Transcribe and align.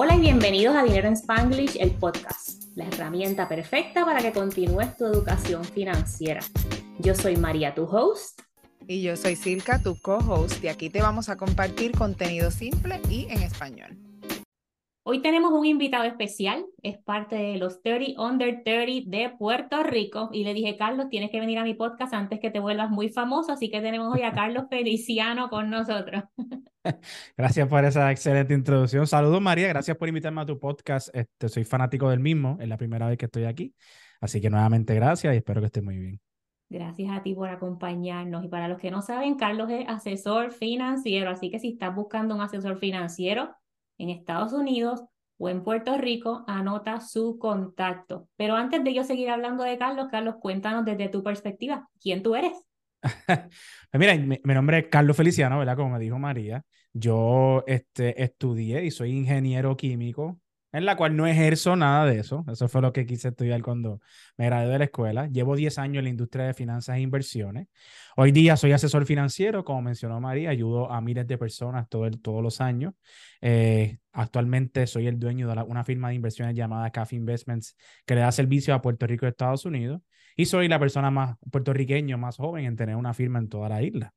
Hola 0.00 0.14
y 0.14 0.20
bienvenidos 0.20 0.76
a 0.76 0.84
Dinero 0.84 1.08
en 1.08 1.14
Spanglish, 1.14 1.76
el 1.80 1.90
podcast, 1.90 2.62
la 2.76 2.86
herramienta 2.86 3.48
perfecta 3.48 4.04
para 4.04 4.20
que 4.20 4.30
continúes 4.30 4.96
tu 4.96 5.04
educación 5.06 5.64
financiera. 5.64 6.40
Yo 7.00 7.16
soy 7.16 7.36
María, 7.36 7.74
tu 7.74 7.82
host. 7.82 8.42
Y 8.86 9.02
yo 9.02 9.16
soy 9.16 9.34
Silka, 9.34 9.82
tu 9.82 10.00
co-host, 10.00 10.62
y 10.62 10.68
aquí 10.68 10.88
te 10.88 11.02
vamos 11.02 11.28
a 11.28 11.36
compartir 11.36 11.90
contenido 11.98 12.52
simple 12.52 13.00
y 13.10 13.26
en 13.28 13.42
español. 13.42 13.98
Hoy 15.10 15.22
tenemos 15.22 15.54
un 15.54 15.64
invitado 15.64 16.04
especial, 16.04 16.66
es 16.82 16.98
parte 16.98 17.34
de 17.34 17.56
los 17.56 17.80
30 17.80 18.20
Under 18.20 18.62
30 18.62 19.08
de 19.08 19.30
Puerto 19.38 19.82
Rico 19.82 20.28
y 20.34 20.44
le 20.44 20.52
dije, 20.52 20.76
Carlos, 20.76 21.08
tienes 21.08 21.30
que 21.30 21.40
venir 21.40 21.56
a 21.56 21.64
mi 21.64 21.72
podcast 21.72 22.12
antes 22.12 22.40
que 22.40 22.50
te 22.50 22.60
vuelvas 22.60 22.90
muy 22.90 23.08
famoso, 23.08 23.52
así 23.52 23.70
que 23.70 23.80
tenemos 23.80 24.14
hoy 24.14 24.20
a 24.20 24.34
Carlos 24.34 24.64
Feliciano 24.70 25.48
con 25.48 25.70
nosotros. 25.70 26.24
Gracias 27.38 27.66
por 27.68 27.86
esa 27.86 28.12
excelente 28.12 28.52
introducción. 28.52 29.06
Saludos 29.06 29.40
María, 29.40 29.68
gracias 29.68 29.96
por 29.96 30.08
invitarme 30.08 30.42
a 30.42 30.44
tu 30.44 30.58
podcast. 30.58 31.08
Este, 31.14 31.48
soy 31.48 31.64
fanático 31.64 32.10
del 32.10 32.20
mismo, 32.20 32.58
es 32.60 32.68
la 32.68 32.76
primera 32.76 33.08
vez 33.08 33.16
que 33.16 33.24
estoy 33.24 33.44
aquí, 33.44 33.74
así 34.20 34.42
que 34.42 34.50
nuevamente 34.50 34.94
gracias 34.94 35.32
y 35.32 35.38
espero 35.38 35.62
que 35.62 35.68
esté 35.68 35.80
muy 35.80 35.96
bien. 35.96 36.20
Gracias 36.68 37.10
a 37.16 37.22
ti 37.22 37.34
por 37.34 37.48
acompañarnos. 37.48 38.44
Y 38.44 38.48
para 38.48 38.68
los 38.68 38.76
que 38.76 38.90
no 38.90 39.00
saben, 39.00 39.36
Carlos 39.36 39.70
es 39.70 39.88
asesor 39.88 40.52
financiero, 40.52 41.30
así 41.30 41.50
que 41.50 41.58
si 41.58 41.70
estás 41.70 41.94
buscando 41.94 42.34
un 42.34 42.42
asesor 42.42 42.76
financiero, 42.76 43.54
en 43.98 44.10
Estados 44.10 44.52
Unidos 44.52 45.02
o 45.36 45.48
en 45.48 45.62
Puerto 45.62 45.96
Rico, 45.98 46.44
anota 46.48 47.00
su 47.00 47.38
contacto. 47.38 48.28
Pero 48.36 48.56
antes 48.56 48.82
de 48.82 48.94
yo 48.94 49.04
seguir 49.04 49.30
hablando 49.30 49.62
de 49.64 49.78
Carlos, 49.78 50.08
Carlos, 50.10 50.36
cuéntanos 50.40 50.84
desde 50.84 51.08
tu 51.08 51.22
perspectiva, 51.22 51.88
¿quién 52.00 52.22
tú 52.22 52.34
eres? 52.34 52.52
Pues 53.90 54.00
mira, 54.00 54.14
mi, 54.16 54.54
nombre 54.54 54.78
es 54.78 54.86
Carlos 54.88 55.16
Feliciano, 55.16 55.58
¿verdad? 55.58 55.76
Como 55.76 55.90
me 55.90 55.98
dijo 55.98 56.18
María. 56.18 56.62
Yo 56.92 57.64
este, 57.66 58.22
estudié 58.22 58.84
y 58.84 58.90
soy 58.90 59.12
ingeniero 59.12 59.76
químico 59.76 60.40
en 60.72 60.84
la 60.84 60.96
cual 60.96 61.16
no 61.16 61.26
ejerzo 61.26 61.76
nada 61.76 62.06
de 62.06 62.20
eso. 62.20 62.44
Eso 62.50 62.68
fue 62.68 62.82
lo 62.82 62.92
que 62.92 63.06
quise 63.06 63.28
estudiar 63.28 63.62
cuando 63.62 64.00
me 64.36 64.46
gradué 64.46 64.72
de 64.72 64.78
la 64.78 64.84
escuela. 64.84 65.26
Llevo 65.28 65.56
10 65.56 65.78
años 65.78 65.98
en 65.98 66.04
la 66.04 66.10
industria 66.10 66.46
de 66.46 66.54
finanzas 66.54 66.96
e 66.96 67.00
inversiones. 67.00 67.68
Hoy 68.16 68.32
día 68.32 68.56
soy 68.56 68.72
asesor 68.72 69.06
financiero, 69.06 69.64
como 69.64 69.82
mencionó 69.82 70.20
María, 70.20 70.50
ayudo 70.50 70.90
a 70.90 71.00
miles 71.00 71.26
de 71.26 71.38
personas 71.38 71.88
todo 71.88 72.10
todos 72.10 72.42
los 72.42 72.60
años. 72.60 72.94
Eh, 73.40 73.98
actualmente 74.12 74.86
soy 74.86 75.06
el 75.06 75.18
dueño 75.18 75.48
de 75.48 75.62
una 75.62 75.84
firma 75.84 76.08
de 76.08 76.16
inversiones 76.16 76.54
llamada 76.54 76.90
CAF 76.90 77.12
Investments 77.12 77.76
que 78.04 78.14
le 78.14 78.20
da 78.22 78.32
servicio 78.32 78.74
a 78.74 78.82
Puerto 78.82 79.06
Rico 79.06 79.26
y 79.26 79.28
Estados 79.30 79.64
Unidos. 79.64 80.02
Y 80.36 80.46
soy 80.46 80.68
la 80.68 80.78
persona 80.78 81.10
más 81.10 81.36
puertorriqueña 81.50 82.16
más 82.16 82.36
joven 82.36 82.64
en 82.64 82.76
tener 82.76 82.96
una 82.96 83.14
firma 83.14 83.38
en 83.38 83.48
toda 83.48 83.68
la 83.68 83.82
isla. 83.82 84.14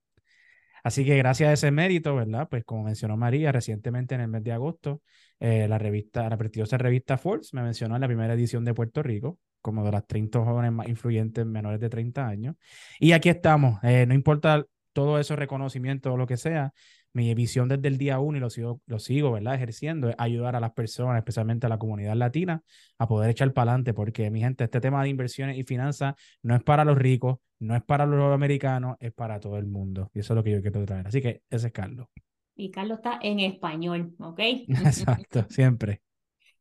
Así 0.83 1.05
que 1.05 1.17
gracias 1.17 1.49
a 1.49 1.53
ese 1.53 1.71
mérito, 1.71 2.15
¿verdad? 2.15 2.47
Pues 2.49 2.63
como 2.65 2.83
mencionó 2.83 3.17
María, 3.17 3.51
recientemente 3.51 4.15
en 4.15 4.21
el 4.21 4.27
mes 4.27 4.43
de 4.43 4.51
agosto, 4.51 5.01
eh, 5.39 5.67
la 5.67 5.77
revista, 5.77 6.29
la 6.29 6.37
prestigiosa 6.37 6.77
revista 6.77 7.17
Forbes 7.17 7.53
me 7.53 7.61
mencionó 7.63 7.95
en 7.95 8.01
la 8.01 8.07
primera 8.07 8.33
edición 8.33 8.65
de 8.65 8.73
Puerto 8.73 9.01
Rico 9.03 9.37
como 9.61 9.83
de 9.85 9.91
las 9.91 10.05
30 10.07 10.43
jóvenes 10.43 10.71
más 10.71 10.87
influyentes 10.87 11.45
menores 11.45 11.79
de 11.79 11.89
30 11.89 12.27
años. 12.27 12.55
Y 12.99 13.11
aquí 13.11 13.29
estamos, 13.29 13.79
eh, 13.83 14.05
no 14.07 14.13
importa 14.13 14.65
todo 14.93 15.19
ese 15.19 15.35
reconocimiento 15.35 16.13
o 16.13 16.17
lo 16.17 16.27
que 16.27 16.37
sea, 16.37 16.73
mi 17.13 17.33
visión 17.33 17.67
desde 17.67 17.87
el 17.87 17.97
día 17.97 18.19
uno 18.19 18.37
y 18.37 18.41
lo 18.41 18.49
sigo, 18.49 18.81
lo 18.85 18.99
sigo 18.99 19.31
¿verdad? 19.31 19.55
ejerciendo 19.55 20.09
es 20.09 20.15
ayudar 20.17 20.55
a 20.55 20.59
las 20.59 20.71
personas, 20.71 21.17
especialmente 21.17 21.65
a 21.65 21.69
la 21.69 21.77
comunidad 21.77 22.15
latina, 22.15 22.61
a 22.97 23.07
poder 23.07 23.29
echar 23.29 23.53
para 23.53 23.71
adelante, 23.71 23.93
porque 23.93 24.29
mi 24.31 24.39
gente, 24.39 24.63
este 24.63 24.79
tema 24.79 25.03
de 25.03 25.09
inversiones 25.09 25.57
y 25.57 25.63
finanzas 25.63 26.15
no 26.41 26.55
es 26.55 26.63
para 26.63 26.85
los 26.85 26.97
ricos, 26.97 27.37
no 27.59 27.75
es 27.75 27.83
para 27.83 28.05
los 28.05 28.33
americanos, 28.33 28.95
es 28.99 29.13
para 29.13 29.39
todo 29.39 29.57
el 29.57 29.67
mundo. 29.67 30.09
Y 30.13 30.19
eso 30.19 30.33
es 30.33 30.35
lo 30.35 30.43
que 30.43 30.51
yo 30.51 30.61
quiero 30.61 30.85
traer. 30.85 31.07
Así 31.07 31.21
que 31.21 31.43
ese 31.49 31.67
es 31.67 31.73
Carlos. 31.73 32.07
Y 32.55 32.71
Carlos 32.71 32.99
está 32.99 33.19
en 33.21 33.39
español, 33.39 34.13
¿ok? 34.19 34.39
Exacto, 34.67 35.45
siempre. 35.49 36.01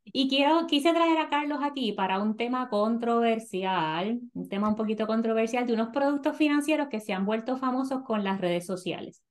Y 0.05 0.29
quiero, 0.29 0.67
quise 0.67 0.93
traer 0.93 1.19
a 1.19 1.29
Carlos 1.29 1.61
aquí 1.63 1.93
para 1.93 2.21
un 2.21 2.37
tema 2.37 2.69
controversial, 2.69 4.21
un 4.33 4.49
tema 4.49 4.69
un 4.69 4.75
poquito 4.75 5.07
controversial 5.07 5.67
de 5.67 5.75
unos 5.75 5.91
productos 5.91 6.37
financieros 6.37 6.89
que 6.89 7.01
se 7.01 7.13
han 7.13 7.27
vuelto 7.27 7.57
famosos 7.57 8.03
con 8.03 8.25
las 8.25 8.41
redes 8.41 8.67
sociales. 8.67 9.23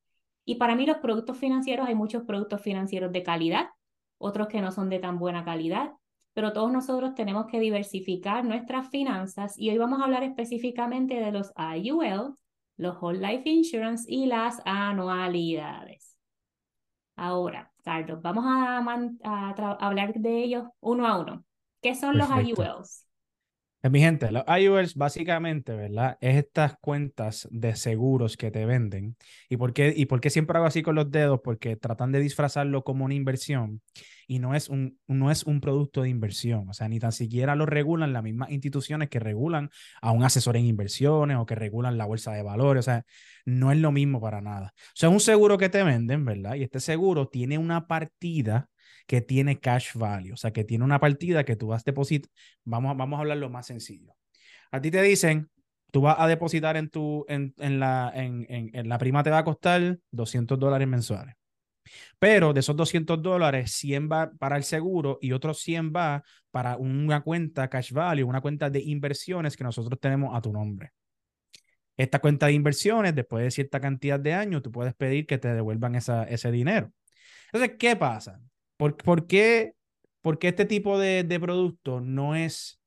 Y 0.49 0.55
para 0.55 0.75
mí 0.75 0.87
los 0.87 0.97
productos 0.97 1.37
financieros, 1.37 1.87
hay 1.87 1.93
muchos 1.93 2.23
productos 2.23 2.59
financieros 2.59 3.11
de 3.11 3.21
calidad, 3.21 3.69
otros 4.17 4.47
que 4.47 4.61
no 4.61 4.71
son 4.71 4.89
de 4.89 4.97
tan 4.97 5.19
buena 5.19 5.45
calidad, 5.45 5.91
pero 6.33 6.53
todos 6.53 6.71
nosotros 6.71 7.13
tenemos 7.13 7.45
que 7.45 7.59
diversificar 7.59 8.43
nuestras 8.43 8.89
finanzas 8.89 9.53
y 9.59 9.69
hoy 9.69 9.77
vamos 9.77 10.01
a 10.01 10.05
hablar 10.05 10.23
específicamente 10.23 11.19
de 11.19 11.31
los 11.31 11.53
IUL, 11.55 12.35
los 12.77 12.97
Whole 12.99 13.19
Life 13.19 13.47
Insurance 13.47 14.05
y 14.11 14.25
las 14.25 14.59
anualidades. 14.65 16.17
Ahora, 17.15 17.71
Carlos, 17.83 18.19
vamos 18.23 18.43
a, 18.43 19.75
hablar 19.79 20.15
de 20.15 20.43
ellos 20.43 20.63
uno 20.79 21.05
a 21.05 21.19
uno. 21.19 21.45
¿Qué 21.79 21.93
son 21.93 22.17
los 22.17 22.27
IULs? 22.27 23.05
Eh, 23.81 23.89
mi 23.89 24.01
gente, 24.01 24.29
los 24.31 24.43
IULs 24.45 24.95
básicamente, 24.95 25.73
¿verdad? 25.73 26.17
Es 26.19 26.35
estas 26.35 26.75
cuentas 26.81 27.47
de 27.49 27.75
seguros 27.77 28.35
que 28.35 28.51
te 28.51 28.65
venden. 28.65 29.15
¿Y 29.47 29.55
por 29.55 29.71
qué, 29.73 29.93
y 29.95 30.05
por 30.05 30.19
qué 30.19 30.29
siempre 30.29 30.57
hago 30.57 30.65
así 30.67 30.81
con 30.81 30.95
los 30.95 31.09
dedos? 31.09 31.39
Porque 31.41 31.77
tratan 31.77 32.11
de 32.11 32.19
disfrazarlo 32.19 32.83
como 32.83 33.05
una 33.05 33.13
inversión 33.13 33.81
y 34.27 34.39
no 34.39 34.53
es 34.53 34.67
un, 34.67 34.99
no 35.07 35.31
es 35.31 35.43
un 35.45 35.61
producto 35.61 36.01
de 36.01 36.09
inversión. 36.09 36.67
O 36.69 36.73
sea, 36.73 36.89
ni 36.89 36.99
tan 36.99 37.13
siquiera 37.13 37.55
lo 37.55 37.65
regulan 37.65 38.11
las 38.11 38.21
mismas 38.21 38.51
instituciones 38.51 39.07
que 39.09 39.19
regulan 39.19 39.69
a 40.01 40.11
un 40.11 40.23
asesor 40.23 40.57
en 40.57 40.65
inversiones 40.65 41.37
o 41.37 41.45
que 41.45 41.55
regulan 41.55 41.97
la 41.97 42.05
bolsa 42.05 42.33
de 42.33 42.43
valores. 42.43 42.81
O 42.81 42.83
sea, 42.91 43.05
no 43.45 43.71
es 43.71 43.77
lo 43.77 43.93
mismo 43.93 44.19
para 44.19 44.41
nada. 44.41 44.73
O 44.75 44.91
sea, 44.93 45.07
es 45.07 45.13
un 45.13 45.21
seguro 45.21 45.57
que 45.57 45.69
te 45.69 45.83
venden, 45.83 46.25
¿verdad? 46.25 46.55
Y 46.55 46.63
este 46.63 46.81
seguro 46.81 47.29
tiene 47.29 47.57
una 47.57 47.87
partida 47.87 48.69
que 49.07 49.21
tiene 49.21 49.59
cash 49.59 49.93
value, 49.95 50.33
o 50.33 50.37
sea, 50.37 50.51
que 50.51 50.63
tiene 50.63 50.83
una 50.83 50.99
partida 50.99 51.43
que 51.43 51.55
tú 51.55 51.67
vas 51.67 51.81
a 51.81 51.85
depositar. 51.85 52.29
Vamos, 52.63 52.95
vamos 52.97 53.17
a 53.17 53.21
hablar 53.21 53.37
lo 53.37 53.49
más 53.49 53.67
sencillo. 53.67 54.15
A 54.71 54.81
ti 54.81 54.91
te 54.91 55.01
dicen, 55.01 55.49
tú 55.91 56.01
vas 56.01 56.15
a 56.19 56.27
depositar 56.27 56.77
en 56.77 56.89
tu, 56.89 57.25
en, 57.27 57.53
en 57.57 57.79
la, 57.79 58.11
en, 58.13 58.45
en, 58.49 58.89
la 58.89 58.97
prima 58.97 59.23
te 59.23 59.29
va 59.29 59.39
a 59.39 59.43
costar 59.43 59.97
200 60.11 60.59
dólares 60.59 60.87
mensuales. 60.87 61.35
Pero 62.19 62.53
de 62.53 62.59
esos 62.59 62.75
200 62.75 63.21
dólares, 63.21 63.71
100 63.71 64.09
va 64.11 64.31
para 64.37 64.57
el 64.57 64.63
seguro 64.63 65.17
y 65.21 65.31
otros 65.31 65.59
100 65.61 65.91
va 65.95 66.23
para 66.51 66.77
una 66.77 67.21
cuenta 67.21 67.67
cash 67.67 67.91
value, 67.91 68.23
una 68.25 68.41
cuenta 68.41 68.69
de 68.69 68.81
inversiones 68.81 69.57
que 69.57 69.63
nosotros 69.63 69.99
tenemos 69.99 70.35
a 70.35 70.41
tu 70.41 70.53
nombre. 70.53 70.91
Esta 71.97 72.19
cuenta 72.19 72.45
de 72.45 72.53
inversiones, 72.53 73.15
después 73.15 73.43
de 73.43 73.51
cierta 73.51 73.79
cantidad 73.79 74.19
de 74.19 74.33
años, 74.33 74.61
tú 74.61 74.71
puedes 74.71 74.93
pedir 74.95 75.25
que 75.25 75.37
te 75.37 75.53
devuelvan 75.53 75.95
ese 75.95 76.51
dinero. 76.51 76.93
Entonces, 77.51 77.77
¿qué 77.77 77.95
pasa? 77.95 78.39
¿Por, 78.79 79.27
qué, 79.27 79.73
este 80.23 80.63
tipo 80.63 80.97
de, 80.97 81.25
de 81.25 81.39
producto 81.39 81.99
no 81.99 82.33
es 82.33 82.79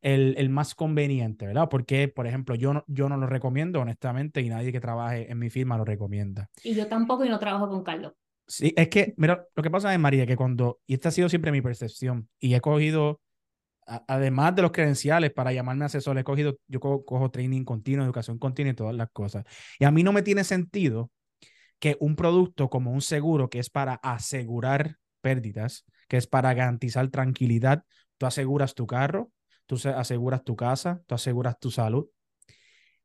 el, 0.00 0.36
el, 0.38 0.50
más 0.50 0.76
conveniente, 0.76 1.48
¿verdad? 1.48 1.68
Porque, 1.68 2.06
por 2.06 2.28
ejemplo, 2.28 2.54
yo 2.54 2.72
no, 2.72 2.84
yo 2.86 3.08
no 3.08 3.16
lo 3.16 3.26
recomiendo, 3.26 3.80
honestamente, 3.80 4.40
y 4.40 4.48
nadie 4.48 4.70
que 4.70 4.80
trabaje 4.80 5.32
en 5.32 5.40
mi 5.40 5.50
firma 5.50 5.76
lo 5.76 5.84
recomienda. 5.84 6.48
Y 6.62 6.74
yo 6.74 6.86
tampoco 6.86 7.24
y 7.24 7.28
no 7.28 7.40
trabajo 7.40 7.68
con 7.68 7.82
Carlos. 7.82 8.12
Sí, 8.46 8.72
es 8.76 8.88
que, 8.88 9.14
mira, 9.16 9.44
lo 9.56 9.62
que 9.64 9.70
pasa 9.70 9.92
es, 9.92 9.98
María, 9.98 10.26
que 10.26 10.36
cuando, 10.36 10.80
y 10.86 10.94
esta 10.94 11.08
ha 11.08 11.12
sido 11.12 11.28
siempre 11.28 11.50
mi 11.50 11.60
percepción, 11.60 12.28
y 12.38 12.54
he 12.54 12.60
cogido, 12.60 13.20
además 13.84 14.54
de 14.54 14.62
los 14.62 14.70
credenciales 14.70 15.32
para 15.32 15.52
llamarme 15.52 15.86
asesor, 15.86 16.18
he 16.18 16.24
cogido, 16.24 16.56
yo 16.68 16.78
cojo 16.78 17.30
training 17.32 17.64
continuo, 17.64 18.04
educación 18.04 18.38
continua 18.38 18.74
y 18.74 18.76
todas 18.76 18.94
las 18.94 19.10
cosas. 19.10 19.44
Y 19.80 19.86
a 19.86 19.90
mí 19.90 20.04
no 20.04 20.12
me 20.12 20.22
tiene 20.22 20.44
sentido 20.44 21.10
que 21.80 21.96
un 21.98 22.14
producto 22.14 22.70
como 22.70 22.92
un 22.92 23.02
seguro 23.02 23.50
que 23.50 23.58
es 23.58 23.70
para 23.70 23.94
asegurar 23.94 24.98
pérdidas, 25.22 25.86
que 26.08 26.18
es 26.18 26.26
para 26.26 26.52
garantizar 26.52 27.08
tranquilidad. 27.08 27.84
Tú 28.18 28.26
aseguras 28.26 28.74
tu 28.74 28.86
carro, 28.86 29.32
tú 29.64 29.76
aseguras 29.96 30.44
tu 30.44 30.56
casa, 30.56 31.00
tú 31.06 31.14
aseguras 31.14 31.58
tu 31.58 31.70
salud. 31.70 32.08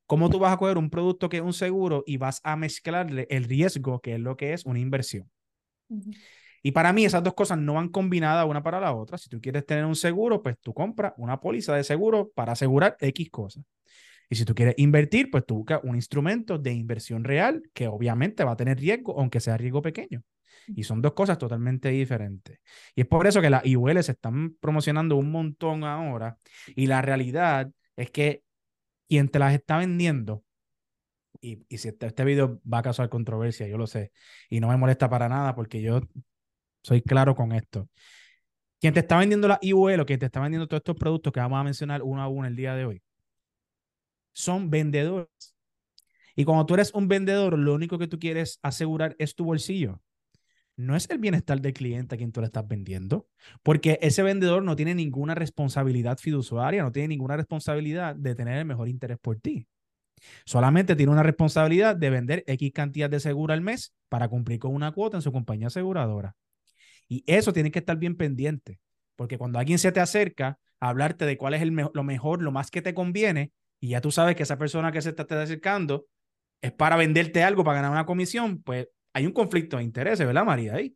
¿Cómo 0.06 0.30
tú 0.30 0.40
vas 0.40 0.54
a 0.54 0.58
coger 0.58 0.78
un 0.78 0.90
producto 0.90 1.30
que 1.30 1.38
es 1.38 1.44
un 1.44 1.54
seguro 1.54 2.04
y 2.06 2.18
vas 2.18 2.42
a 2.44 2.56
mezclarle 2.56 3.28
el 3.30 3.46
riesgo, 3.46 4.02
que 4.02 4.16
es 4.16 4.20
lo 4.20 4.36
que 4.36 4.54
es 4.54 4.66
una 4.66 4.80
inversión? 4.80 5.30
Y 6.64 6.72
para 6.72 6.92
mí 6.92 7.06
esas 7.06 7.24
dos 7.24 7.34
cosas 7.34 7.58
no 7.58 7.76
van 7.76 7.90
combinadas 7.90 8.46
una 8.46 8.64
para 8.64 8.80
la 8.80 8.94
otra. 8.94 9.18
Si 9.18 9.30
tú 9.30 9.40
quieres 9.40 9.66
tener 9.66 9.86
un 9.86 9.96
seguro, 9.96 10.42
pues 10.42 10.58
tú 10.60 10.74
compras 10.74 11.14
una 11.18 11.40
póliza 11.40 11.76
de 11.76 11.84
seguro 11.84 12.32
para 12.36 12.54
asegurar 12.54 12.98
X 13.00 13.30
cosas. 13.30 13.64
Y 14.30 14.36
si 14.36 14.44
tú 14.44 14.54
quieres 14.54 14.76
invertir, 14.78 15.32
pues 15.32 15.46
tú 15.46 15.56
buscas 15.58 15.80
un 15.84 15.96
instrumento 15.96 16.58
de 16.58 16.74
inversión 16.74 17.24
real 17.24 17.64
que 17.74 17.88
obviamente 17.88 18.44
va 18.44 18.52
a 18.52 18.58
tener 18.58 18.78
riesgo, 18.80 19.18
aunque 19.20 19.40
sea 19.40 19.58
riesgo 19.58 19.82
pequeño. 19.82 20.24
Y 20.68 20.84
son 20.84 21.02
dos 21.02 21.14
cosas 21.14 21.38
totalmente 21.38 21.90
diferentes. 21.90 22.60
Y 22.96 23.02
es 23.02 23.08
por 23.08 23.26
eso 23.28 23.42
que 23.42 23.50
las 23.50 23.66
IUL 23.66 24.04
se 24.04 24.12
están 24.14 24.56
promocionando 24.60 25.16
un 25.16 25.32
montón 25.32 25.84
ahora. 25.84 26.38
Y 26.76 26.88
la 26.88 27.02
realidad 27.02 27.72
es 27.96 28.12
que 28.12 28.44
quien 29.08 29.30
te 29.30 29.40
las 29.40 29.54
está 29.54 29.78
vendiendo, 29.78 30.44
y, 31.40 31.66
y 31.70 31.78
si 31.78 31.90
este, 31.90 32.08
este 32.08 32.26
video 32.26 32.62
va 32.72 32.80
a 32.80 32.84
causar 32.84 33.10
controversia, 33.10 33.68
yo 33.68 33.78
lo 33.78 33.88
sé, 33.88 34.12
y 34.50 34.60
no 34.60 34.68
me 34.70 34.78
molesta 34.78 35.10
para 35.10 35.30
nada 35.30 35.56
porque 35.56 35.82
yo 35.82 36.02
soy 36.84 37.02
claro 37.02 37.36
con 37.36 37.52
esto. 37.52 37.90
Quien 38.80 38.94
te 38.94 39.00
está 39.02 39.18
vendiendo 39.18 39.48
la 39.48 39.60
IUL 39.62 40.02
o 40.02 40.06
quien 40.06 40.20
te 40.20 40.28
está 40.28 40.40
vendiendo 40.40 40.68
todos 40.68 40.82
estos 40.82 40.96
productos 40.96 41.34
que 41.34 41.40
vamos 41.40 41.60
a 41.60 41.64
mencionar 41.64 42.04
uno 42.04 42.22
a 42.22 42.28
uno 42.28 42.48
el 42.48 42.56
día 42.56 42.76
de 42.76 42.86
hoy, 42.86 43.02
son 44.34 44.70
vendedores. 44.70 45.56
Y 46.36 46.46
cuando 46.46 46.66
tú 46.66 46.76
eres 46.76 46.94
un 46.94 47.08
vendedor, 47.08 47.58
lo 47.58 47.74
único 47.74 47.98
que 47.98 48.08
tú 48.08 48.20
quieres 48.20 48.60
asegurar 48.62 49.16
es 49.18 49.34
tu 49.34 49.46
bolsillo. 49.46 50.00
No 50.78 50.96
es 50.96 51.10
el 51.10 51.18
bienestar 51.18 51.60
del 51.60 51.74
cliente 51.74 52.16
a 52.16 52.18
quien 52.18 52.32
tú 52.32 52.40
le 52.40 52.46
estás 52.46 52.68
vendiendo, 52.68 53.28
porque 53.64 53.98
ese 54.02 54.22
vendedor 54.22 54.64
no 54.64 54.76
tiene 54.76 54.94
ninguna 54.94 55.36
responsabilidad 55.36 56.20
fiduciaria, 56.20 56.84
no 56.84 56.92
tiene 56.92 57.10
ninguna 57.10 57.36
responsabilidad 57.36 58.16
de 58.16 58.36
tener 58.36 58.60
el 58.60 58.66
mejor 58.66 58.88
interés 58.88 59.18
por 59.18 59.40
ti. 59.40 59.68
Solamente 60.46 60.96
tiene 60.96 61.12
una 61.12 61.24
responsabilidad 61.24 61.96
de 61.96 62.10
vender 62.10 62.44
X 62.48 62.72
cantidad 62.74 63.10
de 63.10 63.20
seguro 63.20 63.54
al 63.54 63.62
mes 63.62 63.94
para 64.08 64.28
cumplir 64.28 64.60
con 64.60 64.74
una 64.74 64.92
cuota 64.92 65.18
en 65.18 65.22
su 65.22 65.32
compañía 65.32 65.68
aseguradora. 65.68 66.36
Y 67.08 67.24
eso 67.26 67.54
tiene 67.54 67.72
que 67.72 67.80
estar 67.80 67.98
bien 67.98 68.16
pendiente, 68.16 68.80
porque 69.16 69.38
cuando 69.38 69.58
alguien 69.60 69.80
se 69.80 69.92
te 69.92 70.00
acerca 70.00 70.60
a 70.80 70.90
hablarte 70.90 71.26
de 71.26 71.38
cuál 71.38 71.56
es 71.56 71.62
el 71.64 71.70
lo 71.72 72.04
mejor, 72.04 72.42
lo 72.42 72.52
más 72.52 72.70
que 72.70 72.84
te 72.84 72.94
conviene, 72.94 73.52
y 73.80 73.90
ya 73.90 74.02
tú 74.02 74.12
sabes 74.12 74.36
que 74.36 74.44
esa 74.44 74.58
persona 74.58 74.92
que 74.92 75.02
se 75.02 75.14
te 75.14 75.24
está 75.24 75.42
acercando 75.42 76.06
es 76.62 76.72
para 76.72 76.96
venderte 76.98 77.44
algo, 77.44 77.64
para 77.64 77.78
ganar 77.78 77.92
una 77.92 78.06
comisión, 78.06 78.62
pues 78.62 78.88
hay 79.18 79.26
un 79.26 79.32
conflicto 79.32 79.78
de 79.78 79.84
intereses, 79.84 80.28
¿verdad, 80.28 80.46
María? 80.46 80.76
Ahí. 80.76 80.96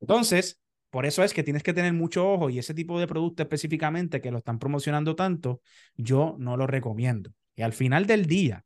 Entonces, 0.00 0.60
por 0.90 1.06
eso 1.06 1.24
es 1.24 1.34
que 1.34 1.42
tienes 1.42 1.64
que 1.64 1.72
tener 1.72 1.92
mucho 1.92 2.30
ojo 2.30 2.50
y 2.50 2.60
ese 2.60 2.72
tipo 2.72 3.00
de 3.00 3.08
producto 3.08 3.42
específicamente 3.42 4.20
que 4.20 4.30
lo 4.30 4.38
están 4.38 4.60
promocionando 4.60 5.16
tanto, 5.16 5.60
yo 5.96 6.36
no 6.38 6.56
lo 6.56 6.68
recomiendo. 6.68 7.32
Y 7.56 7.62
al 7.62 7.72
final 7.72 8.06
del 8.06 8.26
día, 8.26 8.64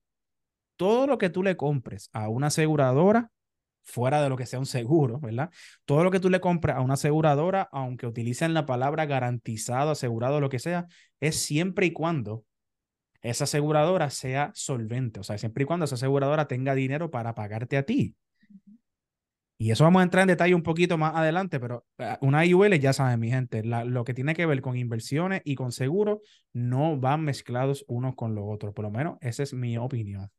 todo 0.76 1.06
lo 1.06 1.16
que 1.16 1.30
tú 1.30 1.42
le 1.42 1.56
compres 1.56 2.10
a 2.12 2.28
una 2.28 2.48
aseguradora, 2.48 3.30
fuera 3.82 4.22
de 4.22 4.28
lo 4.28 4.36
que 4.36 4.44
sea 4.44 4.58
un 4.58 4.66
seguro, 4.66 5.20
¿verdad? 5.20 5.48
Todo 5.86 6.04
lo 6.04 6.10
que 6.10 6.20
tú 6.20 6.28
le 6.28 6.40
compres 6.40 6.76
a 6.76 6.82
una 6.82 6.94
aseguradora, 6.94 7.70
aunque 7.72 8.06
utilicen 8.06 8.52
la 8.52 8.66
palabra 8.66 9.06
garantizado, 9.06 9.90
asegurado, 9.90 10.38
lo 10.38 10.50
que 10.50 10.58
sea, 10.58 10.86
es 11.18 11.36
siempre 11.36 11.86
y 11.86 11.92
cuando 11.92 12.44
esa 13.22 13.44
aseguradora 13.44 14.10
sea 14.10 14.50
solvente, 14.54 15.20
o 15.20 15.22
sea, 15.22 15.38
siempre 15.38 15.62
y 15.62 15.66
cuando 15.66 15.86
esa 15.86 15.94
aseguradora 15.94 16.46
tenga 16.46 16.74
dinero 16.74 17.10
para 17.10 17.34
pagarte 17.34 17.78
a 17.78 17.84
ti. 17.84 18.14
Y 19.56 19.70
eso 19.70 19.84
vamos 19.84 20.00
a 20.00 20.02
entrar 20.02 20.22
en 20.22 20.28
detalle 20.28 20.54
un 20.54 20.62
poquito 20.62 20.98
más 20.98 21.14
adelante, 21.14 21.60
pero 21.60 21.86
eh, 21.98 22.16
una 22.20 22.44
IUL 22.44 22.78
ya 22.80 22.92
saben, 22.92 23.20
mi 23.20 23.30
gente, 23.30 23.62
lo 23.64 24.04
que 24.04 24.12
tiene 24.12 24.34
que 24.34 24.46
ver 24.46 24.60
con 24.60 24.76
inversiones 24.76 25.42
y 25.44 25.54
con 25.54 25.70
seguros 25.70 26.18
no 26.52 26.98
van 26.98 27.22
mezclados 27.22 27.84
unos 27.88 28.16
con 28.16 28.34
los 28.34 28.44
otros, 28.46 28.74
por 28.74 28.84
lo 28.84 28.90
menos 28.90 29.16
esa 29.20 29.42
es 29.42 29.54
mi 29.54 29.78
opinión. 29.78 30.30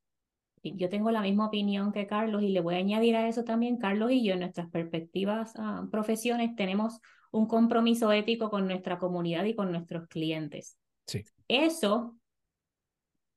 Yo 0.64 0.90
tengo 0.90 1.12
la 1.12 1.22
misma 1.22 1.48
opinión 1.48 1.92
que 1.92 2.08
Carlos 2.08 2.42
y 2.42 2.50
le 2.50 2.60
voy 2.60 2.76
a 2.76 2.80
añadir 2.80 3.16
a 3.16 3.28
eso 3.28 3.44
también, 3.44 3.78
Carlos 3.78 4.12
y 4.12 4.24
yo 4.24 4.34
en 4.34 4.40
nuestras 4.40 4.70
perspectivas 4.70 5.54
uh, 5.56 5.90
profesiones 5.90 6.56
tenemos 6.56 7.00
un 7.32 7.48
compromiso 7.48 8.12
ético 8.12 8.50
con 8.50 8.68
nuestra 8.68 8.98
comunidad 8.98 9.46
y 9.46 9.56
con 9.56 9.72
nuestros 9.72 10.08
clientes. 10.08 10.78
Sí. 11.06 11.24
Eso 11.48 12.18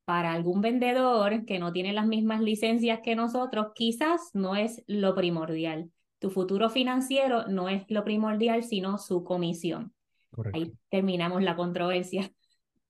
para 0.09 0.33
algún 0.33 0.63
vendedor 0.63 1.45
que 1.45 1.59
no 1.59 1.71
tiene 1.71 1.93
las 1.93 2.07
mismas 2.07 2.41
licencias 2.41 3.01
que 3.05 3.15
nosotros, 3.15 3.73
quizás 3.75 4.31
no 4.33 4.57
es 4.57 4.83
lo 4.87 5.15
primordial. 5.15 5.91
Tu 6.19 6.31
futuro 6.31 6.71
financiero 6.71 7.47
no 7.47 7.69
es 7.69 7.83
lo 7.91 8.05
primordial, 8.05 8.65
sino 8.65 8.97
su 8.97 9.23
comisión. 9.23 9.93
Ahí 10.55 10.73
terminamos 10.89 11.43
la 11.43 11.57
controversia. 11.57 12.23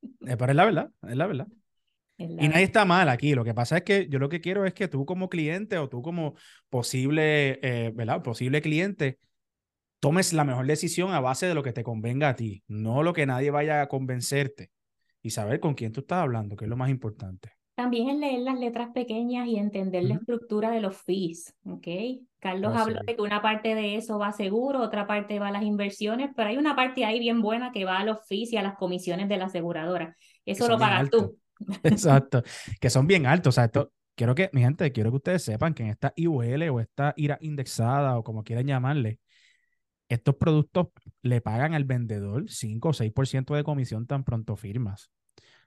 Eh, 0.02 0.36
pero 0.38 0.50
es 0.52 0.54
la 0.54 0.64
verdad, 0.64 0.90
es 1.08 1.16
la 1.16 1.26
verdad. 1.26 1.48
y 2.18 2.48
nadie 2.48 2.62
está 2.62 2.84
mal 2.84 3.08
aquí. 3.08 3.34
Lo 3.34 3.42
que 3.42 3.52
pasa 3.52 3.78
es 3.78 3.82
que 3.82 4.06
yo 4.08 4.20
lo 4.20 4.28
que 4.28 4.40
quiero 4.40 4.64
es 4.64 4.72
que 4.72 4.86
tú 4.86 5.04
como 5.04 5.28
cliente 5.28 5.76
o 5.78 5.88
tú 5.88 6.02
como 6.02 6.36
posible, 6.68 7.58
eh, 7.62 7.90
¿verdad? 7.96 8.22
Posible 8.22 8.62
cliente, 8.62 9.18
tomes 9.98 10.32
la 10.32 10.44
mejor 10.44 10.68
decisión 10.68 11.10
a 11.10 11.18
base 11.18 11.46
de 11.46 11.54
lo 11.54 11.64
que 11.64 11.72
te 11.72 11.82
convenga 11.82 12.28
a 12.28 12.36
ti, 12.36 12.62
no 12.68 13.02
lo 13.02 13.12
que 13.12 13.26
nadie 13.26 13.50
vaya 13.50 13.82
a 13.82 13.88
convencerte 13.88 14.70
y 15.22 15.30
saber 15.30 15.60
con 15.60 15.74
quién 15.74 15.92
tú 15.92 16.00
estás 16.00 16.22
hablando, 16.22 16.56
que 16.56 16.64
es 16.64 16.68
lo 16.68 16.76
más 16.76 16.90
importante. 16.90 17.52
También 17.74 18.08
es 18.08 18.18
leer 18.18 18.40
las 18.40 18.58
letras 18.58 18.88
pequeñas 18.92 19.46
y 19.46 19.56
entender 19.56 20.02
la 20.02 20.14
estructura 20.14 20.70
de 20.70 20.80
los 20.80 20.96
fees, 20.96 21.54
¿ok? 21.64 21.86
Carlos 22.40 22.76
habló 22.76 23.00
de 23.06 23.14
que 23.14 23.22
una 23.22 23.40
parte 23.40 23.76
de 23.76 23.94
eso 23.94 24.18
va 24.18 24.28
a 24.28 24.32
seguro, 24.32 24.80
otra 24.80 25.06
parte 25.06 25.38
va 25.38 25.48
a 25.48 25.52
las 25.52 25.62
inversiones, 25.62 26.30
pero 26.34 26.48
hay 26.48 26.56
una 26.56 26.74
parte 26.74 27.04
ahí 27.04 27.20
bien 27.20 27.40
buena 27.40 27.70
que 27.70 27.84
va 27.84 27.98
a 27.98 28.04
los 28.04 28.26
fees 28.26 28.52
y 28.52 28.56
a 28.56 28.62
las 28.62 28.76
comisiones 28.76 29.28
de 29.28 29.36
la 29.36 29.44
aseguradora. 29.44 30.16
Eso 30.44 30.66
lo 30.66 30.76
pagas 30.76 31.08
tú. 31.08 31.38
Exacto, 31.84 32.42
que 32.80 32.90
son 32.90 33.06
bien 33.06 33.26
altos. 33.26 33.52
O 33.52 33.54
sea, 33.54 33.66
esto, 33.66 33.92
quiero 34.16 34.34
que, 34.34 34.50
mi 34.52 34.62
gente, 34.62 34.90
quiero 34.90 35.10
que 35.10 35.16
ustedes 35.16 35.44
sepan 35.44 35.72
que 35.72 35.84
en 35.84 35.90
esta 35.90 36.12
IUL 36.16 36.70
o 36.70 36.80
esta 36.80 37.14
IRA 37.16 37.38
indexada 37.40 38.18
o 38.18 38.24
como 38.24 38.42
quieran 38.42 38.66
llamarle, 38.66 39.20
estos 40.08 40.36
productos 40.36 40.88
le 41.22 41.40
pagan 41.40 41.74
al 41.74 41.84
vendedor 41.84 42.44
5 42.48 42.88
o 42.88 42.92
6% 42.92 43.54
de 43.54 43.64
comisión 43.64 44.06
tan 44.06 44.24
pronto 44.24 44.56
firmas. 44.56 45.10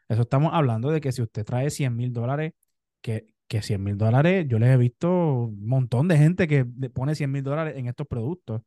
Eso 0.07 0.23
estamos 0.23 0.51
hablando 0.53 0.89
de 0.91 0.99
que 0.99 1.11
si 1.11 1.21
usted 1.21 1.45
trae 1.45 1.69
100 1.69 1.95
mil 1.95 2.11
dólares, 2.11 2.53
que, 3.01 3.27
que 3.47 3.61
100 3.61 3.83
mil 3.83 3.97
dólares, 3.97 4.45
yo 4.47 4.59
les 4.59 4.69
he 4.69 4.77
visto 4.77 5.43
un 5.43 5.65
montón 5.67 6.07
de 6.07 6.17
gente 6.17 6.47
que 6.47 6.65
pone 6.65 7.15
100 7.15 7.31
mil 7.31 7.43
dólares 7.43 7.75
en 7.77 7.87
estos 7.87 8.07
productos. 8.07 8.61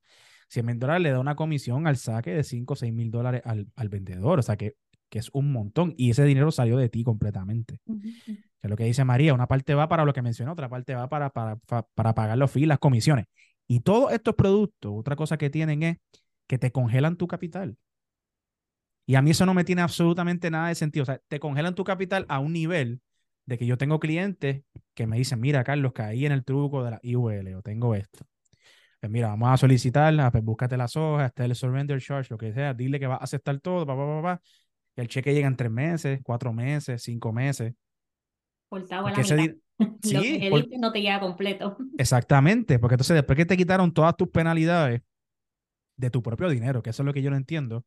100 0.49 0.67
mil 0.67 0.79
dólares 0.79 1.03
le 1.03 1.11
da 1.11 1.21
una 1.21 1.37
comisión 1.37 1.87
al 1.87 1.97
saque 1.97 2.31
de 2.31 2.44
5 2.44 2.73
o 2.73 2.77
6 2.77 2.93
mil 2.93 3.11
dólares 3.11 3.43
al, 3.44 3.67
al, 3.77 3.88
vendedor. 3.88 4.38
O 4.38 4.43
sea 4.43 4.56
que, 4.56 4.77
que, 5.09 5.19
es 5.19 5.31
un 5.32 5.53
montón. 5.53 5.94
Y 5.97 6.11
ese 6.11 6.25
dinero 6.25 6.50
salió 6.50 6.77
de 6.77 6.88
ti 6.88 7.03
completamente. 7.03 7.81
Que 7.85 8.32
es 8.62 8.70
lo 8.70 8.77
que 8.77 8.85
dice 8.85 9.05
María. 9.05 9.35
Una 9.35 9.47
parte 9.47 9.75
va 9.75 9.88
para 9.88 10.05
lo 10.05 10.12
que 10.12 10.23
mencionó, 10.23 10.53
otra 10.53 10.69
parte 10.69 10.94
va 10.94 11.09
para, 11.09 11.31
para, 11.31 11.56
para, 11.56 12.15
pagar 12.15 12.38
los 12.38 12.50
fees, 12.50 12.69
las 12.69 12.79
comisiones. 12.79 13.27
Y 13.67 13.81
todos 13.81 14.13
estos 14.13 14.35
productos, 14.35 14.93
otra 14.95 15.17
cosa 15.17 15.39
que 15.39 15.51
tienen 15.51 15.83
es 15.83 15.99
que 16.47 16.59
te 16.59 16.71
congelan 16.71 17.17
tu 17.17 17.27
capital. 17.27 17.77
Y 19.07 19.17
a 19.17 19.23
mí 19.23 19.31
eso 19.31 19.47
no 19.47 19.55
me 19.55 19.65
tiene 19.65 19.83
absolutamente 19.83 20.51
nada 20.51 20.69
de 20.69 20.75
sentido. 20.75 21.03
O 21.03 21.07
sea, 21.07 21.21
te 21.29 21.41
congelan 21.41 21.75
tu 21.75 21.85
capital 21.85 22.25
a 22.29 22.39
un 22.39 22.53
nivel 22.53 23.01
de 23.47 23.59
que 23.59 23.67
yo 23.67 23.77
tengo 23.77 24.01
clientes 24.01 24.63
que 24.95 25.07
me 25.07 25.19
dicen, 25.19 25.41
mira, 25.41 25.65
Carlos, 25.65 25.93
caí 25.93 26.25
en 26.25 26.33
el 26.33 26.45
truco 26.45 26.83
de 26.83 26.93
la 26.93 27.01
IUL 27.03 27.55
o 27.55 27.63
tengo 27.63 27.95
esto. 27.95 28.25
Pues 29.01 29.13
mira, 29.13 29.29
vamos 29.29 29.51
a 29.51 29.57
solicitarla, 29.59 30.31
pues 30.31 30.43
búscate 30.43 30.79
las 30.79 30.97
hojas, 30.97 31.27
está 31.27 31.45
el 31.45 31.55
surrender 31.55 32.01
charge, 32.01 32.29
lo 32.31 32.39
que 32.39 32.55
sea, 32.55 32.73
dile 32.73 32.99
que 32.99 33.07
va 33.07 33.17
a 33.17 33.19
aceptar 33.19 33.61
todo, 33.61 33.85
pa, 33.85 33.95
pa, 33.95 34.23
pa, 34.23 34.43
Y 34.97 35.03
el 35.03 35.09
cheque 35.09 35.35
llega 35.35 35.47
en 35.47 35.57
tres 35.57 35.71
meses, 35.71 36.21
cuatro 36.23 36.55
meses, 36.55 37.03
cinco 37.03 37.31
meses. 37.31 37.75
Cortado 38.71 39.07
a 39.07 39.11
la 39.11 39.19
mitad. 39.19 39.55
Sí, 40.03 40.38
lo 40.50 40.69
que 40.69 40.79
no 40.79 40.93
te 40.93 41.00
llega 41.00 41.21
completo. 41.21 41.76
Exactamente, 41.99 42.79
porque 42.79 42.94
entonces 42.94 43.15
después 43.15 43.37
que 43.37 43.47
te 43.47 43.56
quitaron 43.56 43.93
todas 43.93 44.17
tus 44.17 44.29
penalidades 44.29 45.03
de 45.97 46.11
tu 46.11 46.23
propio 46.23 46.49
dinero, 46.49 46.82
que 46.82 46.91
eso 46.91 47.03
es 47.03 47.06
lo 47.06 47.12
que 47.12 47.23
yo 47.23 47.31
no 47.31 47.37
entiendo, 47.37 47.85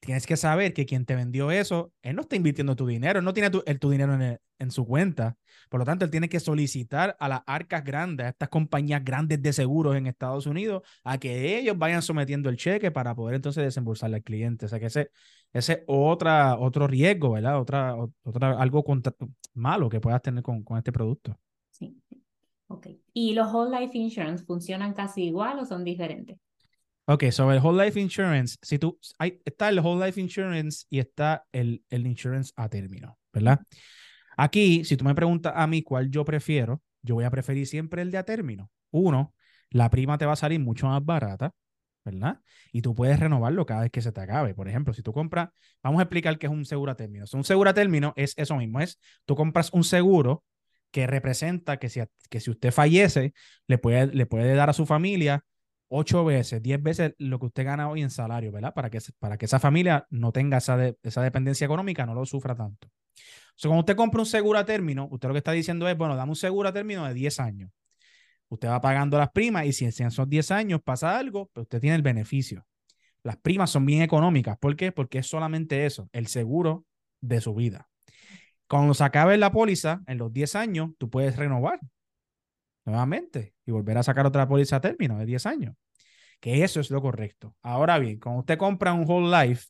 tienes 0.00 0.26
que 0.26 0.36
saber 0.36 0.72
que 0.72 0.86
quien 0.86 1.04
te 1.04 1.16
vendió 1.16 1.50
eso, 1.50 1.92
él 2.02 2.16
no 2.16 2.22
está 2.22 2.36
invirtiendo 2.36 2.76
tu 2.76 2.86
dinero, 2.86 3.18
él 3.18 3.24
no 3.24 3.32
tiene 3.32 3.50
tu, 3.50 3.62
el, 3.66 3.78
tu 3.78 3.90
dinero 3.90 4.14
en, 4.14 4.38
en, 4.58 4.70
su 4.70 4.86
cuenta. 4.86 5.36
Por 5.68 5.80
lo 5.80 5.86
tanto, 5.86 6.04
él 6.04 6.10
tiene 6.10 6.28
que 6.28 6.40
solicitar 6.40 7.16
a 7.18 7.28
las 7.28 7.42
arcas 7.46 7.82
grandes, 7.84 8.26
a 8.26 8.28
estas 8.30 8.48
compañías 8.48 9.04
grandes 9.04 9.42
de 9.42 9.52
seguros 9.52 9.96
en 9.96 10.06
Estados 10.06 10.46
Unidos, 10.46 10.82
a 11.04 11.18
que 11.18 11.58
ellos 11.58 11.76
vayan 11.78 12.02
sometiendo 12.02 12.48
el 12.48 12.56
cheque 12.56 12.90
para 12.90 13.14
poder 13.14 13.36
entonces 13.36 13.64
desembolsarle 13.64 14.16
al 14.16 14.22
cliente. 14.22 14.66
O 14.66 14.68
sea 14.68 14.78
que 14.78 14.86
ese 14.86 15.10
es 15.52 15.82
otra, 15.86 16.56
otro 16.58 16.86
riesgo, 16.86 17.32
¿verdad? 17.32 17.60
Otra, 17.60 17.96
otra, 18.22 18.60
algo 18.60 18.84
malo 19.54 19.88
que 19.88 20.00
puedas 20.00 20.22
tener 20.22 20.42
con, 20.42 20.62
con 20.62 20.78
este 20.78 20.92
producto. 20.92 21.38
Sí. 21.70 21.96
Ok. 22.68 22.88
¿Y 23.12 23.34
los 23.34 23.52
whole 23.52 23.78
life 23.78 23.96
insurance 23.96 24.44
funcionan 24.44 24.92
casi 24.92 25.24
igual 25.24 25.58
o 25.58 25.64
son 25.64 25.84
diferentes? 25.84 26.38
Ok, 27.08 27.30
sobre 27.30 27.56
el 27.56 27.62
Whole 27.62 27.84
Life 27.84 28.00
Insurance, 28.00 28.56
si 28.62 28.80
tú, 28.80 28.98
hay, 29.18 29.40
está 29.44 29.68
el 29.68 29.78
Whole 29.78 30.04
Life 30.04 30.20
Insurance 30.20 30.86
y 30.90 30.98
está 30.98 31.46
el, 31.52 31.84
el 31.88 32.04
Insurance 32.04 32.52
a 32.56 32.68
término, 32.68 33.16
¿verdad? 33.32 33.60
Aquí, 34.36 34.84
si 34.84 34.96
tú 34.96 35.04
me 35.04 35.14
preguntas 35.14 35.52
a 35.54 35.68
mí 35.68 35.82
cuál 35.82 36.10
yo 36.10 36.24
prefiero, 36.24 36.82
yo 37.02 37.14
voy 37.14 37.24
a 37.24 37.30
preferir 37.30 37.68
siempre 37.68 38.02
el 38.02 38.10
de 38.10 38.18
a 38.18 38.24
término. 38.24 38.72
Uno, 38.90 39.34
la 39.70 39.88
prima 39.88 40.18
te 40.18 40.26
va 40.26 40.32
a 40.32 40.36
salir 40.36 40.58
mucho 40.58 40.88
más 40.88 41.04
barata, 41.04 41.52
¿verdad? 42.04 42.40
Y 42.72 42.82
tú 42.82 42.92
puedes 42.92 43.20
renovarlo 43.20 43.66
cada 43.66 43.82
vez 43.82 43.92
que 43.92 44.02
se 44.02 44.10
te 44.10 44.20
acabe. 44.20 44.54
Por 44.54 44.68
ejemplo, 44.68 44.92
si 44.92 45.02
tú 45.02 45.12
compras, 45.12 45.50
vamos 45.84 46.00
a 46.00 46.02
explicar 46.02 46.36
qué 46.40 46.46
es 46.46 46.52
un 46.52 46.64
seguro 46.64 46.90
a 46.90 46.96
término. 46.96 47.24
un 47.32 47.44
seguro 47.44 47.70
a 47.70 47.74
término 47.74 48.14
es 48.16 48.34
eso 48.36 48.56
mismo, 48.56 48.80
es 48.80 48.98
tú 49.24 49.36
compras 49.36 49.72
un 49.72 49.84
seguro 49.84 50.42
que 50.90 51.06
representa 51.06 51.78
que 51.78 51.88
si, 51.88 52.00
que 52.30 52.40
si 52.40 52.50
usted 52.50 52.72
fallece, 52.72 53.32
le 53.68 53.78
puede, 53.78 54.08
le 54.08 54.26
puede 54.26 54.54
dar 54.54 54.70
a 54.70 54.72
su 54.72 54.86
familia 54.86 55.44
ocho 55.88 56.24
veces, 56.24 56.62
diez 56.62 56.82
veces 56.82 57.14
lo 57.18 57.38
que 57.38 57.46
usted 57.46 57.64
gana 57.64 57.88
hoy 57.88 58.02
en 58.02 58.10
salario, 58.10 58.52
¿verdad? 58.52 58.74
Para 58.74 58.90
que, 58.90 58.98
para 59.18 59.36
que 59.38 59.46
esa 59.46 59.58
familia 59.58 60.06
no 60.10 60.32
tenga 60.32 60.58
esa, 60.58 60.92
esa 61.02 61.22
dependencia 61.22 61.64
económica, 61.64 62.06
no 62.06 62.14
lo 62.14 62.26
sufra 62.26 62.54
tanto. 62.54 62.88
O 62.88 63.58
sea, 63.58 63.68
cuando 63.68 63.80
usted 63.80 63.96
compra 63.96 64.20
un 64.20 64.26
seguro 64.26 64.58
a 64.58 64.64
término, 64.64 65.08
usted 65.10 65.28
lo 65.28 65.34
que 65.34 65.38
está 65.38 65.52
diciendo 65.52 65.88
es, 65.88 65.96
bueno, 65.96 66.16
dame 66.16 66.30
un 66.30 66.36
seguro 66.36 66.68
a 66.68 66.72
término 66.72 67.06
de 67.06 67.14
10 67.14 67.40
años. 67.40 67.70
Usted 68.48 68.68
va 68.68 68.80
pagando 68.80 69.18
las 69.18 69.30
primas 69.30 69.66
y 69.66 69.72
si 69.72 69.84
en 69.84 69.90
esos 70.08 70.28
10 70.28 70.50
años 70.50 70.80
pasa 70.84 71.18
algo, 71.18 71.50
pues 71.52 71.64
usted 71.64 71.80
tiene 71.80 71.96
el 71.96 72.02
beneficio. 72.02 72.66
Las 73.22 73.36
primas 73.38 73.70
son 73.70 73.86
bien 73.86 74.02
económicas. 74.02 74.56
¿Por 74.58 74.76
qué? 74.76 74.92
Porque 74.92 75.18
es 75.18 75.26
solamente 75.26 75.86
eso, 75.86 76.08
el 76.12 76.28
seguro 76.28 76.84
de 77.20 77.40
su 77.40 77.54
vida. 77.54 77.88
Cuando 78.68 78.94
se 78.94 79.04
acabe 79.04 79.36
la 79.36 79.50
póliza, 79.50 80.02
en 80.06 80.18
los 80.18 80.32
10 80.32 80.54
años, 80.54 80.90
tú 80.98 81.08
puedes 81.10 81.36
renovar 81.36 81.80
nuevamente 82.86 83.54
y 83.66 83.72
volver 83.72 83.98
a 83.98 84.02
sacar 84.02 84.26
otra 84.26 84.48
póliza 84.48 84.76
a 84.76 84.80
término 84.80 85.18
de 85.18 85.26
10 85.26 85.46
años. 85.46 85.74
Que 86.40 86.64
eso 86.64 86.80
es 86.80 86.90
lo 86.90 87.02
correcto. 87.02 87.54
Ahora 87.62 87.98
bien, 87.98 88.18
cuando 88.18 88.40
usted 88.40 88.56
compra 88.56 88.92
un 88.92 89.04
whole 89.06 89.28
life, 89.30 89.66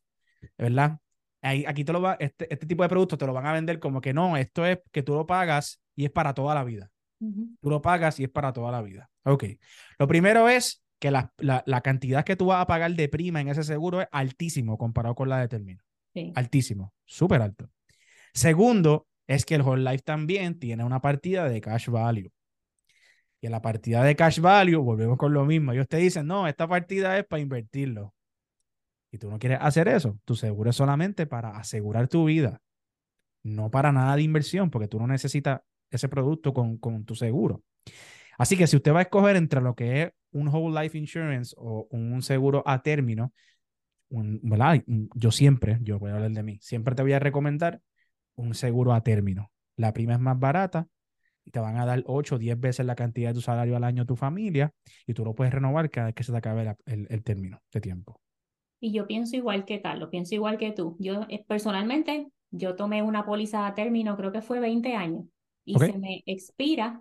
¿verdad? 0.56 0.98
Ahí, 1.42 1.64
aquí 1.66 1.84
te 1.84 1.92
lo 1.92 2.00
va, 2.00 2.16
este, 2.20 2.52
este 2.52 2.66
tipo 2.66 2.82
de 2.82 2.88
productos 2.88 3.18
te 3.18 3.26
lo 3.26 3.32
van 3.32 3.46
a 3.46 3.52
vender 3.52 3.78
como 3.78 4.00
que 4.00 4.12
no, 4.12 4.36
esto 4.36 4.66
es 4.66 4.78
que 4.92 5.02
tú 5.02 5.14
lo 5.14 5.26
pagas 5.26 5.80
y 5.94 6.04
es 6.04 6.10
para 6.10 6.34
toda 6.34 6.54
la 6.54 6.64
vida. 6.64 6.90
Tú 7.18 7.70
lo 7.70 7.80
pagas 7.80 8.20
y 8.20 8.24
es 8.24 8.30
para 8.30 8.52
toda 8.52 8.70
la 8.70 8.82
vida. 8.82 9.10
Ok. 9.24 9.44
Lo 9.98 10.06
primero 10.06 10.50
es 10.50 10.84
que 10.98 11.10
la, 11.10 11.32
la, 11.38 11.62
la, 11.66 11.80
cantidad 11.80 12.24
que 12.24 12.36
tú 12.36 12.46
vas 12.46 12.60
a 12.60 12.66
pagar 12.66 12.92
de 12.92 13.08
prima 13.08 13.40
en 13.40 13.48
ese 13.48 13.62
seguro 13.62 14.02
es 14.02 14.08
altísimo 14.12 14.76
comparado 14.76 15.14
con 15.14 15.30
la 15.30 15.40
de 15.40 15.48
término. 15.48 15.82
Sí. 16.12 16.32
Altísimo, 16.34 16.92
súper 17.06 17.40
alto. 17.40 17.70
Segundo, 18.34 19.06
es 19.26 19.44
que 19.44 19.54
el 19.54 19.62
Whole 19.62 19.90
Life 19.90 20.02
también 20.04 20.58
tiene 20.58 20.84
una 20.84 21.00
partida 21.00 21.48
de 21.48 21.60
cash 21.60 21.88
value. 21.88 22.30
Y 23.40 23.46
en 23.46 23.52
la 23.52 23.62
partida 23.62 24.02
de 24.02 24.16
cash 24.16 24.40
value, 24.40 24.78
volvemos 24.78 25.18
con 25.18 25.32
lo 25.32 25.44
mismo. 25.44 25.72
Ellos 25.72 25.88
te 25.88 25.98
dicen, 25.98 26.26
no, 26.26 26.48
esta 26.48 26.66
partida 26.66 27.18
es 27.18 27.24
para 27.26 27.40
invertirlo. 27.40 28.14
Y 29.10 29.18
tú 29.18 29.30
no 29.30 29.38
quieres 29.38 29.58
hacer 29.60 29.88
eso. 29.88 30.18
Tu 30.24 30.34
seguro 30.34 30.70
es 30.70 30.76
solamente 30.76 31.26
para 31.26 31.50
asegurar 31.56 32.08
tu 32.08 32.24
vida, 32.24 32.60
no 33.42 33.70
para 33.70 33.92
nada 33.92 34.16
de 34.16 34.22
inversión, 34.22 34.70
porque 34.70 34.88
tú 34.88 34.98
no 34.98 35.06
necesitas 35.06 35.60
ese 35.90 36.08
producto 36.08 36.52
con, 36.52 36.78
con 36.78 37.04
tu 37.04 37.14
seguro. 37.14 37.62
Así 38.38 38.56
que 38.56 38.66
si 38.66 38.76
usted 38.76 38.92
va 38.92 38.98
a 39.00 39.02
escoger 39.02 39.36
entre 39.36 39.60
lo 39.60 39.74
que 39.74 40.02
es 40.02 40.12
un 40.32 40.48
whole 40.48 40.80
life 40.80 40.96
insurance 40.96 41.54
o 41.58 41.86
un 41.90 42.22
seguro 42.22 42.62
a 42.66 42.82
término, 42.82 43.32
un. 44.08 44.40
Yo 45.14 45.30
siempre, 45.30 45.78
yo 45.82 45.98
voy 45.98 46.10
a 46.10 46.14
hablar 46.14 46.30
de 46.30 46.42
mí, 46.42 46.58
siempre 46.60 46.94
te 46.94 47.02
voy 47.02 47.12
a 47.12 47.18
recomendar 47.18 47.80
un 48.34 48.54
seguro 48.54 48.92
a 48.92 49.02
término. 49.02 49.50
La 49.76 49.92
prima 49.92 50.14
es 50.14 50.20
más 50.20 50.38
barata 50.38 50.86
y 51.46 51.50
te 51.52 51.60
van 51.60 51.78
a 51.78 51.86
dar 51.86 52.02
8 52.06 52.34
o 52.34 52.38
10 52.38 52.60
veces 52.60 52.84
la 52.84 52.96
cantidad 52.96 53.30
de 53.30 53.34
tu 53.34 53.40
salario 53.40 53.76
al 53.76 53.84
año 53.84 54.02
a 54.02 54.06
tu 54.06 54.16
familia 54.16 54.72
y 55.06 55.14
tú 55.14 55.24
lo 55.24 55.34
puedes 55.34 55.54
renovar 55.54 55.88
cada 55.90 56.08
vez 56.08 56.14
que 56.14 56.24
se 56.24 56.32
te 56.32 56.38
acabe 56.38 56.76
el, 56.84 57.06
el, 57.08 57.22
término 57.22 57.62
de 57.72 57.80
tiempo. 57.80 58.20
Y 58.80 58.92
yo 58.92 59.06
pienso 59.06 59.36
igual 59.36 59.64
que 59.64 59.80
Carlos, 59.80 60.08
pienso 60.10 60.34
igual 60.34 60.58
que 60.58 60.72
tú. 60.72 60.96
Yo 60.98 61.24
eh, 61.28 61.44
personalmente, 61.46 62.26
yo 62.50 62.76
tomé 62.76 63.02
una 63.02 63.24
póliza 63.24 63.66
a 63.66 63.74
término, 63.74 64.16
creo 64.16 64.32
que 64.32 64.42
fue 64.42 64.60
20 64.60 64.94
años, 64.94 65.24
y 65.64 65.78
se 65.78 65.96
me 65.96 66.22
expira 66.26 67.00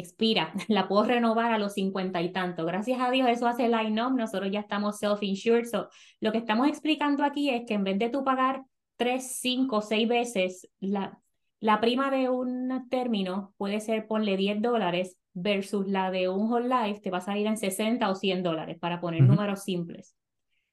expira, 0.00 0.52
la 0.68 0.88
puedo 0.88 1.04
renovar 1.04 1.52
a 1.52 1.58
los 1.58 1.74
50 1.74 2.22
y 2.22 2.32
tanto. 2.32 2.64
Gracias 2.64 3.00
a 3.00 3.10
Dios, 3.10 3.28
eso 3.28 3.46
hace 3.46 3.68
Line 3.68 4.02
Up, 4.02 4.14
nosotros 4.14 4.50
ya 4.50 4.60
estamos 4.60 4.98
self-insured. 4.98 5.66
So, 5.66 5.88
lo 6.20 6.32
que 6.32 6.38
estamos 6.38 6.68
explicando 6.68 7.24
aquí 7.24 7.50
es 7.50 7.64
que 7.66 7.74
en 7.74 7.84
vez 7.84 7.98
de 7.98 8.08
tú 8.08 8.24
pagar 8.24 8.64
3, 8.96 9.38
5, 9.40 9.82
6 9.82 10.08
veces 10.08 10.68
la, 10.80 11.20
la 11.60 11.80
prima 11.80 12.10
de 12.10 12.28
un 12.28 12.88
término, 12.88 13.54
puede 13.56 13.80
ser 13.80 14.06
ponle 14.06 14.36
10 14.36 14.62
dólares 14.62 15.16
versus 15.32 15.86
la 15.86 16.10
de 16.10 16.28
un 16.28 16.50
whole 16.50 16.68
life, 16.68 17.00
te 17.00 17.10
va 17.10 17.18
a 17.18 17.22
salir 17.22 17.46
en 17.46 17.56
60 17.56 18.08
o 18.08 18.14
100 18.14 18.42
dólares 18.42 18.78
para 18.78 19.00
poner 19.00 19.22
números 19.22 19.62
simples. 19.64 20.14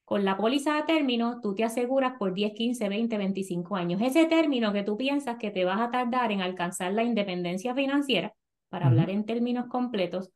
Con 0.04 0.24
la 0.24 0.36
póliza 0.36 0.78
a 0.78 0.86
término, 0.86 1.40
tú 1.40 1.54
te 1.54 1.64
aseguras 1.64 2.14
por 2.16 2.32
10, 2.32 2.52
15, 2.52 2.88
20, 2.88 3.18
25 3.18 3.74
años. 3.74 4.00
Ese 4.00 4.26
término 4.26 4.72
que 4.72 4.84
tú 4.84 4.96
piensas 4.96 5.36
que 5.36 5.50
te 5.50 5.64
vas 5.64 5.80
a 5.80 5.90
tardar 5.90 6.30
en 6.30 6.42
alcanzar 6.42 6.92
la 6.92 7.02
independencia 7.02 7.74
financiera, 7.74 8.32
para 8.68 8.86
hablar 8.86 9.10
en 9.10 9.24
términos 9.24 9.66
completos, 9.66 10.30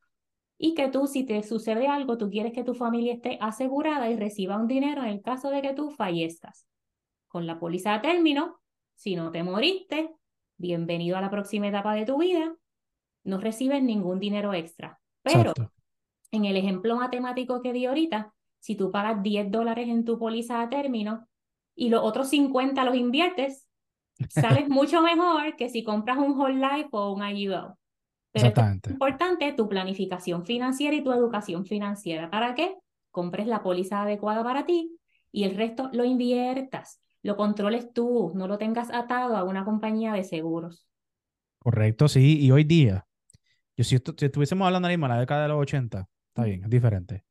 y 0.59 0.75
que 0.75 0.89
tú, 0.89 1.07
si 1.07 1.25
te 1.25 1.43
sucede 1.43 1.87
algo, 1.87 2.19
tú 2.19 2.29
quieres 2.31 2.53
que 2.53 2.65
tu 2.65 2.75
familia 2.75 3.15
esté 3.15 3.39
asegurada 3.41 4.11
y 4.11 4.17
reciba 4.17 4.57
un 4.57 4.67
dinero 4.67 5.03
en 5.03 5.09
el 5.09 5.23
caso 5.23 5.51
de 5.51 5.63
que 5.63 5.73
tú 5.73 5.91
fallezcas. 5.91 6.67
Con 7.29 7.47
la 7.47 7.59
póliza 7.59 7.95
a 7.95 8.03
término, 8.03 8.61
si 8.95 9.15
no 9.15 9.31
te 9.31 9.43
moriste, 9.43 10.11
bienvenido 10.61 11.17
a 11.17 11.21
la 11.21 11.31
próxima 11.31 11.69
etapa 11.69 11.95
de 11.95 12.05
tu 12.05 12.19
vida, 12.19 12.55
no 13.25 13.39
recibes 13.39 13.83
ningún 13.83 14.21
dinero 14.21 14.53
extra. 14.53 15.01
Pero 15.23 15.55
en 16.31 16.45
el 16.45 16.57
ejemplo 16.57 16.97
matemático 16.97 17.63
que 17.63 17.73
di 17.73 17.87
ahorita, 17.87 18.33
si 18.61 18.77
tú 18.77 18.91
pagas 18.93 19.23
10 19.23 19.51
dólares 19.51 19.89
en 19.89 20.05
tu 20.05 20.19
póliza 20.19 20.61
a 20.61 20.69
término 20.69 21.27
y 21.75 21.89
los 21.89 22.03
otros 22.03 22.29
50 22.29 22.85
los 22.85 22.95
inviertes, 22.95 23.67
sales 24.29 24.69
mucho 24.69 25.01
mejor 25.01 25.57
que 25.57 25.71
si 25.71 25.83
compras 25.83 26.19
un 26.19 26.39
whole 26.39 26.61
life 26.61 26.89
o 26.93 27.13
un 27.13 27.27
IUL. 27.27 27.75
Pero 28.33 28.47
es 28.47 28.91
importante 28.91 29.53
tu 29.55 29.69
planificación 29.69 30.45
financiera 30.45 30.95
y 30.95 31.03
tu 31.03 31.11
educación 31.11 31.65
financiera. 31.65 32.31
¿Para 32.31 32.55
qué? 32.55 32.77
Compres 33.11 33.47
la 33.47 33.63
póliza 33.63 34.03
adecuada 34.03 34.45
para 34.45 34.67
ti 34.67 34.97
y 35.33 35.45
el 35.45 35.57
resto 35.57 35.91
lo 35.93 36.05
inviertas, 36.05 37.01
lo 37.23 37.37
controles 37.37 37.93
tú, 37.93 38.33
no 38.35 38.47
lo 38.47 38.59
tengas 38.59 38.91
atado 38.91 39.37
a 39.37 39.45
una 39.45 39.65
compañía 39.65 40.13
de 40.13 40.25
seguros. 40.25 40.87
Correcto, 41.59 42.09
sí. 42.09 42.39
Y 42.41 42.51
hoy 42.51 42.65
día, 42.65 43.07
yo 43.77 43.85
si, 43.85 43.97
estuviésemos 43.97 44.67
hablando 44.67 44.89
de 44.89 44.97
la 44.97 45.19
década 45.19 45.43
de 45.43 45.49
los 45.49 45.61
80, 45.61 46.09
está 46.29 46.45
bien, 46.45 46.65
es 46.65 46.71
diferente. 46.71 47.25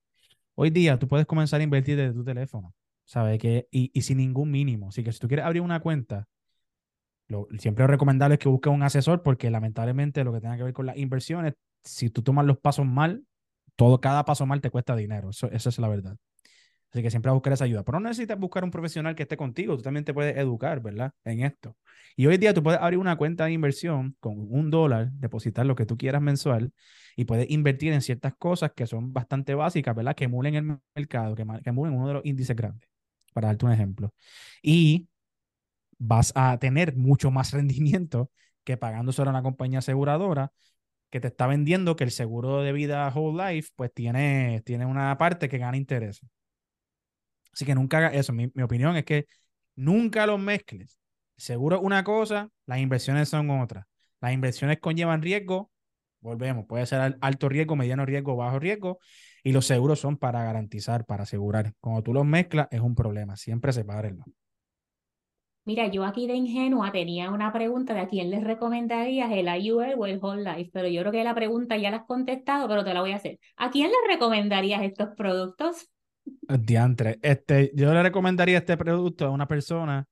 Hoy 0.56 0.70
día 0.70 1.00
tú 1.00 1.08
puedes 1.08 1.26
comenzar 1.26 1.62
a 1.62 1.64
invertir 1.64 1.98
desde 1.98 2.14
tu 2.14 2.24
teléfono, 2.24 2.74
¿sabes? 3.06 3.40
Que, 3.40 3.68
y, 3.72 4.02
sin 4.02 4.18
ningún 4.18 4.52
mínimo. 4.52 4.90
Así 4.90 5.04
que 5.04 5.12
si 5.12 5.20
tú 5.20 5.28
quieres 5.28 5.46
abrir 5.46 5.62
una 5.62 5.80
cuenta, 5.80 6.28
lo, 7.28 7.48
siempre 7.58 7.86
es 7.86 7.90
recomendable 7.90 8.38
que 8.38 8.50
busques 8.50 8.72
un 8.72 8.84
asesor 8.84 9.24
porque 9.24 9.50
lamentablemente 9.50 10.24
lo 10.24 10.34
que 10.34 10.42
tenga 10.42 10.58
que 10.58 10.64
ver 10.64 10.74
con 10.74 10.86
las 10.86 10.98
inversiones, 10.98 11.54
si 11.84 12.10
tú 12.10 12.22
tomas 12.22 12.46
los 12.46 12.60
pasos 12.60 12.86
mal, 12.86 13.24
todo, 13.76 14.02
cada 14.02 14.26
paso 14.26 14.46
mal 14.46 14.62
te 14.62 14.70
cuesta 14.70 14.96
dinero. 14.96 15.30
Eso, 15.30 15.50
esa 15.52 15.70
es 15.70 15.80
la 15.80 15.88
verdad. 15.88 16.18
Así 16.92 17.04
que 17.04 17.12
siempre 17.12 17.32
buscar 17.32 17.54
esa 17.54 17.66
ayuda. 17.66 17.84
Pero 17.84 18.00
no 18.00 18.08
necesitas 18.10 18.40
buscar 18.40 18.64
un 18.64 18.72
profesional 18.72 19.16
que 19.16 19.24
esté 19.24 19.38
contigo, 19.38 19.78
tú 19.78 19.84
también 19.84 20.06
te 20.06 20.14
puedes 20.14 20.36
educar, 20.38 20.82
¿verdad? 20.82 21.12
En 21.24 21.42
esto. 21.42 21.76
Y 22.16 22.26
hoy 22.26 22.38
día 22.38 22.54
tú 22.54 22.64
puedes 22.64 22.82
abrir 22.82 23.00
una 23.00 23.16
cuenta 23.16 23.46
de 23.46 23.52
inversión 23.52 24.16
con 24.20 24.36
un 24.38 24.72
dólar, 24.72 25.12
depositar 25.14 25.66
lo 25.66 25.76
que 25.76 25.86
tú 25.86 25.98
quieras 25.98 26.22
mensual 26.22 26.74
y 27.16 27.26
puedes 27.26 27.50
invertir 27.50 27.94
en 27.94 28.02
ciertas 28.02 28.34
cosas 28.38 28.72
que 28.76 28.88
son 28.88 29.14
bastante 29.14 29.54
básicas, 29.54 29.96
¿verdad? 29.96 30.16
Que 30.16 30.26
emulen 30.26 30.56
el 30.56 30.80
mercado, 30.96 31.36
que, 31.36 31.46
que 31.64 31.70
emulen 31.70 31.94
uno 31.94 32.08
de 32.08 32.14
los 32.16 32.26
índices 32.26 32.56
grandes, 32.56 32.90
para 33.34 33.48
darte 33.50 33.66
un 33.66 33.72
ejemplo. 33.72 34.14
Y 34.64 35.08
vas 36.00 36.32
a 36.36 36.58
tener 36.60 36.96
mucho 36.96 37.32
más 37.32 37.52
rendimiento 37.54 38.32
que 38.64 38.78
pagando 38.78 39.12
solo 39.12 39.30
a 39.30 39.34
una 39.34 39.44
compañía 39.44 39.80
aseguradora 39.80 40.52
que 41.10 41.20
te 41.20 41.28
está 41.28 41.48
vendiendo 41.48 41.96
que 41.96 42.04
el 42.04 42.12
seguro 42.12 42.62
de 42.62 42.72
vida 42.74 43.12
whole 43.14 43.54
life 43.54 43.70
pues 43.76 43.94
tiene, 43.94 44.62
tiene 44.66 44.86
una 44.86 45.18
parte 45.18 45.50
que 45.50 45.58
gana 45.58 45.78
interés. 45.78 46.22
Así 47.54 47.66
que 47.66 47.76
nunca 47.76 47.98
hagas 47.98 48.14
eso. 48.16 48.34
Mi, 48.34 48.52
opinión 48.62 48.96
es 48.96 49.06
que 49.06 49.26
nunca 49.76 50.26
los 50.26 50.40
mezcles. 50.40 51.00
seguro 51.38 51.80
una 51.82 52.04
cosa, 52.04 52.50
las 52.66 52.80
inversiones 52.80 53.30
son 53.30 53.50
otra. 53.50 53.88
Las 54.22 54.34
inversiones 54.34 54.80
conllevan 54.80 55.22
riesgo, 55.22 55.72
volvemos, 56.22 56.66
puede 56.66 56.86
ser 56.86 57.18
alto 57.22 57.50
riesgo, 57.50 57.76
mediano 57.76 58.06
riesgo, 58.06 58.36
bajo 58.36 58.60
riesgo, 58.60 59.00
y 59.44 59.54
los 59.54 59.66
seguros 59.66 60.00
son 60.00 60.18
para 60.18 60.44
garantizar, 60.44 61.06
para 61.06 61.24
asegurar. 61.24 61.74
Cuando 61.80 62.04
tú 62.04 62.14
los 62.14 62.26
mezclas 62.26 62.68
es 62.72 62.82
un 62.82 62.96
problema, 62.96 63.38
siempre 63.38 63.72
sepárenlo. 63.72 64.26
Mira, 65.70 65.88
yo 65.88 66.04
aquí 66.04 66.26
de 66.26 66.34
ingenua 66.34 66.92
tenía 66.92 67.30
una 67.30 67.54
pregunta 67.54 67.94
de 67.94 68.00
a 68.00 68.08
quién 68.08 68.32
les 68.32 68.44
recomendarías 68.44 69.32
el 69.32 69.48
IUL 69.48 69.94
o 70.00 70.06
el 70.08 70.18
Whole 70.20 70.44
Life, 70.44 70.72
pero 70.74 70.88
yo 70.88 71.02
creo 71.02 71.12
que 71.12 71.24
la 71.24 71.36
pregunta 71.36 71.78
ya 71.78 71.92
la 71.92 71.98
has 71.98 72.06
contestado, 72.06 72.68
pero 72.68 72.84
te 72.84 72.94
la 72.94 73.02
voy 73.02 73.12
a 73.12 73.18
hacer. 73.18 73.40
¿A 73.56 73.70
quién 73.70 73.88
les 73.90 74.14
recomendarías 74.16 74.82
estos 74.82 75.10
productos? 75.16 75.88
Diantre, 76.26 77.20
este, 77.22 77.72
yo 77.76 77.94
le 77.94 78.04
recomendaría 78.04 78.58
este 78.60 78.78
producto 78.78 79.26
a 79.26 79.30
una 79.30 79.48
persona 79.48 80.08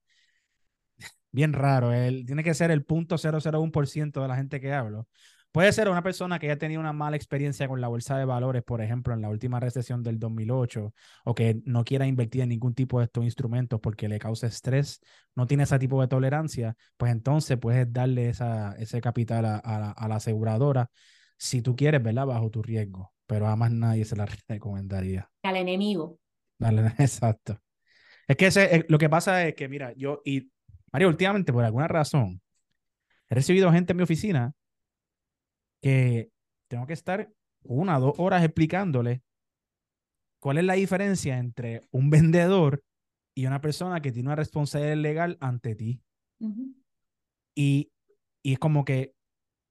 bien 1.31 1.53
raro, 1.53 1.93
él 1.93 2.25
tiene 2.25 2.43
que 2.43 2.53
ser 2.53 2.71
el 2.71 2.83
punto 2.83 3.17
.001% 3.17 4.21
de 4.21 4.27
la 4.27 4.35
gente 4.35 4.59
que 4.59 4.73
hablo, 4.73 5.07
Puede 5.57 5.71
ser 5.73 5.89
una 5.89 6.03
persona 6.03 6.37
que 6.37 6.45
haya 6.45 6.59
tenido 6.59 6.79
una 6.79 6.93
mala 6.93 7.15
experiencia 7.15 7.67
con 7.67 7.81
la 7.81 7.87
bolsa 7.87 8.15
de 8.17 8.25
valores, 8.25 8.61
por 8.63 8.79
ejemplo, 8.79 9.15
en 9.15 9.21
la 9.21 9.29
última 9.29 9.59
recesión 9.59 10.03
del 10.03 10.19
2008, 10.19 10.93
o 11.25 11.33
que 11.33 11.61
no 11.65 11.83
quiera 11.83 12.05
invertir 12.05 12.41
en 12.41 12.49
ningún 12.49 12.75
tipo 12.75 12.99
de 12.99 13.05
estos 13.05 13.23
instrumentos 13.23 13.79
porque 13.79 14.07
le 14.07 14.19
causa 14.19 14.45
estrés, 14.45 15.01
no 15.35 15.47
tiene 15.47 15.63
ese 15.63 15.79
tipo 15.79 15.99
de 15.99 16.07
tolerancia, 16.07 16.75
pues 16.95 17.11
entonces 17.11 17.57
puedes 17.57 17.91
darle 17.91 18.29
esa, 18.29 18.73
ese 18.73 19.01
capital 19.01 19.45
a, 19.45 19.95
la, 20.07 20.15
aseguradora 20.15 20.91
si 21.37 21.63
tú 21.63 21.75
quieres, 21.75 22.03
¿verdad? 22.03 22.27
Bajo 22.27 22.51
tu 22.51 22.61
riesgo, 22.61 23.11
pero 23.27 23.47
a 23.47 23.55
más 23.55 23.71
nadie 23.71 24.05
se 24.05 24.15
la 24.15 24.25
recomendaría. 24.47 25.29
Al 25.43 25.57
enemigo. 25.57 26.19
Dale, 26.57 26.87
exacto. 26.97 27.61
Es 28.27 28.35
que 28.35 28.47
ese, 28.47 28.75
eh, 28.75 28.85
lo 28.89 28.97
que 28.97 29.09
pasa 29.09 29.47
es 29.47 29.55
que, 29.55 29.67
mira, 29.69 29.93
yo 29.93 30.21
y 30.25 30.51
Mario, 30.91 31.09
últimamente, 31.09 31.53
por 31.53 31.63
alguna 31.63 31.87
razón, 31.87 32.41
he 33.29 33.35
recibido 33.35 33.71
gente 33.71 33.91
en 33.93 33.97
mi 33.97 34.03
oficina 34.03 34.53
que 35.81 36.31
tengo 36.69 36.87
que 36.87 36.93
estar 36.93 37.31
una 37.63 37.97
o 37.97 38.01
dos 38.01 38.13
horas 38.17 38.43
explicándole 38.43 39.21
cuál 40.39 40.57
es 40.57 40.63
la 40.63 40.73
diferencia 40.73 41.37
entre 41.37 41.81
un 41.91 42.09
vendedor 42.09 42.83
y 43.35 43.45
una 43.45 43.61
persona 43.61 44.01
que 44.01 44.11
tiene 44.11 44.29
una 44.29 44.35
responsabilidad 44.35 44.97
legal 44.97 45.37
ante 45.39 45.75
ti. 45.75 46.01
y, 47.55 47.91
y 48.43 48.53
es 48.53 48.59
como 48.59 48.85
que 48.85 49.13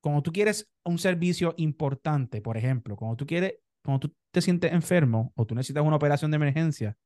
cuando 0.01 0.23
tú 0.23 0.33
quieres 0.33 0.69
un 0.85 0.99
servicio 0.99 1.55
importante, 1.57 2.41
por 2.41 2.57
ejemplo, 2.57 2.97
cuando 2.97 3.17
tú 3.17 3.27
quieres, 3.27 3.55
cuando 3.83 4.09
tú 4.09 4.15
te 4.31 4.41
sientes 4.41 4.73
enfermo 4.73 5.33
o 5.35 5.47
tú 5.47 5.55
necesitas 5.55 5.83
una 5.83 5.97
operación 5.97 6.31
de 6.31 6.37
emergencia, 6.37 6.97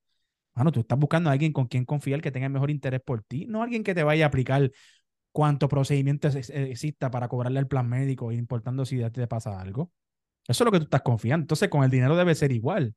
bueno, 0.54 0.72
tú 0.72 0.80
estás 0.80 0.98
buscando 0.98 1.30
a 1.30 1.32
alguien 1.32 1.52
con 1.52 1.66
quien 1.66 1.84
confiar 1.84 2.20
que 2.20 2.30
tenga 2.30 2.46
el 2.46 2.52
mejor 2.52 2.70
interés 2.70 3.00
por 3.04 3.22
ti, 3.22 3.46
no 3.46 3.62
alguien 3.62 3.84
que 3.84 3.94
te 3.94 4.02
vaya 4.02 4.24
a 4.24 4.28
aplicar 4.28 4.70
cuánto 5.32 5.68
procedimiento 5.68 6.28
exista 6.28 7.10
para 7.10 7.28
cobrarle 7.28 7.60
al 7.60 7.68
plan 7.68 7.88
médico, 7.88 8.32
importando 8.32 8.84
si 8.84 8.98
te 9.10 9.26
pasa 9.26 9.60
algo. 9.60 9.92
Eso 10.48 10.64
es 10.64 10.66
lo 10.66 10.72
que 10.72 10.78
tú 10.78 10.84
estás 10.84 11.02
confiando. 11.02 11.44
Entonces, 11.44 11.68
con 11.68 11.84
el 11.84 11.90
dinero 11.90 12.16
debe 12.16 12.34
ser 12.34 12.50
igual. 12.50 12.94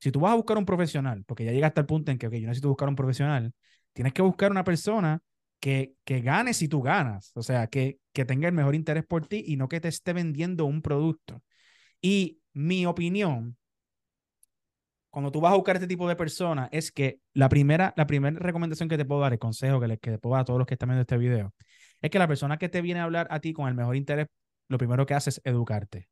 Si 0.00 0.10
tú 0.10 0.20
vas 0.20 0.32
a 0.32 0.34
buscar 0.34 0.58
un 0.58 0.66
profesional, 0.66 1.24
porque 1.24 1.44
ya 1.44 1.52
llegaste 1.52 1.80
al 1.80 1.86
punto 1.86 2.10
en 2.10 2.18
que 2.18 2.26
yo 2.26 2.48
necesito 2.48 2.68
buscar 2.68 2.88
un 2.88 2.96
profesional, 2.96 3.52
tienes 3.92 4.12
que 4.12 4.22
buscar 4.22 4.50
una 4.50 4.64
persona 4.64 5.22
que, 5.60 5.94
que 6.04 6.20
gane 6.20 6.54
si 6.54 6.68
tú 6.68 6.82
ganas. 6.82 7.32
O 7.34 7.42
sea, 7.42 7.66
que, 7.66 7.98
que 8.12 8.24
tenga 8.24 8.48
el 8.48 8.54
mejor 8.54 8.74
interés 8.74 9.04
por 9.04 9.26
ti 9.26 9.44
y 9.46 9.56
no 9.56 9.68
que 9.68 9.80
te 9.80 9.88
esté 9.88 10.12
vendiendo 10.12 10.64
un 10.64 10.82
producto. 10.82 11.42
Y 12.00 12.40
mi 12.52 12.86
opinión, 12.86 13.56
cuando 15.10 15.30
tú 15.30 15.40
vas 15.40 15.52
a 15.52 15.56
buscar 15.56 15.76
este 15.76 15.86
tipo 15.86 16.08
de 16.08 16.16
personas, 16.16 16.68
es 16.72 16.90
que 16.92 17.20
la 17.32 17.48
primera, 17.48 17.94
la 17.96 18.06
primera 18.06 18.38
recomendación 18.38 18.88
que 18.88 18.96
te 18.98 19.04
puedo 19.04 19.20
dar, 19.20 19.32
el 19.32 19.38
consejo 19.38 19.80
que, 19.80 19.88
le, 19.88 19.98
que 19.98 20.10
te 20.10 20.18
puedo 20.18 20.34
dar 20.34 20.42
a 20.42 20.44
todos 20.44 20.58
los 20.58 20.66
que 20.66 20.74
están 20.74 20.88
viendo 20.88 21.02
este 21.02 21.16
video, 21.18 21.54
es 22.02 22.10
que 22.10 22.18
la 22.18 22.28
persona 22.28 22.58
que 22.58 22.68
te 22.68 22.82
viene 22.82 23.00
a 23.00 23.04
hablar 23.04 23.26
a 23.30 23.40
ti 23.40 23.52
con 23.52 23.68
el 23.68 23.74
mejor 23.74 23.96
interés, 23.96 24.26
lo 24.68 24.76
primero 24.76 25.06
que 25.06 25.14
hace 25.14 25.30
es 25.30 25.40
educarte. 25.44 26.08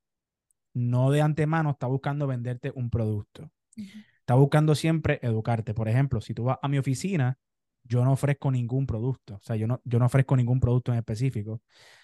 No 0.73 1.11
de 1.11 1.21
antemano 1.21 1.73
está 1.73 1.87
buscando 1.87 2.27
venderte 2.27 2.73
un 2.75 2.91
producto. 2.91 3.51
Está 4.21 4.35
buscando 4.35 4.75
siempre 4.75 5.19
educarte. 5.23 5.75
Por 5.75 5.89
ejemplo, 5.89 6.21
si 6.21 6.33
tú 6.33 6.45
vas 6.45 6.59
a 6.63 6.69
mi 6.69 6.79
oficina, 6.79 7.39
yo 7.85 8.05
no 8.05 8.13
ofrezco 8.13 8.51
ningún 8.51 8.87
producto. 8.87 9.35
O 9.35 9.41
sea, 9.43 9.57
yo 9.57 9.67
no, 9.67 9.81
yo 9.85 9.99
no 9.99 10.07
ofrezco 10.07 10.37
ningún 10.37 10.61
producto 10.61 10.93
en 10.93 10.99
específico. 10.99 11.61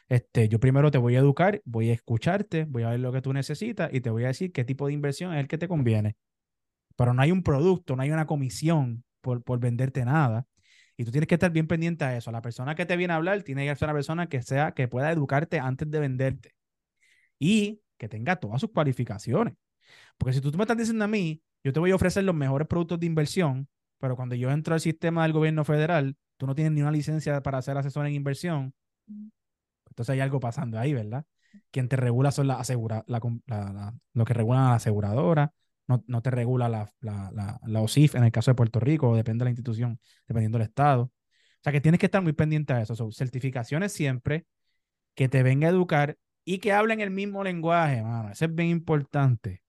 Este, 0.08 0.48
yo 0.48 0.58
primero 0.60 0.90
te 0.90 0.98
voy 0.98 1.16
a 1.16 1.20
educar, 1.20 1.62
voy 1.64 1.90
a 1.90 1.94
escucharte, 1.94 2.64
voy 2.64 2.82
a 2.82 2.90
ver 2.90 3.00
lo 3.00 3.12
que 3.12 3.22
tú 3.22 3.32
necesitas 3.32 3.92
y 3.92 4.00
te 4.00 4.10
voy 4.10 4.24
a 4.24 4.28
decir 4.28 4.52
qué 4.52 4.64
tipo 4.64 4.86
de 4.86 4.92
inversión 4.92 5.32
es 5.34 5.40
el 5.40 5.48
que 5.48 5.58
te 5.58 5.68
conviene. 5.68 6.16
Pero 6.96 7.14
no 7.14 7.22
hay 7.22 7.32
un 7.32 7.42
producto, 7.42 7.96
no 7.96 8.02
hay 8.02 8.10
una 8.10 8.26
comisión 8.26 9.04
por, 9.20 9.42
por 9.42 9.60
venderte 9.60 10.04
nada. 10.04 10.46
Y 10.96 11.04
tú 11.04 11.12
tienes 11.12 11.28
que 11.28 11.36
estar 11.36 11.52
bien 11.52 11.68
pendiente 11.68 12.04
a 12.04 12.16
eso. 12.16 12.32
La 12.32 12.42
persona 12.42 12.74
que 12.74 12.84
te 12.86 12.96
viene 12.96 13.12
a 13.12 13.16
hablar 13.16 13.42
tiene 13.44 13.66
que 13.66 13.76
ser 13.76 13.86
una 13.86 13.94
persona 13.94 14.28
que 14.28 14.42
sea, 14.42 14.72
que 14.72 14.88
pueda 14.88 15.12
educarte 15.12 15.60
antes 15.60 15.90
de 15.90 16.00
venderte. 16.00 16.54
Y 17.38 17.82
que 17.98 18.08
tenga 18.08 18.36
todas 18.36 18.60
sus 18.60 18.70
cualificaciones. 18.72 19.54
Porque 20.18 20.34
si 20.34 20.40
tú, 20.40 20.50
tú 20.50 20.58
me 20.58 20.64
estás 20.64 20.76
diciendo 20.76 21.04
a 21.04 21.08
mí, 21.08 21.42
yo 21.62 21.72
te 21.72 21.80
voy 21.80 21.90
a 21.92 21.94
ofrecer 21.94 22.24
los 22.24 22.34
mejores 22.34 22.66
productos 22.66 23.00
de 23.00 23.06
inversión, 23.06 23.68
pero 23.98 24.16
cuando 24.16 24.34
yo 24.34 24.50
entro 24.50 24.74
al 24.74 24.80
sistema 24.80 25.22
del 25.22 25.32
gobierno 25.32 25.64
federal, 25.64 26.16
tú 26.36 26.46
no 26.46 26.54
tienes 26.54 26.72
ni 26.72 26.82
una 26.82 26.90
licencia 26.92 27.42
para 27.42 27.60
ser 27.62 27.76
asesor 27.76 28.06
en 28.06 28.14
inversión. 28.14 28.74
Entonces 29.88 30.12
hay 30.12 30.20
algo 30.20 30.40
pasando 30.40 30.78
ahí, 30.78 30.94
¿verdad? 30.94 31.24
Quien 31.70 31.88
te 31.88 31.96
regula 31.96 32.30
son 32.30 32.46
las 32.46 32.60
asegura, 32.60 33.04
la, 33.06 33.20
lo 34.12 34.24
que 34.24 34.34
regulan 34.34 34.64
a 34.64 34.68
la 34.70 34.74
aseguradora, 34.76 35.52
no, 35.88 36.04
no 36.06 36.22
te 36.22 36.30
regula 36.30 36.68
la, 36.68 36.92
la, 37.00 37.58
la, 37.66 37.80
OSIF 37.80 38.14
en 38.14 38.24
el 38.24 38.30
caso 38.30 38.50
de 38.50 38.54
Puerto 38.54 38.78
Rico, 38.78 39.16
depende 39.16 39.42
de 39.42 39.46
la 39.46 39.50
institución, 39.50 39.98
dependiendo 40.26 40.58
del 40.58 40.68
estado. 40.68 41.02
O 41.04 41.60
sea 41.62 41.72
que 41.72 41.80
tienes 41.80 41.98
que 41.98 42.06
estar 42.06 42.22
muy 42.22 42.34
pendiente 42.34 42.74
a 42.74 42.82
eso. 42.82 42.94
Son 42.94 43.10
certificaciones 43.10 43.92
siempre, 43.92 44.46
que 45.14 45.28
te 45.28 45.42
venga 45.42 45.66
a 45.66 45.70
educar 45.70 46.18
y 46.44 46.58
que 46.58 46.72
hablen 46.72 47.00
el 47.00 47.10
mismo 47.10 47.42
lenguaje, 47.42 48.02
mano. 48.02 48.30
Eso 48.30 48.44
es 48.44 48.54
bien 48.54 48.68
importante. 48.68 49.62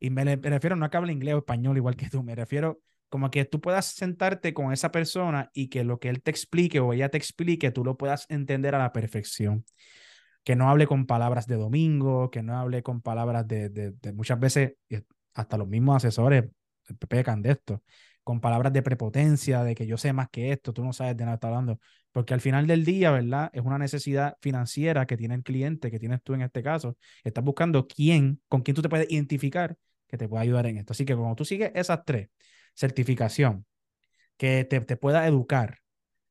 Y 0.00 0.10
me, 0.10 0.24
me, 0.24 0.36
refiero 0.36 0.74
no 0.74 0.86
a 0.86 0.90
que 0.90 0.96
hable 0.96 1.12
inglés 1.12 1.34
o 1.34 1.38
español 1.38 1.76
igual 1.76 1.96
que 1.96 2.08
tú, 2.08 2.22
me 2.22 2.34
refiero 2.34 2.80
como 3.16 3.30
que 3.30 3.46
tú 3.46 3.62
puedas 3.62 3.86
sentarte 3.86 4.52
con 4.52 4.74
esa 4.74 4.92
persona 4.92 5.50
y 5.54 5.68
que 5.68 5.84
lo 5.84 5.98
que 5.98 6.10
él 6.10 6.20
te 6.20 6.30
explique 6.30 6.80
o 6.80 6.92
ella 6.92 7.08
te 7.08 7.16
explique, 7.16 7.70
tú 7.70 7.82
lo 7.82 7.96
puedas 7.96 8.26
entender 8.28 8.74
a 8.74 8.78
la 8.78 8.92
perfección. 8.92 9.64
Que 10.44 10.54
no 10.54 10.68
hable 10.68 10.86
con 10.86 11.06
palabras 11.06 11.46
de 11.46 11.56
domingo, 11.56 12.30
que 12.30 12.42
no 12.42 12.58
hable 12.58 12.82
con 12.82 13.00
palabras 13.00 13.48
de, 13.48 13.70
de, 13.70 14.12
muchas 14.12 14.38
veces, 14.38 14.74
hasta 15.32 15.56
los 15.56 15.66
mismos 15.66 15.96
asesores 15.96 16.44
pecan 17.08 17.40
de 17.40 17.52
esto, 17.52 17.82
con 18.22 18.38
palabras 18.38 18.74
de 18.74 18.82
prepotencia, 18.82 19.64
de 19.64 19.74
que 19.74 19.86
yo 19.86 19.96
sé 19.96 20.12
más 20.12 20.28
que 20.28 20.52
esto, 20.52 20.74
tú 20.74 20.84
no 20.84 20.92
sabes 20.92 21.16
de 21.16 21.24
nada 21.24 21.36
está 21.36 21.48
hablando, 21.48 21.80
porque 22.12 22.34
al 22.34 22.42
final 22.42 22.66
del 22.66 22.84
día, 22.84 23.12
¿verdad? 23.12 23.48
Es 23.54 23.62
una 23.62 23.78
necesidad 23.78 24.36
financiera 24.42 25.06
que 25.06 25.16
tiene 25.16 25.36
el 25.36 25.42
cliente, 25.42 25.90
que 25.90 25.98
tienes 25.98 26.22
tú 26.22 26.34
en 26.34 26.42
este 26.42 26.62
caso, 26.62 26.98
estás 27.24 27.42
buscando 27.42 27.86
quién, 27.86 28.42
con 28.46 28.60
quién 28.60 28.74
tú 28.74 28.82
te 28.82 28.90
puedes 28.90 29.10
identificar 29.10 29.74
que 30.06 30.18
te 30.18 30.28
pueda 30.28 30.42
ayudar 30.42 30.66
en 30.66 30.76
esto. 30.76 30.92
Así 30.92 31.06
que 31.06 31.16
cuando 31.16 31.34
tú 31.34 31.46
sigues 31.46 31.72
esas 31.74 32.04
tres, 32.04 32.28
certificación, 32.76 33.66
que 34.36 34.64
te, 34.64 34.80
te 34.80 34.96
pueda 34.96 35.26
educar 35.26 35.78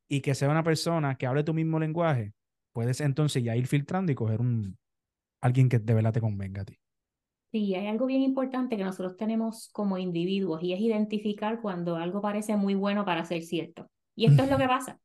y 0.08 0.22
que 0.22 0.36
sea 0.36 0.50
una 0.50 0.64
persona 0.64 1.16
que 1.16 1.28
hable 1.28 1.44
tu 1.44 1.54
mismo 1.54 1.80
lenguaje, 1.80 2.34
puedes 2.72 3.02
entonces 3.02 3.44
ya 3.44 3.56
ir 3.56 3.68
filtrando 3.68 4.12
y 4.12 4.16
coger 4.16 4.42
un 4.42 4.78
alguien 5.42 5.70
que 5.70 5.80
de 5.80 5.94
verdad 5.94 6.14
te 6.14 6.22
convenga 6.22 6.62
a 6.62 6.66
ti. 6.66 6.80
Sí, 7.52 7.74
hay 7.76 7.88
algo 7.88 8.06
bien 8.06 8.22
importante 8.22 8.76
que 8.76 8.84
nosotros 8.84 9.16
tenemos 9.16 9.70
como 9.72 9.98
individuos 9.98 10.62
y 10.62 10.74
es 10.74 10.82
identificar 10.82 11.62
cuando 11.62 11.96
algo 11.96 12.22
parece 12.22 12.58
muy 12.58 12.76
bueno 12.76 13.06
para 13.06 13.24
ser 13.24 13.44
cierto. 13.44 13.90
Y 14.16 14.26
esto 14.26 14.44
es 14.44 14.50
lo 14.50 14.58
que 14.58 14.68
pasa. 14.68 15.00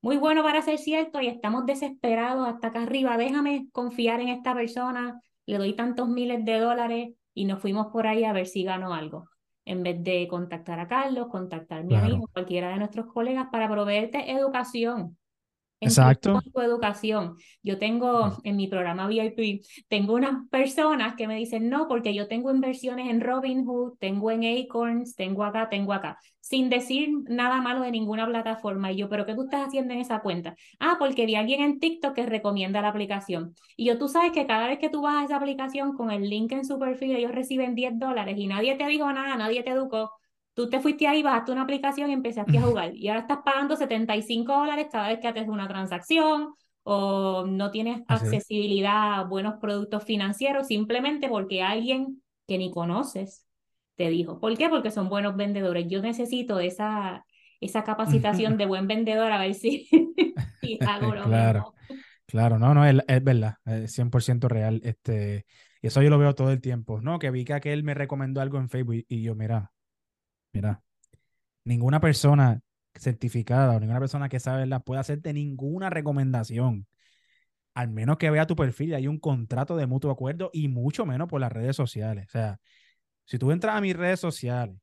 Muy 0.00 0.16
bueno 0.16 0.42
para 0.42 0.62
ser 0.62 0.78
cierto 0.78 1.20
y 1.20 1.28
estamos 1.28 1.64
desesperados 1.64 2.48
hasta 2.48 2.68
acá 2.68 2.82
arriba. 2.82 3.16
Déjame 3.16 3.68
confiar 3.70 4.20
en 4.20 4.28
esta 4.28 4.52
persona, 4.54 5.20
le 5.46 5.58
doy 5.58 5.76
tantos 5.76 6.08
miles 6.08 6.44
de 6.44 6.58
dólares 6.58 7.14
y 7.34 7.44
nos 7.44 7.60
fuimos 7.60 7.88
por 7.92 8.08
ahí 8.08 8.24
a 8.24 8.32
ver 8.32 8.46
si 8.46 8.64
gano 8.64 8.94
algo 8.94 9.28
en 9.64 9.82
vez 9.82 10.02
de 10.02 10.28
contactar 10.28 10.80
a 10.80 10.88
Carlos, 10.88 11.28
contactar 11.28 11.80
a 11.80 11.82
mi 11.84 11.94
amigo, 11.96 12.28
cualquiera 12.32 12.70
de 12.70 12.78
nuestros 12.78 13.06
colegas 13.06 13.48
para 13.52 13.70
proveerte 13.70 14.30
educación. 14.32 15.18
Exacto. 15.82 16.40
Tu 16.52 16.60
educación. 16.60 17.36
Yo 17.62 17.78
tengo 17.78 18.38
en 18.44 18.56
mi 18.56 18.68
programa 18.68 19.08
VIP, 19.08 19.62
tengo 19.88 20.14
unas 20.14 20.48
personas 20.48 21.14
que 21.16 21.26
me 21.26 21.36
dicen, 21.36 21.68
no, 21.68 21.88
porque 21.88 22.14
yo 22.14 22.28
tengo 22.28 22.50
inversiones 22.52 23.10
en 23.10 23.20
Robinhood, 23.20 23.98
tengo 23.98 24.30
en 24.30 24.44
Acorns, 24.44 25.16
tengo 25.16 25.44
acá, 25.44 25.68
tengo 25.68 25.92
acá, 25.92 26.18
sin 26.40 26.70
decir 26.70 27.10
nada 27.28 27.60
malo 27.60 27.82
de 27.82 27.90
ninguna 27.90 28.26
plataforma. 28.26 28.92
Y 28.92 28.96
yo, 28.96 29.08
¿pero 29.08 29.26
qué 29.26 29.34
tú 29.34 29.42
estás 29.42 29.66
haciendo 29.66 29.92
en 29.92 30.00
esa 30.00 30.20
cuenta? 30.20 30.54
Ah, 30.78 30.96
porque 30.98 31.26
vi 31.26 31.34
a 31.34 31.40
alguien 31.40 31.62
en 31.62 31.80
TikTok 31.80 32.14
que 32.14 32.26
recomienda 32.26 32.80
la 32.80 32.88
aplicación. 32.88 33.54
Y 33.76 33.86
yo, 33.86 33.98
tú 33.98 34.08
sabes 34.08 34.30
que 34.32 34.46
cada 34.46 34.68
vez 34.68 34.78
que 34.78 34.88
tú 34.88 35.02
vas 35.02 35.16
a 35.16 35.24
esa 35.24 35.36
aplicación 35.36 35.96
con 35.96 36.10
el 36.10 36.28
link 36.28 36.52
en 36.52 36.64
su 36.64 36.78
perfil, 36.78 37.16
ellos 37.16 37.32
reciben 37.32 37.74
10 37.74 37.98
dólares 37.98 38.36
y 38.38 38.46
nadie 38.46 38.76
te 38.76 38.86
dijo 38.86 39.12
nada, 39.12 39.36
nadie 39.36 39.62
te 39.64 39.70
educó 39.70 40.10
Tú 40.54 40.68
te 40.68 40.80
fuiste 40.80 41.06
ahí, 41.06 41.22
bajaste 41.22 41.52
una 41.52 41.62
aplicación 41.62 42.10
y 42.10 42.12
empezaste 42.12 42.58
a 42.58 42.62
jugar. 42.62 42.94
Y 42.94 43.08
ahora 43.08 43.20
estás 43.20 43.38
pagando 43.44 43.76
75 43.76 44.52
dólares 44.52 44.88
cada 44.90 45.08
vez 45.08 45.18
que 45.18 45.28
haces 45.28 45.48
una 45.48 45.66
transacción 45.66 46.54
o 46.82 47.46
no 47.46 47.70
tienes 47.70 48.02
accesibilidad 48.08 49.20
a 49.20 49.24
buenos 49.24 49.54
productos 49.60 50.04
financieros 50.04 50.66
simplemente 50.66 51.28
porque 51.28 51.62
alguien 51.62 52.22
que 52.46 52.58
ni 52.58 52.70
conoces 52.70 53.46
te 53.96 54.08
dijo. 54.10 54.40
¿Por 54.40 54.56
qué? 54.58 54.68
Porque 54.68 54.90
son 54.90 55.08
buenos 55.08 55.36
vendedores. 55.36 55.86
Yo 55.88 56.02
necesito 56.02 56.60
esa, 56.60 57.24
esa 57.60 57.84
capacitación 57.84 58.56
de 58.58 58.66
buen 58.66 58.86
vendedor 58.86 59.32
a 59.32 59.38
ver 59.38 59.54
si, 59.54 59.88
hago 60.86 61.14
lo 61.14 61.24
claro, 61.24 61.74
Claro, 62.26 62.58
no, 62.58 62.72
no, 62.72 62.86
es, 62.86 62.96
es 63.08 63.22
verdad, 63.22 63.56
es 63.66 63.92
100% 63.98 64.48
real. 64.48 64.80
Este, 64.84 65.46
y 65.82 65.88
eso 65.88 66.02
yo 66.02 66.10
lo 66.10 66.18
veo 66.18 66.34
todo 66.34 66.50
el 66.50 66.60
tiempo, 66.60 67.00
¿no? 67.00 67.18
Que 67.18 67.30
vi 67.30 67.44
que 67.44 67.52
aquel 67.52 67.84
me 67.84 67.94
recomendó 67.94 68.40
algo 68.40 68.58
en 68.58 68.70
Facebook 68.70 69.04
y 69.06 69.22
yo, 69.22 69.34
mira, 69.34 69.71
Mira, 70.52 70.82
ninguna 71.64 72.00
persona 72.00 72.60
certificada 72.94 73.76
o 73.76 73.80
ninguna 73.80 74.00
persona 74.00 74.28
que 74.28 74.40
sabe 74.40 74.66
la 74.66 74.80
puede 74.80 75.00
hacerte 75.00 75.32
ninguna 75.32 75.90
recomendación. 75.90 76.86
Al 77.74 77.88
menos 77.88 78.18
que 78.18 78.30
vea 78.30 78.46
tu 78.46 78.54
perfil 78.54 78.90
y 78.90 78.94
hay 78.94 79.06
un 79.08 79.18
contrato 79.18 79.76
de 79.76 79.86
mutuo 79.86 80.10
acuerdo 80.10 80.50
y 80.52 80.68
mucho 80.68 81.06
menos 81.06 81.28
por 81.28 81.40
las 81.40 81.50
redes 81.50 81.74
sociales. 81.74 82.26
O 82.28 82.30
sea, 82.30 82.58
si 83.24 83.38
tú 83.38 83.50
entras 83.50 83.76
a 83.76 83.80
mis 83.80 83.96
redes 83.96 84.20
sociales, 84.20 84.76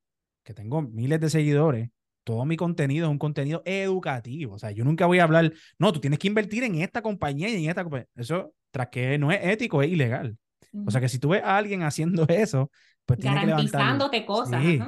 que 0.43 0.53
tengo 0.53 0.81
miles 0.81 1.19
de 1.19 1.29
seguidores, 1.29 1.89
todo 2.23 2.45
mi 2.45 2.57
contenido 2.57 3.05
es 3.05 3.11
un 3.11 3.19
contenido 3.19 3.61
educativo. 3.65 4.55
O 4.55 4.59
sea, 4.59 4.71
yo 4.71 4.83
nunca 4.83 5.05
voy 5.05 5.19
a 5.19 5.23
hablar, 5.23 5.53
no, 5.77 5.93
tú 5.93 5.99
tienes 5.99 6.17
que 6.17 6.27
invertir 6.27 6.63
en 6.63 6.75
esta 6.75 7.01
compañía 7.01 7.49
y 7.49 7.63
en 7.63 7.69
esta 7.69 7.83
compañía. 7.83 8.07
Eso, 8.15 8.53
tras 8.71 8.89
que 8.89 9.17
no 9.19 9.31
es 9.31 9.39
ético, 9.43 9.83
es 9.83 9.89
ilegal. 9.89 10.37
O 10.85 10.91
sea, 10.91 11.01
que 11.01 11.09
si 11.09 11.19
tú 11.19 11.29
ves 11.29 11.43
a 11.43 11.57
alguien 11.57 11.83
haciendo 11.83 12.25
eso, 12.27 12.71
pues 13.05 13.19
tiene 13.19 13.39
que 13.39 13.47
Garantizándote 13.47 14.25
cosas. 14.25 14.63
Sí. 14.63 14.79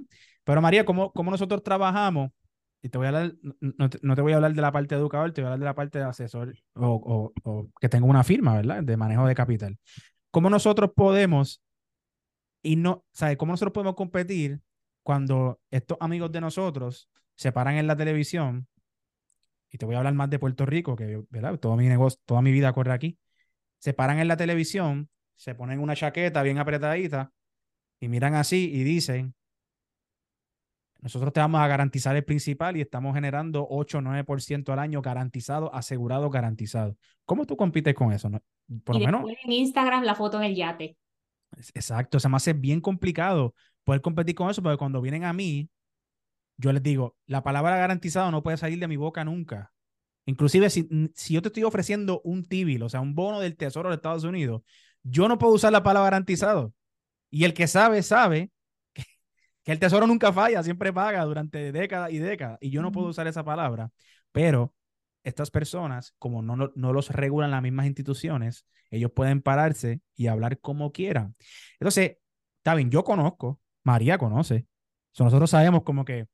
Pero 0.51 0.61
María, 0.61 0.83
¿cómo, 0.83 1.13
cómo 1.13 1.31
nosotros 1.31 1.63
trabajamos? 1.63 2.29
Y 2.81 2.89
te 2.89 2.97
voy 2.97 3.05
a 3.05 3.09
hablar, 3.11 3.35
no 3.41 3.89
no 4.01 4.15
te, 4.15 4.21
voy 4.21 4.33
a 4.33 4.35
hablar 4.35 4.53
de 4.53 4.61
la 4.61 4.69
parte 4.73 4.95
de 4.95 4.99
educador, 4.99 5.31
te 5.31 5.39
voy 5.39 5.45
a 5.45 5.53
hablar 5.53 5.59
de 5.59 5.65
la 5.65 5.75
parte 5.75 5.99
de 5.99 6.03
asesor 6.03 6.53
o, 6.73 6.87
o, 6.87 7.33
o 7.49 7.69
que 7.79 7.87
tengo 7.87 8.05
una 8.07 8.21
firma, 8.25 8.55
¿verdad? 8.57 8.83
De 8.83 8.97
manejo 8.97 9.25
de 9.25 9.33
capital. 9.33 9.79
¿Cómo 10.29 10.49
nosotros 10.49 10.91
podemos 10.93 11.63
y 12.61 12.75
no, 12.75 13.05
¿sabes? 13.13 13.37
¿Cómo 13.37 13.53
nosotros 13.53 13.71
podemos 13.71 13.95
competir 13.95 14.59
cuando 15.03 15.61
estos 15.71 15.97
amigos 16.01 16.33
de 16.33 16.41
nosotros 16.41 17.09
se 17.37 17.53
paran 17.53 17.75
en 17.75 17.87
la 17.87 17.95
televisión? 17.95 18.67
Y 19.69 19.77
te 19.77 19.85
voy 19.85 19.95
a 19.95 19.99
hablar 19.99 20.15
más 20.15 20.29
de 20.29 20.37
Puerto 20.37 20.65
Rico, 20.65 20.97
que 20.97 21.23
¿verdad? 21.29 21.57
Todo 21.59 21.77
mi 21.77 21.87
negocio, 21.87 22.19
toda 22.25 22.41
mi 22.41 22.51
vida 22.51 22.73
corre 22.73 22.91
aquí. 22.91 23.17
Se 23.79 23.93
paran 23.93 24.19
en 24.19 24.27
la 24.27 24.35
televisión, 24.35 25.09
se 25.37 25.55
ponen 25.55 25.79
una 25.79 25.95
chaqueta 25.95 26.43
bien 26.43 26.57
apretadita 26.57 27.31
y 28.01 28.09
miran 28.09 28.35
así 28.35 28.69
y 28.69 28.83
dicen, 28.83 29.33
nosotros 31.01 31.33
te 31.33 31.39
vamos 31.39 31.59
a 31.59 31.67
garantizar 31.67 32.15
el 32.15 32.23
principal 32.23 32.77
y 32.77 32.81
estamos 32.81 33.15
generando 33.15 33.65
8 33.67 33.97
o 33.97 34.01
9% 34.01 34.71
al 34.71 34.79
año 34.79 35.01
garantizado, 35.01 35.73
asegurado, 35.73 36.29
garantizado. 36.29 36.95
¿Cómo 37.25 37.45
tú 37.45 37.57
compites 37.57 37.95
con 37.95 38.13
eso? 38.13 38.29
Por 38.83 38.99
lo 38.99 39.05
menos. 39.05 39.23
En 39.43 39.51
Instagram 39.51 40.03
la 40.03 40.13
foto 40.13 40.37
en 40.37 40.43
el 40.43 40.55
yate. 40.55 40.95
Exacto, 41.73 42.19
se 42.19 42.29
me 42.29 42.37
hace 42.37 42.53
bien 42.53 42.79
complicado 42.79 43.55
poder 43.83 44.01
competir 44.01 44.35
con 44.35 44.49
eso 44.49 44.61
porque 44.61 44.77
cuando 44.77 45.01
vienen 45.01 45.25
a 45.25 45.33
mí, 45.33 45.69
yo 46.57 46.71
les 46.71 46.83
digo, 46.83 47.17
la 47.25 47.41
palabra 47.41 47.75
garantizado 47.77 48.29
no 48.29 48.43
puede 48.43 48.57
salir 48.57 48.79
de 48.79 48.87
mi 48.87 48.95
boca 48.95 49.25
nunca. 49.25 49.73
Inclusive 50.25 50.69
si, 50.69 50.87
si 51.15 51.33
yo 51.33 51.41
te 51.41 51.47
estoy 51.47 51.63
ofreciendo 51.63 52.21
un 52.23 52.45
TIBIL, 52.45 52.83
o 52.83 52.89
sea, 52.89 53.01
un 53.01 53.15
bono 53.15 53.39
del 53.39 53.57
Tesoro 53.57 53.89
de 53.89 53.95
Estados 53.95 54.23
Unidos, 54.23 54.61
yo 55.01 55.27
no 55.27 55.39
puedo 55.39 55.53
usar 55.53 55.71
la 55.71 55.81
palabra 55.81 56.11
garantizado. 56.11 56.73
Y 57.31 57.45
el 57.45 57.55
que 57.55 57.65
sabe, 57.65 58.03
sabe 58.03 58.51
que 59.71 59.73
el 59.73 59.79
tesoro 59.79 60.05
nunca 60.05 60.33
falla, 60.33 60.61
siempre 60.63 60.91
paga 60.91 61.23
durante 61.23 61.71
décadas 61.71 62.11
y 62.11 62.19
décadas. 62.19 62.57
Y 62.61 62.71
yo 62.71 62.81
no 62.81 62.91
puedo 62.91 63.07
usar 63.07 63.27
esa 63.27 63.43
palabra, 63.43 63.91
pero 64.31 64.73
estas 65.23 65.49
personas, 65.49 66.13
como 66.19 66.41
no, 66.41 66.71
no, 66.75 66.93
los 66.93 67.09
regulan 67.09 67.51
las 67.51 67.61
mismas 67.61 67.85
instituciones, 67.85 68.65
ellos 68.89 69.11
pueden 69.11 69.41
pararse 69.41 70.01
y 70.15 70.27
hablar 70.27 70.59
como 70.59 70.91
quieran. 70.91 71.35
Entonces, 71.79 72.17
está 72.57 72.75
bien, 72.75 72.91
yo 72.91 73.03
conozco, 73.03 73.61
María 73.83 74.17
conoce, 74.17 74.67
nosotros 75.17 75.49
sabemos 75.49 75.83
como 75.83 76.03
que 76.03 76.27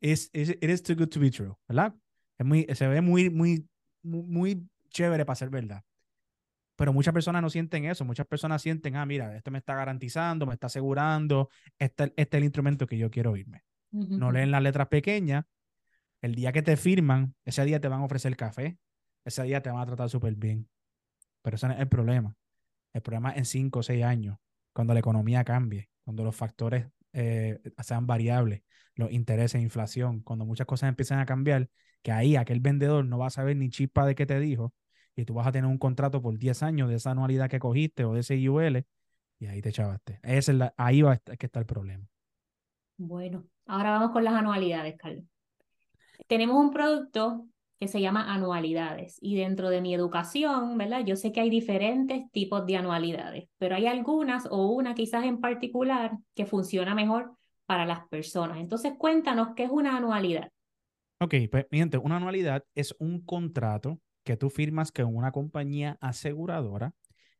es 0.00 0.30
it 0.32 0.62
is 0.62 0.82
too 0.82 0.94
good 0.94 1.08
to 1.08 1.18
be 1.18 1.30
true, 1.30 1.54
¿verdad? 1.66 1.94
Es 2.38 2.46
muy, 2.46 2.66
se 2.74 2.86
ve 2.86 3.00
muy, 3.00 3.30
muy, 3.30 3.66
muy, 4.02 4.68
chévere 4.90 5.24
para 5.24 5.36
ser 5.36 5.50
verdad. 5.50 5.82
Pero 6.76 6.92
muchas 6.92 7.14
personas 7.14 7.42
no 7.42 7.50
sienten 7.50 7.86
eso. 7.86 8.04
Muchas 8.04 8.26
personas 8.26 8.62
sienten, 8.62 8.96
ah, 8.96 9.06
mira, 9.06 9.34
esto 9.34 9.50
me 9.50 9.58
está 9.58 9.74
garantizando, 9.74 10.46
me 10.46 10.54
está 10.54 10.66
asegurando, 10.66 11.48
este, 11.78 12.12
este 12.16 12.36
es 12.36 12.40
el 12.40 12.44
instrumento 12.44 12.86
que 12.86 12.98
yo 12.98 13.10
quiero 13.10 13.32
oírme. 13.32 13.64
No 13.90 14.30
leen 14.30 14.50
las 14.50 14.62
letras 14.62 14.88
pequeñas. 14.88 15.44
El 16.20 16.34
día 16.34 16.52
que 16.52 16.62
te 16.62 16.76
firman, 16.76 17.34
ese 17.44 17.64
día 17.64 17.80
te 17.80 17.88
van 17.88 18.00
a 18.00 18.04
ofrecer 18.04 18.36
café, 18.36 18.78
ese 19.24 19.42
día 19.44 19.62
te 19.62 19.70
van 19.70 19.80
a 19.80 19.86
tratar 19.86 20.10
súper 20.10 20.34
bien. 20.34 20.68
Pero 21.42 21.56
ese 21.56 21.66
no 21.68 21.74
es 21.74 21.80
el 21.80 21.88
problema. 21.88 22.36
El 22.92 23.00
problema 23.00 23.30
es 23.30 23.38
en 23.38 23.44
cinco 23.46 23.78
o 23.78 23.82
seis 23.82 24.04
años, 24.04 24.36
cuando 24.72 24.92
la 24.92 25.00
economía 25.00 25.44
cambie, 25.44 25.88
cuando 26.04 26.24
los 26.24 26.36
factores 26.36 26.86
eh, 27.12 27.58
sean 27.82 28.06
variables, 28.06 28.62
los 28.94 29.10
intereses, 29.12 29.62
inflación, 29.62 30.20
cuando 30.20 30.44
muchas 30.44 30.66
cosas 30.66 30.88
empiezan 30.88 31.20
a 31.20 31.26
cambiar, 31.26 31.70
que 32.02 32.12
ahí 32.12 32.36
aquel 32.36 32.60
vendedor 32.60 33.04
no 33.06 33.18
va 33.18 33.28
a 33.28 33.30
saber 33.30 33.56
ni 33.56 33.70
chispa 33.70 34.06
de 34.06 34.14
qué 34.14 34.26
te 34.26 34.38
dijo 34.40 34.74
y 35.16 35.24
tú 35.24 35.34
vas 35.34 35.46
a 35.46 35.52
tener 35.52 35.68
un 35.68 35.78
contrato 35.78 36.20
por 36.20 36.38
10 36.38 36.62
años 36.62 36.88
de 36.88 36.96
esa 36.96 37.10
anualidad 37.10 37.48
que 37.48 37.58
cogiste 37.58 38.04
o 38.04 38.12
de 38.12 38.20
ese 38.20 38.36
IUL 38.36 38.84
y 39.38 39.46
ahí 39.46 39.62
te 39.62 39.72
chavaste. 39.72 40.20
es 40.22 40.50
ahí 40.76 41.02
va 41.02 41.12
a 41.12 41.14
estar, 41.14 41.36
que 41.36 41.46
está 41.46 41.58
el 41.58 41.66
problema. 41.66 42.06
Bueno, 42.98 43.44
ahora 43.66 43.90
vamos 43.90 44.10
con 44.10 44.24
las 44.24 44.34
anualidades, 44.34 44.96
Carlos. 44.96 45.24
Tenemos 46.26 46.56
un 46.56 46.70
producto 46.70 47.46
que 47.78 47.88
se 47.88 48.00
llama 48.00 48.32
anualidades 48.32 49.18
y 49.20 49.36
dentro 49.36 49.68
de 49.68 49.82
mi 49.82 49.94
educación, 49.94 50.78
¿verdad? 50.78 51.04
Yo 51.04 51.16
sé 51.16 51.32
que 51.32 51.40
hay 51.40 51.50
diferentes 51.50 52.30
tipos 52.30 52.64
de 52.64 52.76
anualidades, 52.76 53.48
pero 53.58 53.74
hay 53.74 53.86
algunas 53.86 54.46
o 54.50 54.68
una 54.68 54.94
quizás 54.94 55.24
en 55.24 55.40
particular 55.40 56.12
que 56.34 56.46
funciona 56.46 56.94
mejor 56.94 57.36
para 57.66 57.84
las 57.84 58.06
personas. 58.08 58.58
Entonces, 58.58 58.94
cuéntanos 58.96 59.48
qué 59.54 59.64
es 59.64 59.70
una 59.70 59.96
anualidad. 59.96 60.50
Ok, 61.20 61.34
pues 61.50 61.66
mi 61.70 61.78
gente, 61.78 61.98
una 61.98 62.16
anualidad 62.16 62.64
es 62.74 62.94
un 62.98 63.24
contrato 63.24 63.98
que 64.26 64.36
tú 64.36 64.50
firmas 64.50 64.92
con 64.92 65.14
una 65.16 65.32
compañía 65.32 65.96
aseguradora 66.00 66.92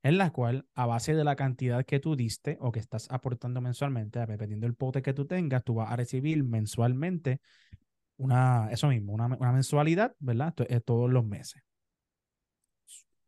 en 0.02 0.18
la 0.18 0.30
cual, 0.30 0.68
a 0.74 0.86
base 0.86 1.14
de 1.14 1.24
la 1.24 1.34
cantidad 1.34 1.84
que 1.84 1.98
tú 1.98 2.14
diste 2.14 2.58
o 2.60 2.70
que 2.70 2.78
estás 2.78 3.08
aportando 3.10 3.60
mensualmente, 3.60 4.20
dependiendo 4.20 4.66
del 4.66 4.76
pote 4.76 5.02
que 5.02 5.12
tú 5.12 5.26
tengas, 5.26 5.64
tú 5.64 5.74
vas 5.74 5.90
a 5.90 5.96
recibir 5.96 6.44
mensualmente 6.44 7.40
una, 8.16 8.68
eso 8.70 8.86
mismo, 8.86 9.12
una, 9.14 9.28
mensualidad, 9.52 10.14
¿verdad? 10.20 10.54
Eh, 10.68 10.80
todos 10.80 11.10
los 11.10 11.26
meses. 11.26 11.60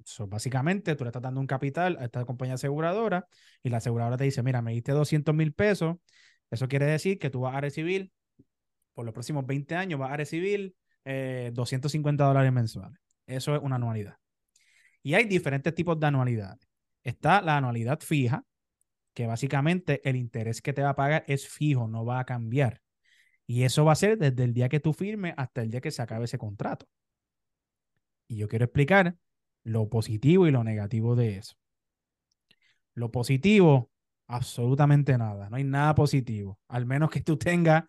So, 0.04 0.28
básicamente, 0.28 0.94
tú 0.94 1.02
le 1.02 1.08
estás 1.08 1.22
dando 1.22 1.40
un 1.40 1.48
capital 1.48 1.96
a 1.98 2.04
esta 2.04 2.24
compañía 2.24 2.54
aseguradora 2.54 3.26
y 3.64 3.70
la 3.70 3.78
aseguradora 3.78 4.16
te 4.16 4.24
dice, 4.24 4.44
mira, 4.44 4.62
me 4.62 4.72
diste 4.72 4.92
200 4.92 5.34
mil 5.34 5.52
pesos, 5.52 5.96
eso 6.48 6.68
quiere 6.68 6.86
decir 6.86 7.18
que 7.18 7.28
tú 7.28 7.40
vas 7.40 7.56
a 7.56 7.60
recibir, 7.60 8.12
por 8.94 9.04
los 9.04 9.12
próximos 9.12 9.44
20 9.46 9.74
años, 9.74 9.98
vas 9.98 10.12
a 10.12 10.16
recibir 10.16 10.74
250 11.04 12.22
eh, 12.22 12.26
dólares 12.26 12.52
mensuales. 12.52 13.07
Eso 13.28 13.54
es 13.54 13.62
una 13.62 13.76
anualidad. 13.76 14.16
Y 15.02 15.14
hay 15.14 15.24
diferentes 15.26 15.72
tipos 15.74 16.00
de 16.00 16.06
anualidades. 16.06 16.68
Está 17.04 17.40
la 17.40 17.56
anualidad 17.56 18.00
fija, 18.00 18.44
que 19.14 19.26
básicamente 19.26 20.00
el 20.08 20.16
interés 20.16 20.60
que 20.60 20.72
te 20.72 20.82
va 20.82 20.90
a 20.90 20.96
pagar 20.96 21.24
es 21.28 21.48
fijo, 21.48 21.86
no 21.86 22.04
va 22.04 22.18
a 22.18 22.24
cambiar. 22.24 22.82
Y 23.46 23.62
eso 23.62 23.84
va 23.84 23.92
a 23.92 23.94
ser 23.96 24.18
desde 24.18 24.42
el 24.42 24.52
día 24.52 24.68
que 24.68 24.80
tú 24.80 24.92
firmes 24.92 25.34
hasta 25.36 25.62
el 25.62 25.70
día 25.70 25.80
que 25.80 25.92
se 25.92 26.02
acabe 26.02 26.24
ese 26.24 26.38
contrato. 26.38 26.86
Y 28.26 28.36
yo 28.36 28.48
quiero 28.48 28.64
explicar 28.64 29.16
lo 29.62 29.88
positivo 29.88 30.46
y 30.46 30.50
lo 30.50 30.64
negativo 30.64 31.14
de 31.14 31.36
eso. 31.36 31.54
Lo 32.94 33.10
positivo 33.12 33.90
Absolutamente 34.28 35.16
nada, 35.16 35.48
no 35.48 35.56
hay 35.56 35.64
nada 35.64 35.94
positivo. 35.94 36.60
Al 36.68 36.84
menos 36.84 37.10
que 37.10 37.22
tú 37.22 37.38
tengas 37.38 37.84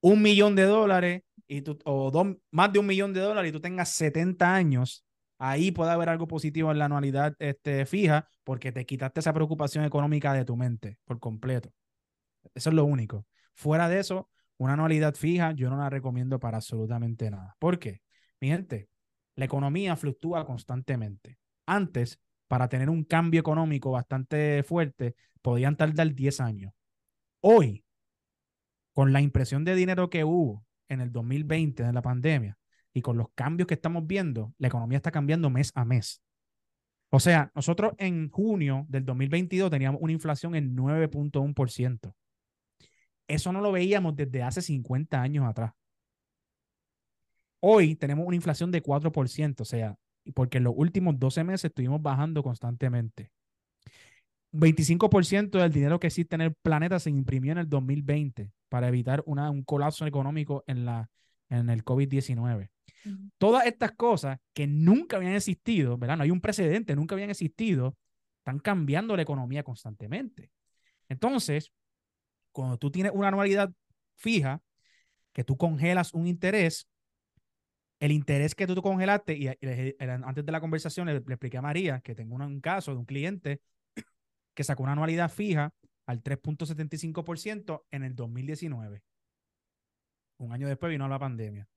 un 0.00 0.22
millón 0.22 0.54
de 0.54 0.64
dólares 0.64 1.22
y 1.46 1.62
tú, 1.62 1.78
o 1.84 2.10
dos, 2.10 2.36
más 2.50 2.72
de 2.72 2.78
un 2.78 2.86
millón 2.86 3.12
de 3.12 3.20
dólares 3.20 3.50
y 3.50 3.52
tú 3.52 3.60
tengas 3.60 3.90
70 3.90 4.54
años, 4.54 5.04
ahí 5.38 5.70
puede 5.70 5.90
haber 5.90 6.08
algo 6.08 6.26
positivo 6.28 6.70
en 6.70 6.78
la 6.78 6.86
anualidad 6.86 7.34
este, 7.38 7.86
fija 7.86 8.28
porque 8.44 8.72
te 8.72 8.84
quitaste 8.84 9.20
esa 9.20 9.32
preocupación 9.32 9.84
económica 9.84 10.32
de 10.32 10.44
tu 10.44 10.56
mente 10.56 10.98
por 11.04 11.18
completo. 11.18 11.72
Eso 12.54 12.70
es 12.70 12.74
lo 12.74 12.84
único. 12.84 13.26
Fuera 13.54 13.88
de 13.88 14.00
eso, 14.00 14.30
una 14.58 14.74
anualidad 14.74 15.14
fija 15.14 15.52
yo 15.52 15.70
no 15.70 15.76
la 15.76 15.90
recomiendo 15.90 16.38
para 16.38 16.58
absolutamente 16.58 17.30
nada. 17.30 17.56
¿Por 17.58 17.78
qué? 17.78 18.02
Mi 18.40 18.48
gente, 18.48 18.88
la 19.36 19.44
economía 19.44 19.96
fluctúa 19.96 20.44
constantemente. 20.44 21.38
Antes, 21.66 22.20
para 22.46 22.68
tener 22.68 22.90
un 22.90 23.04
cambio 23.04 23.40
económico 23.40 23.90
bastante 23.92 24.62
fuerte, 24.62 25.14
podían 25.42 25.76
tardar 25.76 26.14
10 26.14 26.40
años. 26.40 26.72
Hoy, 27.40 27.84
con 28.98 29.12
la 29.12 29.20
impresión 29.20 29.64
de 29.64 29.76
dinero 29.76 30.10
que 30.10 30.24
hubo 30.24 30.66
en 30.88 31.00
el 31.00 31.12
2020, 31.12 31.84
en 31.84 31.94
la 31.94 32.02
pandemia, 32.02 32.58
y 32.92 33.00
con 33.00 33.16
los 33.16 33.28
cambios 33.32 33.68
que 33.68 33.74
estamos 33.74 34.08
viendo, 34.08 34.52
la 34.58 34.66
economía 34.66 34.96
está 34.96 35.12
cambiando 35.12 35.50
mes 35.50 35.70
a 35.76 35.84
mes. 35.84 36.20
O 37.08 37.20
sea, 37.20 37.52
nosotros 37.54 37.92
en 37.98 38.28
junio 38.28 38.86
del 38.88 39.04
2022 39.04 39.70
teníamos 39.70 40.00
una 40.02 40.12
inflación 40.12 40.56
en 40.56 40.74
9.1%. 40.74 42.12
Eso 43.28 43.52
no 43.52 43.60
lo 43.60 43.70
veíamos 43.70 44.16
desde 44.16 44.42
hace 44.42 44.62
50 44.62 45.22
años 45.22 45.46
atrás. 45.46 45.74
Hoy 47.60 47.94
tenemos 47.94 48.26
una 48.26 48.34
inflación 48.34 48.72
de 48.72 48.82
4%, 48.82 49.60
o 49.60 49.64
sea, 49.64 49.96
porque 50.34 50.58
en 50.58 50.64
los 50.64 50.74
últimos 50.76 51.16
12 51.20 51.44
meses 51.44 51.66
estuvimos 51.66 52.02
bajando 52.02 52.42
constantemente. 52.42 53.30
25% 54.50 55.50
del 55.50 55.72
dinero 55.72 56.00
que 56.00 56.08
existe 56.08 56.34
en 56.34 56.40
el 56.40 56.52
planeta 56.52 56.98
se 56.98 57.10
imprimió 57.10 57.52
en 57.52 57.58
el 57.58 57.68
2020 57.68 58.50
para 58.68 58.88
evitar 58.88 59.22
una, 59.26 59.50
un 59.50 59.62
colapso 59.62 60.06
económico 60.06 60.64
en, 60.66 60.84
la, 60.84 61.10
en 61.48 61.70
el 61.70 61.84
COVID-19. 61.84 62.70
Todas 63.38 63.66
estas 63.66 63.92
cosas 63.92 64.38
que 64.52 64.66
nunca 64.66 65.16
habían 65.16 65.34
existido, 65.34 65.96
¿verdad? 65.96 66.16
No 66.18 66.24
hay 66.24 66.30
un 66.30 66.40
precedente, 66.40 66.94
nunca 66.94 67.14
habían 67.14 67.30
existido, 67.30 67.96
están 68.38 68.58
cambiando 68.58 69.16
la 69.16 69.22
economía 69.22 69.62
constantemente. 69.62 70.50
Entonces, 71.08 71.72
cuando 72.52 72.76
tú 72.76 72.90
tienes 72.90 73.12
una 73.14 73.28
anualidad 73.28 73.72
fija, 74.16 74.62
que 75.32 75.44
tú 75.44 75.56
congelas 75.56 76.12
un 76.12 76.26
interés, 76.26 76.88
el 78.00 78.12
interés 78.12 78.54
que 78.54 78.66
tú 78.66 78.80
congelaste, 78.82 79.36
y, 79.36 79.48
antes 79.98 80.44
de 80.44 80.52
la 80.52 80.60
conversación 80.60 81.06
le, 81.06 81.16
expliqué 81.16 81.58
a 81.58 81.62
María 81.62 82.00
que 82.00 82.14
tengo 82.14 82.34
un 82.34 82.60
caso 82.60 82.92
de 82.92 82.98
un 82.98 83.04
cliente 83.04 83.60
que 84.54 84.64
sacó 84.64 84.82
una 84.82 84.92
anualidad 84.92 85.30
fija 85.30 85.72
al 86.08 86.22
3.75% 86.22 87.84
en 87.90 88.02
el 88.02 88.16
2019. 88.16 89.02
Un 90.38 90.52
año 90.52 90.66
después 90.66 90.88
vino 90.88 91.06
la 91.06 91.18
pandemia. 91.18 91.68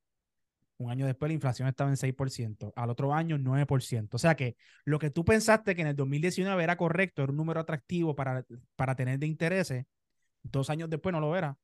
Un 0.78 0.90
año 0.90 1.06
después 1.06 1.30
la 1.30 1.34
inflación 1.34 1.68
estaba 1.68 1.90
en 1.90 1.98
6%. 1.98 2.72
Al 2.78 2.90
otro 2.90 3.14
año 3.14 3.38
9%. 3.38 4.16
O 4.16 4.18
sea 4.18 4.36
que 4.36 4.56
lo 4.86 5.00
que 5.00 5.10
tú 5.10 5.26
pensaste 5.26 5.76
que 5.76 5.82
en 5.82 5.88
el 5.88 5.98
2019 5.98 6.64
era 6.64 6.78
correcto, 6.78 7.24
era 7.24 7.32
un 7.32 7.38
número 7.38 7.60
atractivo 7.60 8.16
para, 8.16 8.46
para 8.78 8.96
tener 8.96 9.20
de 9.20 9.28
intereses, 9.28 9.86
dos 10.44 10.70
años 10.70 10.90
después 10.90 11.12
no 11.12 11.20
lo 11.20 11.36
era. 11.36 11.58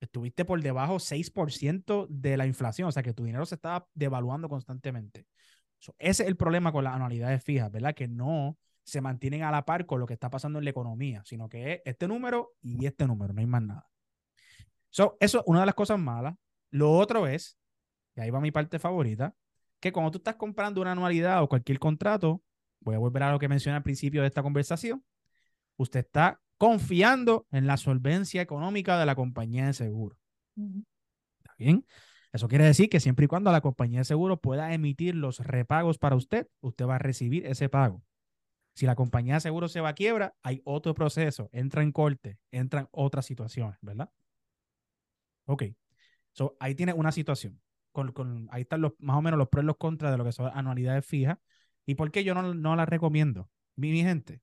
Estuviste 0.00 0.46
por 0.46 0.60
debajo 0.62 0.98
6% 0.98 2.06
de 2.08 2.36
la 2.38 2.46
inflación. 2.46 2.88
O 2.88 2.92
sea 2.92 3.02
que 3.02 3.12
tu 3.12 3.24
dinero 3.24 3.44
se 3.44 3.56
estaba 3.56 3.86
devaluando 3.92 4.48
constantemente. 4.48 5.26
ese 5.98 6.22
es 6.22 6.28
el 6.28 6.36
problema 6.36 6.72
con 6.72 6.84
las 6.84 6.94
anualidades 6.94 7.44
fijas, 7.44 7.70
¿verdad? 7.70 7.94
Que 7.94 8.08
no 8.08 8.56
se 8.84 9.00
mantienen 9.00 9.42
a 9.42 9.50
la 9.50 9.64
par 9.64 9.86
con 9.86 10.00
lo 10.00 10.06
que 10.06 10.14
está 10.14 10.30
pasando 10.30 10.58
en 10.58 10.64
la 10.64 10.70
economía, 10.70 11.22
sino 11.24 11.48
que 11.48 11.72
es 11.72 11.82
este 11.84 12.08
número 12.08 12.52
y 12.60 12.86
este 12.86 13.06
número, 13.06 13.32
no 13.32 13.40
hay 13.40 13.46
más 13.46 13.62
nada. 13.62 13.88
eso 14.90 15.16
es 15.20 15.36
una 15.46 15.60
de 15.60 15.66
las 15.66 15.74
cosas 15.74 15.98
malas. 15.98 16.34
Lo 16.70 16.92
otro 16.92 17.26
es, 17.26 17.58
y 18.16 18.20
ahí 18.20 18.30
va 18.30 18.40
mi 18.40 18.50
parte 18.50 18.78
favorita, 18.78 19.34
que 19.80 19.92
cuando 19.92 20.10
tú 20.10 20.18
estás 20.18 20.36
comprando 20.36 20.80
una 20.80 20.92
anualidad 20.92 21.42
o 21.42 21.48
cualquier 21.48 21.78
contrato, 21.78 22.42
voy 22.80 22.94
a 22.94 22.98
volver 22.98 23.24
a 23.24 23.32
lo 23.32 23.38
que 23.38 23.48
mencioné 23.48 23.76
al 23.76 23.82
principio 23.82 24.22
de 24.22 24.28
esta 24.28 24.42
conversación, 24.42 25.04
usted 25.76 26.00
está 26.00 26.40
confiando 26.56 27.46
en 27.50 27.66
la 27.66 27.76
solvencia 27.76 28.40
económica 28.42 28.98
de 28.98 29.06
la 29.06 29.14
compañía 29.14 29.66
de 29.66 29.72
seguro. 29.72 30.16
¿Está 30.56 31.54
bien? 31.58 31.84
Eso 32.32 32.48
quiere 32.48 32.64
decir 32.64 32.88
que 32.88 33.00
siempre 33.00 33.24
y 33.24 33.28
cuando 33.28 33.52
la 33.52 33.60
compañía 33.60 34.00
de 34.00 34.04
seguro 34.04 34.40
pueda 34.40 34.72
emitir 34.72 35.14
los 35.14 35.40
repagos 35.40 35.98
para 35.98 36.16
usted, 36.16 36.48
usted 36.60 36.86
va 36.86 36.94
a 36.96 36.98
recibir 36.98 37.46
ese 37.46 37.68
pago. 37.68 38.02
Si 38.74 38.86
la 38.86 38.94
compañía 38.94 39.34
de 39.34 39.40
seguro 39.40 39.68
se 39.68 39.80
va 39.80 39.90
a 39.90 39.94
quiebra, 39.94 40.34
hay 40.42 40.62
otro 40.64 40.94
proceso, 40.94 41.50
entra 41.52 41.82
en 41.82 41.92
corte, 41.92 42.38
entran 42.50 42.88
otras 42.90 43.26
situaciones, 43.26 43.78
¿verdad? 43.82 44.10
Ok. 45.46 45.64
So, 46.32 46.56
ahí 46.60 46.74
tiene 46.74 46.92
una 46.94 47.12
situación. 47.12 47.60
Con, 47.92 48.12
con, 48.12 48.48
ahí 48.50 48.62
están 48.62 48.80
los, 48.80 48.92
más 48.98 49.16
o 49.16 49.22
menos 49.22 49.38
los 49.38 49.48
pros 49.48 49.64
y 49.64 49.66
los 49.66 49.76
contras 49.76 50.12
de 50.12 50.18
lo 50.18 50.24
que 50.24 50.32
son 50.32 50.50
anualidades 50.54 51.04
fijas. 51.04 51.38
¿Y 51.84 51.94
por 51.94 52.10
qué 52.10 52.24
yo 52.24 52.34
no, 52.34 52.54
no 52.54 52.76
las 52.76 52.88
recomiendo? 52.88 53.50
Mi, 53.76 53.90
mi 53.92 54.02
gente. 54.02 54.40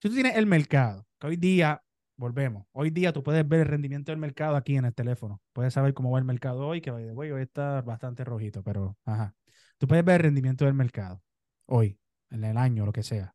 Si 0.00 0.08
tú 0.08 0.14
tienes 0.14 0.36
el 0.36 0.46
mercado, 0.46 1.06
que 1.18 1.26
hoy 1.28 1.36
día 1.36 1.82
volvemos. 2.16 2.66
Hoy 2.72 2.90
día 2.90 3.12
tú 3.12 3.22
puedes 3.22 3.46
ver 3.48 3.60
el 3.60 3.66
rendimiento 3.66 4.12
del 4.12 4.18
mercado 4.18 4.56
aquí 4.56 4.76
en 4.76 4.84
el 4.84 4.94
teléfono. 4.94 5.40
Puedes 5.52 5.74
saber 5.74 5.94
cómo 5.94 6.10
va 6.10 6.18
el 6.18 6.24
mercado 6.24 6.66
hoy, 6.66 6.80
que 6.80 6.90
hoy, 6.90 7.30
hoy 7.30 7.42
está 7.42 7.82
bastante 7.82 8.24
rojito, 8.24 8.62
pero 8.62 8.96
ajá. 9.04 9.34
Tú 9.78 9.88
puedes 9.88 10.04
ver 10.04 10.16
el 10.16 10.22
rendimiento 10.24 10.64
del 10.64 10.74
mercado 10.74 11.22
hoy, 11.66 11.98
en 12.32 12.44
el 12.44 12.56
año, 12.56 12.84
lo 12.86 12.92
que 12.92 13.02
sea. 13.02 13.34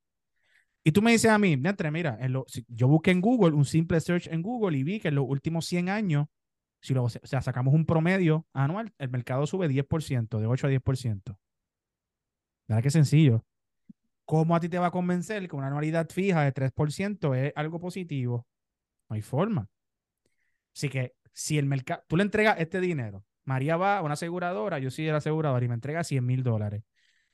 Y 0.84 0.92
tú 0.92 1.02
me 1.02 1.12
dices 1.12 1.30
a 1.30 1.38
mí, 1.38 1.58
mira, 1.58 2.18
yo 2.68 2.88
busqué 2.88 3.12
en 3.12 3.22
Google 3.22 3.54
un 3.54 3.66
simple 3.66 4.00
search 4.00 4.28
en 4.28 4.42
Google 4.42 4.78
y 4.78 4.84
vi 4.84 5.00
que 5.00 5.10
en 5.10 5.16
los 5.16 5.26
últimos 5.28 5.66
100 5.66 5.90
años, 5.90 6.28
si 6.80 6.94
lo, 6.94 7.04
o 7.04 7.10
sea, 7.10 7.42
sacamos 7.42 7.74
un 7.74 7.86
promedio 7.86 8.48
anual, 8.54 8.94
el 8.98 9.10
mercado 9.10 9.46
sube 9.48 9.68
10%, 9.68 10.40
de 10.40 10.46
8 10.48 10.68
a 10.68 10.70
10%. 10.70 11.38
¿Verdad 12.68 12.84
que 12.84 12.90
sencillo? 12.90 13.46
¿Cómo 14.26 14.56
a 14.56 14.60
ti 14.60 14.70
te 14.70 14.80
va 14.80 14.88
a 14.88 14.92
convencer 14.92 15.48
que 15.48 15.56
una 15.56 15.68
anualidad 15.68 16.10
fija 16.10 16.44
de 16.44 16.54
3% 16.54 17.34
es 17.36 17.54
algo 17.56 17.80
positivo? 17.80 18.48
No 19.10 19.16
hay 19.16 19.22
forma. 19.22 19.70
Así 20.74 20.90
que 20.90 21.16
si 21.34 21.58
el 21.58 21.66
mercado, 21.66 22.04
tú 22.08 22.18
le 22.18 22.24
entregas 22.24 22.60
este 22.60 22.80
dinero, 22.80 23.26
María 23.46 23.78
va 23.78 23.98
a 23.98 24.02
una 24.02 24.14
aseguradora, 24.14 24.80
yo 24.80 24.92
soy 24.92 25.08
el 25.08 25.16
asegurador 25.16 25.64
y 25.64 25.68
me 25.68 25.74
entrega 25.74 26.04
100 26.04 26.26
mil 26.26 26.44
dólares. 26.44 26.84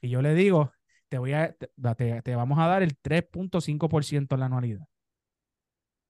Y 0.01 0.09
yo 0.09 0.21
le 0.21 0.33
digo, 0.33 0.71
te, 1.13 1.19
voy 1.19 1.33
a, 1.33 1.53
te, 1.53 1.69
te 2.23 2.35
vamos 2.35 2.57
a 2.57 2.65
dar 2.65 2.81
el 2.81 2.99
3.5% 2.99 4.33
en 4.33 4.39
la 4.39 4.47
anualidad. 4.47 4.87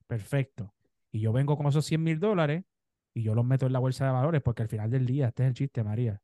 Perfecto. 0.08 0.74
Y 1.12 1.20
yo 1.20 1.34
vengo 1.34 1.58
con 1.58 1.68
esos 1.68 1.86
100 1.88 2.02
mil 2.02 2.20
dólares 2.22 2.63
y 3.13 3.22
yo 3.22 3.36
los 3.36 3.44
meto 3.44 3.66
en 3.66 3.74
la 3.74 3.80
bolsa 3.80 4.06
de 4.06 4.13
valores 4.13 4.42
porque 4.42 4.62
al 4.62 4.70
final 4.70 4.89
del 4.89 5.06
día, 5.06 5.28
este 5.28 5.44
es 5.44 5.50
el 5.50 5.56
chiste, 5.56 5.84
María. 5.84 6.22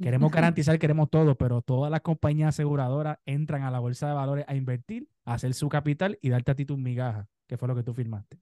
Queremos 0.00 0.30
garantizar, 0.30 0.78
queremos 0.78 1.10
todo, 1.10 1.34
pero 1.34 1.62
todas 1.62 1.90
las 1.90 2.02
compañías 2.02 2.50
aseguradoras 2.50 3.18
entran 3.26 3.64
a 3.64 3.72
la 3.72 3.80
bolsa 3.80 4.06
de 4.06 4.14
valores 4.14 4.44
a 4.46 4.54
invertir, 4.54 5.08
a 5.24 5.34
hacer 5.34 5.52
su 5.54 5.68
capital 5.68 6.16
y 6.22 6.28
darte 6.28 6.52
a 6.52 6.54
ti 6.54 6.64
tus 6.64 6.78
migajas, 6.78 7.26
que 7.48 7.56
fue 7.56 7.66
lo 7.66 7.74
que 7.74 7.82
tú 7.82 7.92
firmaste. 7.92 8.38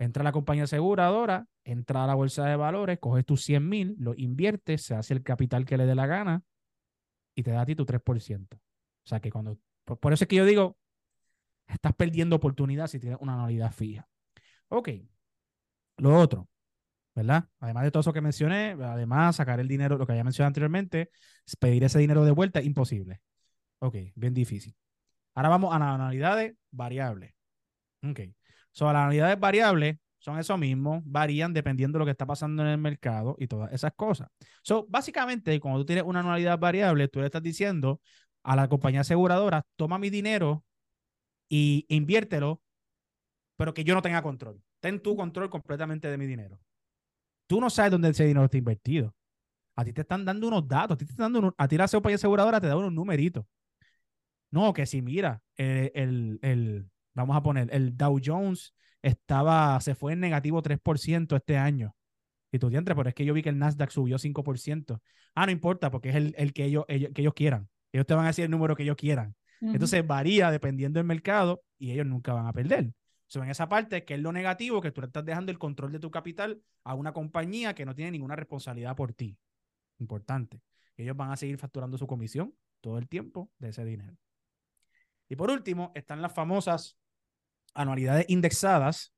Entra 0.00 0.22
a 0.22 0.24
la 0.24 0.32
compañía 0.32 0.64
aseguradora, 0.64 1.46
entra 1.62 2.02
a 2.02 2.08
la 2.08 2.16
bolsa 2.16 2.44
de 2.46 2.56
valores, 2.56 2.98
coges 2.98 3.24
tus 3.24 3.44
100 3.44 3.68
mil, 3.68 3.94
lo 4.00 4.14
inviertes, 4.16 4.82
se 4.82 4.96
hace 4.96 5.14
el 5.14 5.22
capital 5.22 5.64
que 5.64 5.78
le 5.78 5.86
dé 5.86 5.94
la 5.94 6.08
gana 6.08 6.42
y 7.36 7.44
te 7.44 7.52
da 7.52 7.60
a 7.60 7.66
ti 7.66 7.76
tu 7.76 7.86
3%. 7.86 8.63
O 9.04 9.08
sea 9.08 9.20
que 9.20 9.30
cuando, 9.30 9.58
por, 9.84 10.12
eso 10.12 10.24
es 10.24 10.28
que 10.28 10.36
yo 10.36 10.44
digo, 10.44 10.76
estás 11.66 11.94
perdiendo 11.94 12.36
oportunidad 12.36 12.86
si 12.86 12.98
tienes 12.98 13.18
una 13.20 13.34
anualidad 13.34 13.72
fija. 13.72 14.08
Ok. 14.68 14.88
Lo 15.98 16.18
otro, 16.18 16.48
¿verdad? 17.14 17.48
Además 17.60 17.84
de 17.84 17.90
todo 17.90 18.00
eso 18.00 18.12
que 18.12 18.20
mencioné, 18.20 18.76
además 18.80 19.36
sacar 19.36 19.60
el 19.60 19.68
dinero, 19.68 19.96
lo 19.96 20.06
que 20.06 20.12
había 20.12 20.24
mencionado 20.24 20.48
anteriormente, 20.48 21.10
pedir 21.60 21.84
ese 21.84 21.98
dinero 21.98 22.24
de 22.24 22.32
vuelta, 22.32 22.60
imposible. 22.62 23.20
Ok, 23.78 23.96
bien 24.14 24.34
difícil. 24.34 24.74
Ahora 25.34 25.48
vamos 25.50 25.74
a 25.74 25.78
las 25.78 25.88
anualidades 25.94 26.54
variables. 26.70 27.34
Ok. 28.02 28.20
So, 28.72 28.86
las 28.86 28.96
anualidades 28.96 29.38
variables 29.38 29.98
son 30.18 30.38
eso 30.38 30.56
mismo, 30.56 31.02
varían 31.04 31.52
dependiendo 31.52 31.98
de 31.98 32.00
lo 32.00 32.04
que 32.06 32.12
está 32.12 32.26
pasando 32.26 32.62
en 32.62 32.70
el 32.70 32.78
mercado 32.78 33.36
y 33.38 33.46
todas 33.46 33.72
esas 33.72 33.92
cosas. 33.94 34.28
So, 34.62 34.86
básicamente, 34.88 35.60
cuando 35.60 35.80
tú 35.80 35.86
tienes 35.86 36.04
una 36.04 36.20
anualidad 36.20 36.58
variable, 36.58 37.08
tú 37.08 37.20
le 37.20 37.26
estás 37.26 37.42
diciendo 37.42 38.00
a 38.44 38.56
la 38.56 38.68
compañía 38.68 39.00
aseguradora, 39.00 39.66
toma 39.76 39.98
mi 39.98 40.10
dinero 40.10 40.64
y 41.48 41.86
inviértelo, 41.88 42.62
pero 43.56 43.74
que 43.74 43.84
yo 43.84 43.94
no 43.94 44.02
tenga 44.02 44.22
control. 44.22 44.62
Ten 44.80 45.00
tu 45.00 45.16
control 45.16 45.50
completamente 45.50 46.10
de 46.10 46.18
mi 46.18 46.26
dinero. 46.26 46.60
Tú 47.46 47.60
no 47.60 47.70
sabes 47.70 47.90
dónde 47.90 48.10
ese 48.10 48.24
dinero 48.24 48.44
está 48.44 48.58
invertido. 48.58 49.14
A 49.76 49.84
ti 49.84 49.92
te 49.92 50.02
están 50.02 50.24
dando 50.24 50.46
unos 50.48 50.68
datos, 50.68 50.94
a 50.94 50.98
ti 50.98 51.04
te 51.06 51.12
están 51.12 51.32
dando 51.32 51.54
a 51.56 51.68
ti 51.68 51.76
la 51.76 51.88
compañía 51.88 52.16
aseguradora 52.16 52.60
te 52.60 52.68
da 52.68 52.76
unos 52.76 52.92
numeritos. 52.92 53.44
No, 54.50 54.72
que 54.72 54.86
si 54.86 55.02
mira, 55.02 55.42
el, 55.56 56.38
el, 56.42 56.88
vamos 57.14 57.36
a 57.36 57.42
poner, 57.42 57.68
el 57.72 57.96
Dow 57.96 58.20
Jones 58.24 58.72
estaba, 59.02 59.80
se 59.80 59.94
fue 59.94 60.12
en 60.12 60.20
negativo 60.20 60.62
3% 60.62 61.34
este 61.36 61.56
año. 61.56 61.96
Y 62.52 62.58
tú 62.60 62.70
dientes, 62.70 62.94
pero 62.94 63.08
es 63.08 63.14
que 63.16 63.24
yo 63.24 63.34
vi 63.34 63.42
que 63.42 63.48
el 63.48 63.58
Nasdaq 63.58 63.90
subió 63.90 64.16
5%. 64.18 65.00
Ah, 65.34 65.46
no 65.46 65.52
importa, 65.52 65.90
porque 65.90 66.10
es 66.10 66.14
el, 66.14 66.34
el 66.38 66.52
que, 66.52 66.66
ellos, 66.66 66.84
ellos, 66.86 67.10
que 67.12 67.22
ellos 67.22 67.34
quieran. 67.34 67.68
Ellos 67.94 68.06
te 68.06 68.14
van 68.14 68.24
a 68.24 68.28
decir 68.28 68.44
el 68.44 68.50
número 68.50 68.76
que 68.76 68.82
ellos 68.82 68.96
quieran. 68.96 69.34
Entonces 69.62 70.06
varía 70.06 70.50
dependiendo 70.50 70.98
del 70.98 71.06
mercado 71.06 71.62
y 71.78 71.92
ellos 71.92 72.04
nunca 72.04 72.34
van 72.34 72.46
a 72.46 72.52
perder 72.52 72.92
en 73.42 73.50
esa 73.50 73.68
parte, 73.68 74.04
que 74.04 74.14
es 74.14 74.20
lo 74.20 74.32
negativo, 74.32 74.80
que 74.80 74.92
tú 74.92 75.00
le 75.00 75.08
estás 75.08 75.24
dejando 75.24 75.50
el 75.50 75.58
control 75.58 75.92
de 75.92 75.98
tu 75.98 76.10
capital 76.10 76.62
a 76.84 76.94
una 76.94 77.12
compañía 77.12 77.74
que 77.74 77.84
no 77.84 77.94
tiene 77.94 78.12
ninguna 78.12 78.36
responsabilidad 78.36 78.94
por 78.94 79.12
ti. 79.12 79.36
Importante. 79.98 80.60
Ellos 80.96 81.16
van 81.16 81.30
a 81.30 81.36
seguir 81.36 81.58
facturando 81.58 81.98
su 81.98 82.06
comisión 82.06 82.54
todo 82.80 82.98
el 82.98 83.08
tiempo 83.08 83.50
de 83.58 83.70
ese 83.70 83.84
dinero. 83.84 84.16
Y 85.28 85.36
por 85.36 85.50
último, 85.50 85.90
están 85.94 86.22
las 86.22 86.32
famosas 86.32 86.96
anualidades 87.74 88.26
indexadas, 88.28 89.12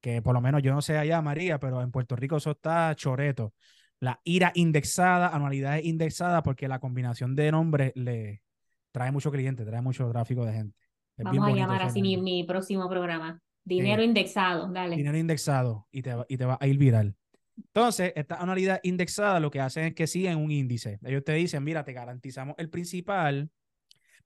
que 0.00 0.20
por 0.20 0.34
lo 0.34 0.40
menos 0.40 0.62
yo 0.62 0.72
no 0.74 0.82
sé 0.82 0.98
allá, 0.98 1.22
María, 1.22 1.58
pero 1.58 1.80
en 1.80 1.90
Puerto 1.90 2.16
Rico 2.16 2.36
eso 2.36 2.50
está 2.50 2.94
choreto. 2.94 3.54
La 4.00 4.20
IRA 4.24 4.52
indexada, 4.54 5.28
anualidades 5.28 5.84
indexadas, 5.84 6.42
porque 6.42 6.68
la 6.68 6.78
combinación 6.78 7.34
de 7.34 7.50
nombres 7.50 7.92
le 7.96 8.42
trae 8.92 9.10
mucho 9.10 9.30
cliente, 9.30 9.64
trae 9.64 9.82
mucho 9.82 10.08
tráfico 10.10 10.44
de 10.44 10.52
gente. 10.52 10.78
Vamos 11.16 11.48
a 11.48 11.54
llamar 11.54 11.82
así 11.82 12.00
mi, 12.00 12.16
mi, 12.16 12.44
próximo 12.44 12.88
programa. 12.88 13.40
Dinero 13.64 14.02
indexado, 14.02 14.68
dale. 14.72 14.96
Dinero 14.96 15.18
indexado 15.18 15.86
y 15.90 16.02
te, 16.02 16.14
y 16.28 16.36
te 16.36 16.44
va 16.44 16.56
a 16.60 16.66
ir 16.66 16.78
viral. 16.78 17.16
Entonces, 17.56 18.12
esta 18.14 18.36
anualidad 18.36 18.80
indexada 18.82 19.40
lo 19.40 19.50
que 19.50 19.60
hacen 19.60 19.84
es 19.84 19.94
que 19.94 20.06
siguen 20.06 20.38
un 20.38 20.50
índice. 20.50 20.98
Ellos 21.04 21.24
te 21.24 21.32
dicen, 21.32 21.64
mira, 21.64 21.84
te 21.84 21.92
garantizamos 21.92 22.54
el 22.58 22.70
principal, 22.70 23.50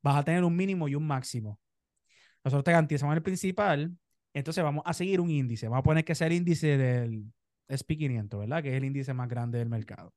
vas 0.02 0.16
a 0.16 0.24
tener 0.24 0.44
un 0.44 0.54
mínimo 0.54 0.87
y 0.88 0.94
un 0.94 1.06
máximo. 1.06 1.58
Nosotros 2.44 2.64
te 2.64 2.72
garantizamos 2.72 3.16
el 3.16 3.22
principal, 3.22 3.96
entonces 4.35 4.62
vamos 4.62 4.82
a 4.87 4.92
seguir 4.92 5.20
un 5.20 5.30
índice. 5.30 5.68
Vamos 5.68 5.80
a 5.80 5.85
poner 5.85 6.04
que 6.04 6.14
sea 6.14 6.26
el 6.26 6.35
índice 6.35 6.76
del 6.76 7.24
SP500, 7.68 8.38
¿verdad? 8.38 8.62
Que 8.62 8.70
es 8.70 8.75
el 8.75 8.85
índice 8.85 9.14
más 9.14 9.29
grande 9.29 9.59
del 9.59 9.68
mercado. 9.68 10.12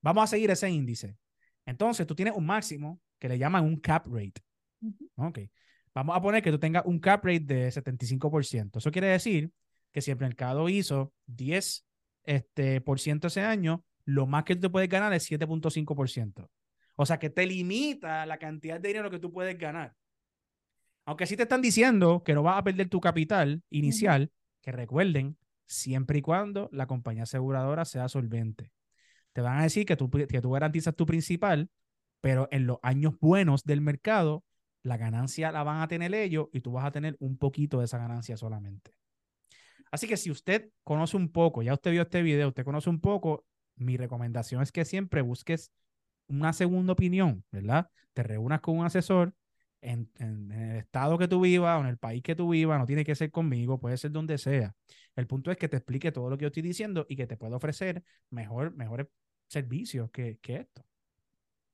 Vamos 0.00 0.24
a 0.24 0.26
seguir 0.26 0.50
ese 0.50 0.68
índice. 0.68 1.16
Entonces, 1.64 2.06
tú 2.06 2.14
tienes 2.14 2.34
un 2.34 2.44
máximo 2.44 3.00
que 3.18 3.28
le 3.28 3.38
llaman 3.38 3.64
un 3.64 3.76
cap 3.76 4.06
rate. 4.06 4.42
Ok. 5.16 5.38
Vamos 5.94 6.16
a 6.16 6.22
poner 6.22 6.42
que 6.42 6.50
tú 6.50 6.58
tengas 6.58 6.84
un 6.86 6.98
cap 6.98 7.24
rate 7.24 7.40
de 7.40 7.68
75%. 7.68 8.78
Eso 8.78 8.90
quiere 8.90 9.08
decir 9.08 9.52
que 9.92 10.00
si 10.00 10.10
el 10.10 10.18
mercado 10.18 10.68
hizo 10.68 11.12
10% 11.26 11.84
este, 12.24 12.80
por 12.80 12.98
ciento 12.98 13.26
ese 13.26 13.42
año, 13.42 13.84
lo 14.04 14.26
más 14.26 14.44
que 14.44 14.56
tú 14.56 14.70
puedes 14.70 14.88
ganar 14.88 15.12
es 15.12 15.30
7.5%. 15.30 16.48
O 16.96 17.06
sea 17.06 17.18
que 17.18 17.30
te 17.30 17.46
limita 17.46 18.26
la 18.26 18.38
cantidad 18.38 18.80
de 18.80 18.88
dinero 18.88 19.10
que 19.10 19.18
tú 19.18 19.32
puedes 19.32 19.58
ganar. 19.58 19.94
Aunque 21.04 21.26
sí 21.26 21.36
te 21.36 21.42
están 21.42 21.60
diciendo 21.60 22.22
que 22.24 22.34
no 22.34 22.42
vas 22.42 22.58
a 22.58 22.64
perder 22.64 22.88
tu 22.88 23.00
capital 23.00 23.62
inicial, 23.70 24.30
que 24.60 24.72
recuerden, 24.72 25.36
siempre 25.72 26.18
y 26.18 26.22
cuando 26.22 26.68
la 26.72 26.86
compañía 26.86 27.24
aseguradora 27.24 27.84
sea 27.84 28.08
solvente. 28.08 28.70
Te 29.32 29.40
van 29.40 29.58
a 29.58 29.62
decir 29.62 29.86
que 29.86 29.96
tú, 29.96 30.10
que 30.10 30.40
tú 30.40 30.50
garantizas 30.50 30.94
tu 30.94 31.06
principal, 31.06 31.70
pero 32.20 32.48
en 32.50 32.66
los 32.66 32.78
años 32.82 33.14
buenos 33.20 33.64
del 33.64 33.80
mercado, 33.80 34.44
la 34.82 34.96
ganancia 34.96 35.52
la 35.52 35.62
van 35.62 35.80
a 35.80 35.88
tener 35.88 36.14
ellos 36.14 36.48
y 36.52 36.60
tú 36.60 36.72
vas 36.72 36.84
a 36.84 36.90
tener 36.90 37.16
un 37.20 37.36
poquito 37.38 37.78
de 37.78 37.86
esa 37.86 37.98
ganancia 37.98 38.36
solamente. 38.36 38.92
Así 39.90 40.08
que 40.08 40.16
si 40.16 40.30
usted 40.30 40.70
conoce 40.84 41.16
un 41.16 41.30
poco, 41.30 41.62
ya 41.62 41.74
usted 41.74 41.90
vio 41.90 42.02
este 42.02 42.22
video, 42.22 42.48
usted 42.48 42.64
conoce 42.64 42.90
un 42.90 43.00
poco, 43.00 43.44
mi 43.76 43.96
recomendación 43.96 44.62
es 44.62 44.72
que 44.72 44.84
siempre 44.84 45.22
busques 45.22 45.70
una 46.28 46.52
segunda 46.52 46.94
opinión, 46.94 47.44
¿verdad? 47.50 47.90
Te 48.12 48.22
reúnas 48.22 48.60
con 48.60 48.78
un 48.78 48.86
asesor 48.86 49.34
en, 49.82 50.08
el 50.18 50.76
estado 50.76 51.18
que 51.18 51.28
tú 51.28 51.40
vivas 51.40 51.78
o 51.78 51.82
en 51.82 51.88
el 51.88 51.98
país 51.98 52.22
que 52.22 52.34
tú 52.34 52.50
vivas, 52.50 52.78
no 52.78 52.86
tiene 52.86 53.04
que 53.04 53.14
ser 53.14 53.30
conmigo, 53.30 53.78
puede 53.78 53.96
ser 53.96 54.12
donde 54.12 54.38
sea. 54.38 54.74
El 55.16 55.26
punto 55.26 55.50
es 55.50 55.56
que 55.58 55.68
te 55.68 55.76
explique 55.76 56.12
todo 56.12 56.30
lo 56.30 56.38
que 56.38 56.42
yo 56.42 56.48
estoy 56.48 56.62
diciendo 56.62 57.04
y 57.08 57.16
que 57.16 57.26
te 57.26 57.36
pueda 57.36 57.56
ofrecer 57.56 58.02
mejor, 58.30 58.74
mejores 58.74 59.08
servicios 59.48 60.10
que, 60.10 60.38
que 60.40 60.56
esto. 60.56 60.82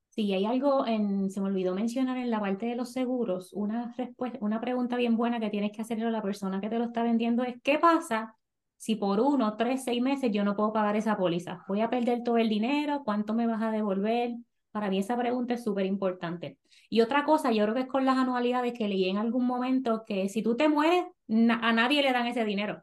Sí, 0.08 0.32
hay 0.32 0.46
algo, 0.46 0.84
en, 0.86 1.30
se 1.30 1.40
me 1.40 1.46
olvidó 1.46 1.74
mencionar 1.74 2.16
en 2.16 2.30
la 2.30 2.40
parte 2.40 2.66
de 2.66 2.74
los 2.74 2.90
seguros, 2.90 3.52
una, 3.52 3.94
respuesta, 3.96 4.38
una 4.40 4.60
pregunta 4.60 4.96
bien 4.96 5.16
buena 5.16 5.38
que 5.38 5.50
tienes 5.50 5.70
que 5.70 5.82
hacerle 5.82 6.06
a 6.06 6.10
la 6.10 6.22
persona 6.22 6.60
que 6.60 6.68
te 6.68 6.78
lo 6.78 6.86
está 6.86 7.04
vendiendo 7.04 7.44
es, 7.44 7.54
¿qué 7.62 7.78
pasa 7.78 8.34
si 8.76 8.96
por 8.96 9.20
uno, 9.20 9.56
tres, 9.56 9.84
seis 9.84 10.02
meses 10.02 10.32
yo 10.32 10.42
no 10.42 10.56
puedo 10.56 10.72
pagar 10.72 10.96
esa 10.96 11.16
póliza? 11.16 11.64
¿Voy 11.68 11.82
a 11.82 11.90
perder 11.90 12.24
todo 12.24 12.38
el 12.38 12.48
dinero? 12.48 13.02
¿Cuánto 13.04 13.32
me 13.34 13.46
vas 13.46 13.62
a 13.62 13.70
devolver? 13.70 14.34
Para 14.70 14.90
mí 14.90 14.98
esa 14.98 15.16
pregunta 15.16 15.54
es 15.54 15.64
súper 15.64 15.86
importante. 15.86 16.58
Y 16.90 17.00
otra 17.00 17.24
cosa, 17.24 17.52
yo 17.52 17.64
creo 17.64 17.74
que 17.74 17.80
es 17.82 17.86
con 17.86 18.04
las 18.04 18.18
anualidades 18.18 18.72
que 18.72 18.88
leí 18.88 19.08
en 19.08 19.16
algún 19.16 19.46
momento 19.46 20.04
que 20.06 20.28
si 20.28 20.42
tú 20.42 20.56
te 20.56 20.68
mueres, 20.68 21.04
a 21.28 21.72
nadie 21.72 22.02
le 22.02 22.12
dan 22.12 22.26
ese 22.26 22.44
dinero. 22.44 22.82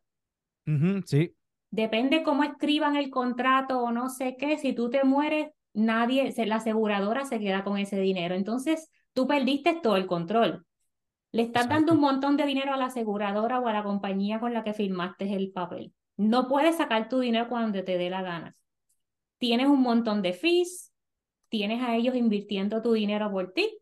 sí. 1.06 1.36
Depende 1.72 2.24
cómo 2.24 2.44
escriban 2.44 2.96
el 2.96 3.10
contrato 3.10 3.82
o 3.82 3.92
no 3.92 4.10
sé 4.10 4.38
qué, 4.38 4.58
si 4.58 4.74
tú 4.74 4.90
te 4.90 5.04
mueres, 5.04 5.50
nadie, 5.74 6.34
la 6.46 6.56
aseguradora 6.56 7.26
se 7.26 7.40
queda 7.40 7.64
con 7.64 7.78
ese 7.78 8.00
dinero. 8.00 8.34
Entonces, 8.34 8.90
tú 9.14 9.28
perdiste 9.28 9.80
todo 9.84 9.98
el 9.98 10.08
control. 10.08 10.66
Le 11.32 11.42
estás 11.42 11.68
dando 11.68 11.94
un 11.94 12.00
montón 12.00 12.38
de 12.38 12.46
dinero 12.46 12.74
a 12.74 12.78
la 12.78 12.86
aseguradora 12.86 13.60
o 13.60 13.68
a 13.68 13.74
la 13.74 13.84
compañía 13.84 14.40
con 14.40 14.54
la 14.54 14.64
que 14.64 14.74
firmaste 14.74 15.34
el 15.34 15.52
papel. 15.52 15.94
No 16.16 16.48
puedes 16.48 16.78
sacar 16.78 17.10
tu 17.10 17.20
dinero 17.20 17.50
cuando 17.50 17.84
te 17.84 17.98
dé 17.98 18.10
la 18.10 18.22
gana. 18.22 18.54
Tienes 19.38 19.68
un 19.68 19.82
montón 19.82 20.22
de 20.22 20.32
fees, 20.32 20.94
tienes 21.50 21.82
a 21.82 21.96
ellos 21.96 22.16
invirtiendo 22.16 22.82
tu 22.82 22.94
dinero 22.94 23.32
por 23.32 23.54
ti. 23.54 23.78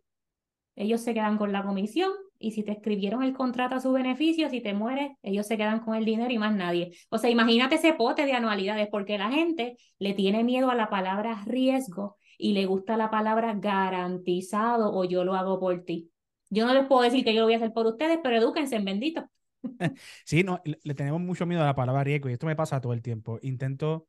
Ellos 0.76 1.02
se 1.02 1.14
quedan 1.14 1.38
con 1.38 1.52
la 1.52 1.64
comisión 1.64 2.12
y 2.40 2.52
si 2.52 2.64
te 2.64 2.72
escribieron 2.72 3.24
el 3.24 3.34
contrato 3.34 3.76
a 3.76 3.80
su 3.80 3.92
beneficio, 3.94 4.50
si 4.50 4.60
te 4.62 4.74
mueres, 4.74 5.12
ellos 5.22 5.48
se 5.48 5.56
quedan 5.56 5.80
con 5.80 5.96
el 5.96 6.04
dinero 6.04 6.32
y 6.32 6.38
más 6.38 6.54
nadie. 6.54 6.92
O 7.10 7.18
sea, 7.18 7.30
imagínate 7.30 7.76
ese 7.76 7.94
pote 7.94 8.26
de 8.26 8.34
anualidades, 8.34 8.90
porque 8.92 9.18
la 9.18 9.32
gente 9.32 9.78
le 9.98 10.14
tiene 10.14 10.44
miedo 10.44 10.70
a 10.70 10.76
la 10.76 10.90
palabra 10.90 11.44
riesgo 11.46 12.18
y 12.38 12.54
le 12.54 12.66
gusta 12.66 12.98
la 12.98 13.10
palabra 13.10 13.54
garantizado 13.56 14.94
o 14.94 15.06
yo 15.06 15.24
lo 15.24 15.36
hago 15.36 15.60
por 15.60 15.84
ti. 15.86 16.12
Yo 16.50 16.66
no 16.66 16.74
les 16.74 16.86
puedo 16.86 17.02
decir 17.02 17.24
que 17.24 17.34
yo 17.34 17.42
lo 17.42 17.48
voy 17.48 17.54
a 17.54 17.58
hacer 17.58 17.72
por 17.72 17.88
ustedes, 17.88 18.20
pero 18.22 18.36
edúquense 18.36 18.76
en 18.76 18.86
bendito. 18.86 19.30
Sí, 20.26 20.44
no, 20.44 20.62
le 20.66 20.94
tenemos 20.94 21.22
mucho 21.22 21.46
miedo 21.46 21.62
a 21.62 21.66
la 21.66 21.76
palabra 21.76 22.04
riesgo 22.04 22.30
y 22.30 22.34
esto 22.34 22.46
me 22.46 22.56
pasa 22.56 22.82
todo 22.82 22.92
el 22.92 23.02
tiempo. 23.02 23.40
Intento, 23.42 24.08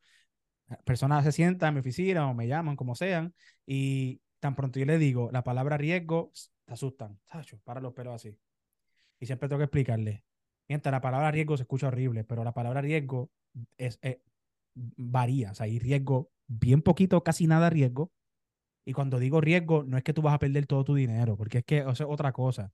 personas 0.85 1.25
se 1.25 1.33
sientan 1.33 1.69
en 1.69 1.75
mi 1.75 1.81
oficina 1.81 2.29
o 2.29 2.35
me 2.35 2.47
llaman, 2.49 2.77
como 2.77 2.95
sean, 2.95 3.35
y 3.67 4.21
tan 4.41 4.55
pronto 4.55 4.79
yo 4.79 4.87
les 4.87 5.01
digo 5.01 5.31
la 5.33 5.45
palabra 5.45 5.77
riesgo, 5.77 6.33
te 6.65 6.73
asustan. 6.73 7.19
Sacho, 7.25 7.59
para 7.65 7.81
los 7.81 7.93
pelos 7.93 8.15
así. 8.15 8.39
Y 9.21 9.27
siempre 9.27 9.49
tengo 9.49 9.59
que 9.59 9.65
explicarle. 9.65 10.25
Mientras 10.69 10.93
la 10.93 11.01
palabra 11.01 11.31
riesgo 11.31 11.57
se 11.57 11.65
escucha 11.65 11.89
horrible, 11.89 12.25
pero 12.25 12.45
la 12.45 12.53
palabra 12.53 12.81
riesgo 12.81 13.31
es, 13.77 13.99
eh, 14.03 14.23
varía. 14.75 15.53
O 15.53 15.55
sea, 15.55 15.65
hay 15.65 15.79
riesgo, 15.79 16.31
bien 16.47 16.83
poquito, 16.83 17.23
casi 17.23 17.47
nada 17.47 17.71
riesgo, 17.71 18.13
y 18.85 18.93
cuando 18.93 19.19
digo 19.19 19.41
riesgo, 19.41 19.85
no 19.85 19.97
es 19.97 20.05
que 20.05 20.13
tú 20.13 20.21
vas 20.21 20.35
a 20.35 20.39
perder 20.39 20.67
todo 20.67 20.85
tu 20.85 20.95
dinero, 20.95 21.37
porque 21.37 21.59
es 21.59 21.65
que 21.65 21.79
eso 21.79 21.91
es 21.91 22.01
otra 22.03 22.33
cosa. 22.33 22.71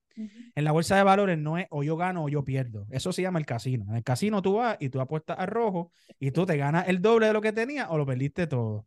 En 0.55 0.63
la 0.63 0.71
bolsa 0.71 0.97
de 0.97 1.03
valores 1.03 1.37
no 1.37 1.57
es 1.57 1.67
o 1.69 1.83
yo 1.83 1.95
gano 1.95 2.25
o 2.25 2.29
yo 2.29 2.43
pierdo. 2.43 2.85
Eso 2.89 3.13
se 3.13 3.21
llama 3.21 3.39
el 3.39 3.45
casino. 3.45 3.85
En 3.89 3.95
el 3.95 4.03
casino 4.03 4.41
tú 4.41 4.55
vas 4.55 4.77
y 4.79 4.89
tú 4.89 4.99
apuestas 4.99 5.39
a 5.39 5.45
rojo 5.45 5.91
y 6.19 6.31
tú 6.31 6.45
te 6.45 6.57
ganas 6.57 6.87
el 6.89 7.01
doble 7.01 7.27
de 7.27 7.33
lo 7.33 7.41
que 7.41 7.53
tenías 7.53 7.87
o 7.89 7.97
lo 7.97 8.05
perdiste 8.05 8.45
todo. 8.47 8.85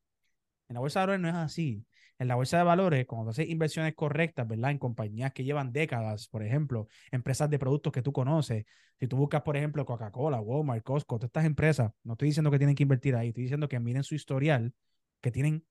En 0.69 0.75
la 0.75 0.81
bolsa 0.81 1.01
de 1.01 1.07
valores 1.07 1.23
no 1.23 1.29
es 1.29 1.35
así. 1.35 1.87
En 2.19 2.29
la 2.29 2.37
bolsa 2.37 2.59
de 2.59 2.65
valores, 2.65 3.07
cuando 3.07 3.31
haces 3.31 3.49
inversiones 3.49 3.95
correctas, 3.95 4.47
¿verdad? 4.47 4.71
En 4.71 4.79
compañías 4.79 5.33
que 5.33 5.45
llevan 5.45 5.73
décadas, 5.73 6.29
por 6.29 6.45
ejemplo, 6.45 6.89
empresas 7.11 7.51
de 7.51 7.59
productos 7.59 7.93
que 7.93 8.03
tú 8.03 8.13
conoces. 8.13 8.65
Si 9.01 9.09
tú 9.09 9.17
buscas, 9.17 9.43
por 9.43 9.57
ejemplo, 9.57 9.85
Coca-Cola, 9.85 10.41
Walmart, 10.41 10.85
Costco, 10.85 11.17
todas 11.19 11.29
estas 11.29 11.45
empresas, 11.45 11.91
no 12.05 12.13
estoy 12.13 12.29
diciendo 12.29 12.51
que 12.51 12.59
tienen 12.59 12.77
que 12.77 12.85
invertir 12.85 13.17
ahí, 13.17 13.29
estoy 13.29 13.45
diciendo 13.45 13.69
que 13.69 13.81
miren 13.81 14.05
su 14.05 14.15
historial, 14.15 14.73
que 15.21 15.33
tienen 15.33 15.65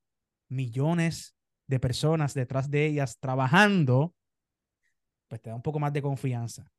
millones 0.50 1.36
de 1.68 1.80
personas 1.80 2.34
detrás 2.34 2.70
de 2.70 2.86
ellas 2.86 3.18
trabajando, 3.20 4.14
pues 5.28 5.42
te 5.42 5.50
da 5.50 5.56
un 5.56 5.62
poco 5.62 5.80
más 5.80 5.94
de 5.94 6.02
confianza. 6.02 6.70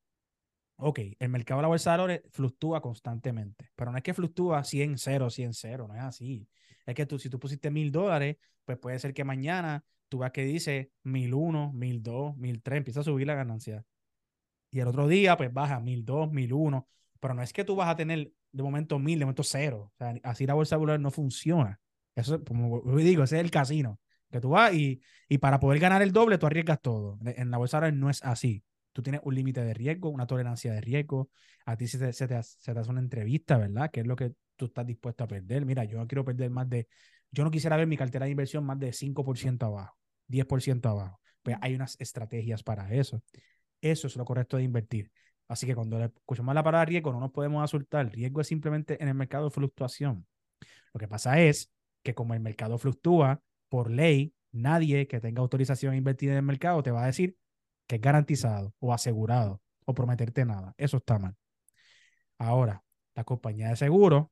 Ok, 0.77 1.01
el 1.19 1.29
mercado 1.29 1.59
de 1.59 1.63
la 1.63 1.69
bolsa 1.69 1.93
de 1.93 1.97
valores 1.99 2.23
fluctúa 2.31 2.81
constantemente, 2.81 3.71
pero 3.77 3.93
no 3.93 3.97
es 3.97 4.03
que 4.03 4.13
fluctúa 4.13 4.65
100, 4.65 4.99
0, 4.99 5.31
100, 5.31 5.55
0, 5.55 5.87
no 5.89 5.95
es 5.95 6.03
así. 6.03 6.49
Es 6.85 6.95
que 6.95 7.07
tú, 7.07 7.19
si 7.19 7.31
tú 7.31 7.39
pusiste 7.39 7.71
mil 7.71 7.93
dólares, 7.93 8.37
pues 8.65 8.79
puede 8.79 8.99
ser 8.99 9.15
que 9.15 9.25
mañana 9.25 9.85
tú 10.09 10.19
vas 10.19 10.33
que 10.33 10.45
dice 10.45 10.91
mil 11.05 11.33
uno, 11.35 11.73
mil 11.73 12.03
dos, 12.03 12.37
mil 12.37 12.63
tres, 12.63 12.79
empieza 12.79 13.01
a 13.01 13.05
subir 13.05 13.27
la 13.27 13.35
ganancia. 13.35 13.85
Y 14.71 14.81
el 14.81 14.89
otro 14.89 15.07
día, 15.07 15.37
pues 15.37 15.53
baja 15.53 15.81
mil 15.81 16.05
dos, 16.05 16.31
mil 16.33 16.53
uno, 16.53 16.89
pero 17.21 17.35
no 17.35 17.43
es 17.43 17.53
que 17.53 17.65
tú 17.65 17.77
vas 17.77 17.89
a 17.89 17.97
tener 17.97 18.33
de 18.53 18.63
momento 18.63 18.99
mil, 18.99 19.19
de 19.19 19.25
momento 19.25 19.45
cero. 19.45 19.93
O 19.95 19.97
sea, 19.97 20.15
así 20.25 20.47
la 20.47 20.55
bolsa 20.55 20.77
de 20.77 20.81
valores 20.81 21.01
no 21.01 21.11
funciona. 21.11 21.81
Eso, 22.15 22.43
como 22.45 22.83
digo, 22.97 23.25
ese 23.25 23.37
es 23.37 23.45
el 23.45 23.51
casino. 23.51 23.99
Que 24.35 24.41
tú 24.41 24.49
vas 24.49 24.75
y, 24.75 25.01
y 25.29 25.39
para 25.39 25.61
poder 25.61 25.79
ganar 25.79 26.03
el 26.03 26.11
doble, 26.11 26.39
tú 26.39 26.47
arriesgas 26.47 26.81
todo. 26.83 27.21
En 27.25 27.53
la 27.53 27.57
bolsa 27.57 27.89
no 27.93 28.11
es 28.11 28.21
así. 28.25 28.65
Tú 28.93 29.01
tienes 29.01 29.21
un 29.23 29.33
límite 29.33 29.63
de 29.63 29.73
riesgo, 29.75 30.09
una 30.09 30.27
tolerancia 30.27 30.73
de 30.73 30.81
riesgo. 30.81 31.31
A 31.67 31.77
ti 31.77 31.87
se 31.87 31.99
te, 31.99 32.13
se, 32.13 32.27
te, 32.27 32.43
se 32.43 32.75
te 32.75 32.81
hace 32.81 32.91
una 32.91 32.99
entrevista, 32.99 33.57
¿verdad? 33.59 33.93
¿Qué 33.93 34.01
es 34.01 34.09
lo 34.09 34.17
que 34.17 34.33
tú 34.57 34.65
estás 34.65 34.85
dispuesto 34.85 35.23
a 35.23 35.29
perder? 35.29 35.65
Mira, 35.65 35.85
yo 35.85 35.99
no 35.99 36.09
quiero 36.09 36.25
perder 36.25 36.51
más 36.51 36.69
de. 36.69 36.89
Yo 37.31 37.45
no 37.45 37.51
quisiera 37.53 37.77
ver 37.77 37.87
mi 37.87 37.97
cartera 37.97 38.25
de 38.25 38.33
inversión 38.33 38.67
más 38.67 38.77
de 38.81 38.93
5% 38.93 39.67
abajo, 39.67 39.97
10% 40.27 40.89
abajo. 40.89 41.21
Pues 41.41 41.57
hay 41.61 41.77
unas 41.77 41.95
estrategias 42.01 42.65
para 42.65 42.93
eso. 42.93 43.23
Eso 43.81 44.09
es 44.09 44.17
lo 44.17 44.25
correcto 44.25 44.57
de 44.57 44.65
invertir. 44.65 45.13
Así 45.47 45.65
que 45.65 45.77
cuando 45.77 46.03
escuchamos 46.03 46.57
la 46.57 46.65
palabra 46.65 46.87
riesgo, 46.87 47.13
no 47.13 47.21
nos 47.21 47.31
podemos 47.31 47.63
asustar. 47.63 48.07
El 48.07 48.11
riesgo 48.11 48.41
es 48.41 48.49
simplemente 48.49 49.01
en 49.01 49.07
el 49.07 49.15
mercado 49.15 49.45
de 49.45 49.51
fluctuación. 49.53 50.27
Lo 50.93 50.99
que 50.99 51.07
pasa 51.07 51.41
es 51.41 51.71
que 52.03 52.15
como 52.15 52.35
el 52.35 52.41
mercado 52.41 52.79
fluctúa, 52.79 53.41
por 53.75 53.91
ley, 53.91 54.33
nadie 54.53 55.09
que 55.09 55.19
tenga 55.19 55.41
autorización 55.43 55.95
a 55.95 55.97
invertir 55.97 56.31
en 56.31 56.37
el 56.37 56.43
mercado 56.43 56.81
te 56.85 56.93
va 56.93 57.03
a 57.03 57.07
decir 57.07 57.37
que 57.89 57.97
es 57.97 58.01
garantizado 58.01 58.73
o 58.79 58.95
asegurado 58.95 59.61
o 59.85 59.95
prometerte 59.95 60.45
nada. 60.45 60.77
Eso 60.79 60.99
está 60.99 61.19
mal. 61.19 61.35
Ahora, 62.39 62.85
la 63.17 63.25
compañía 63.25 63.71
de 63.71 63.75
seguro, 63.75 64.31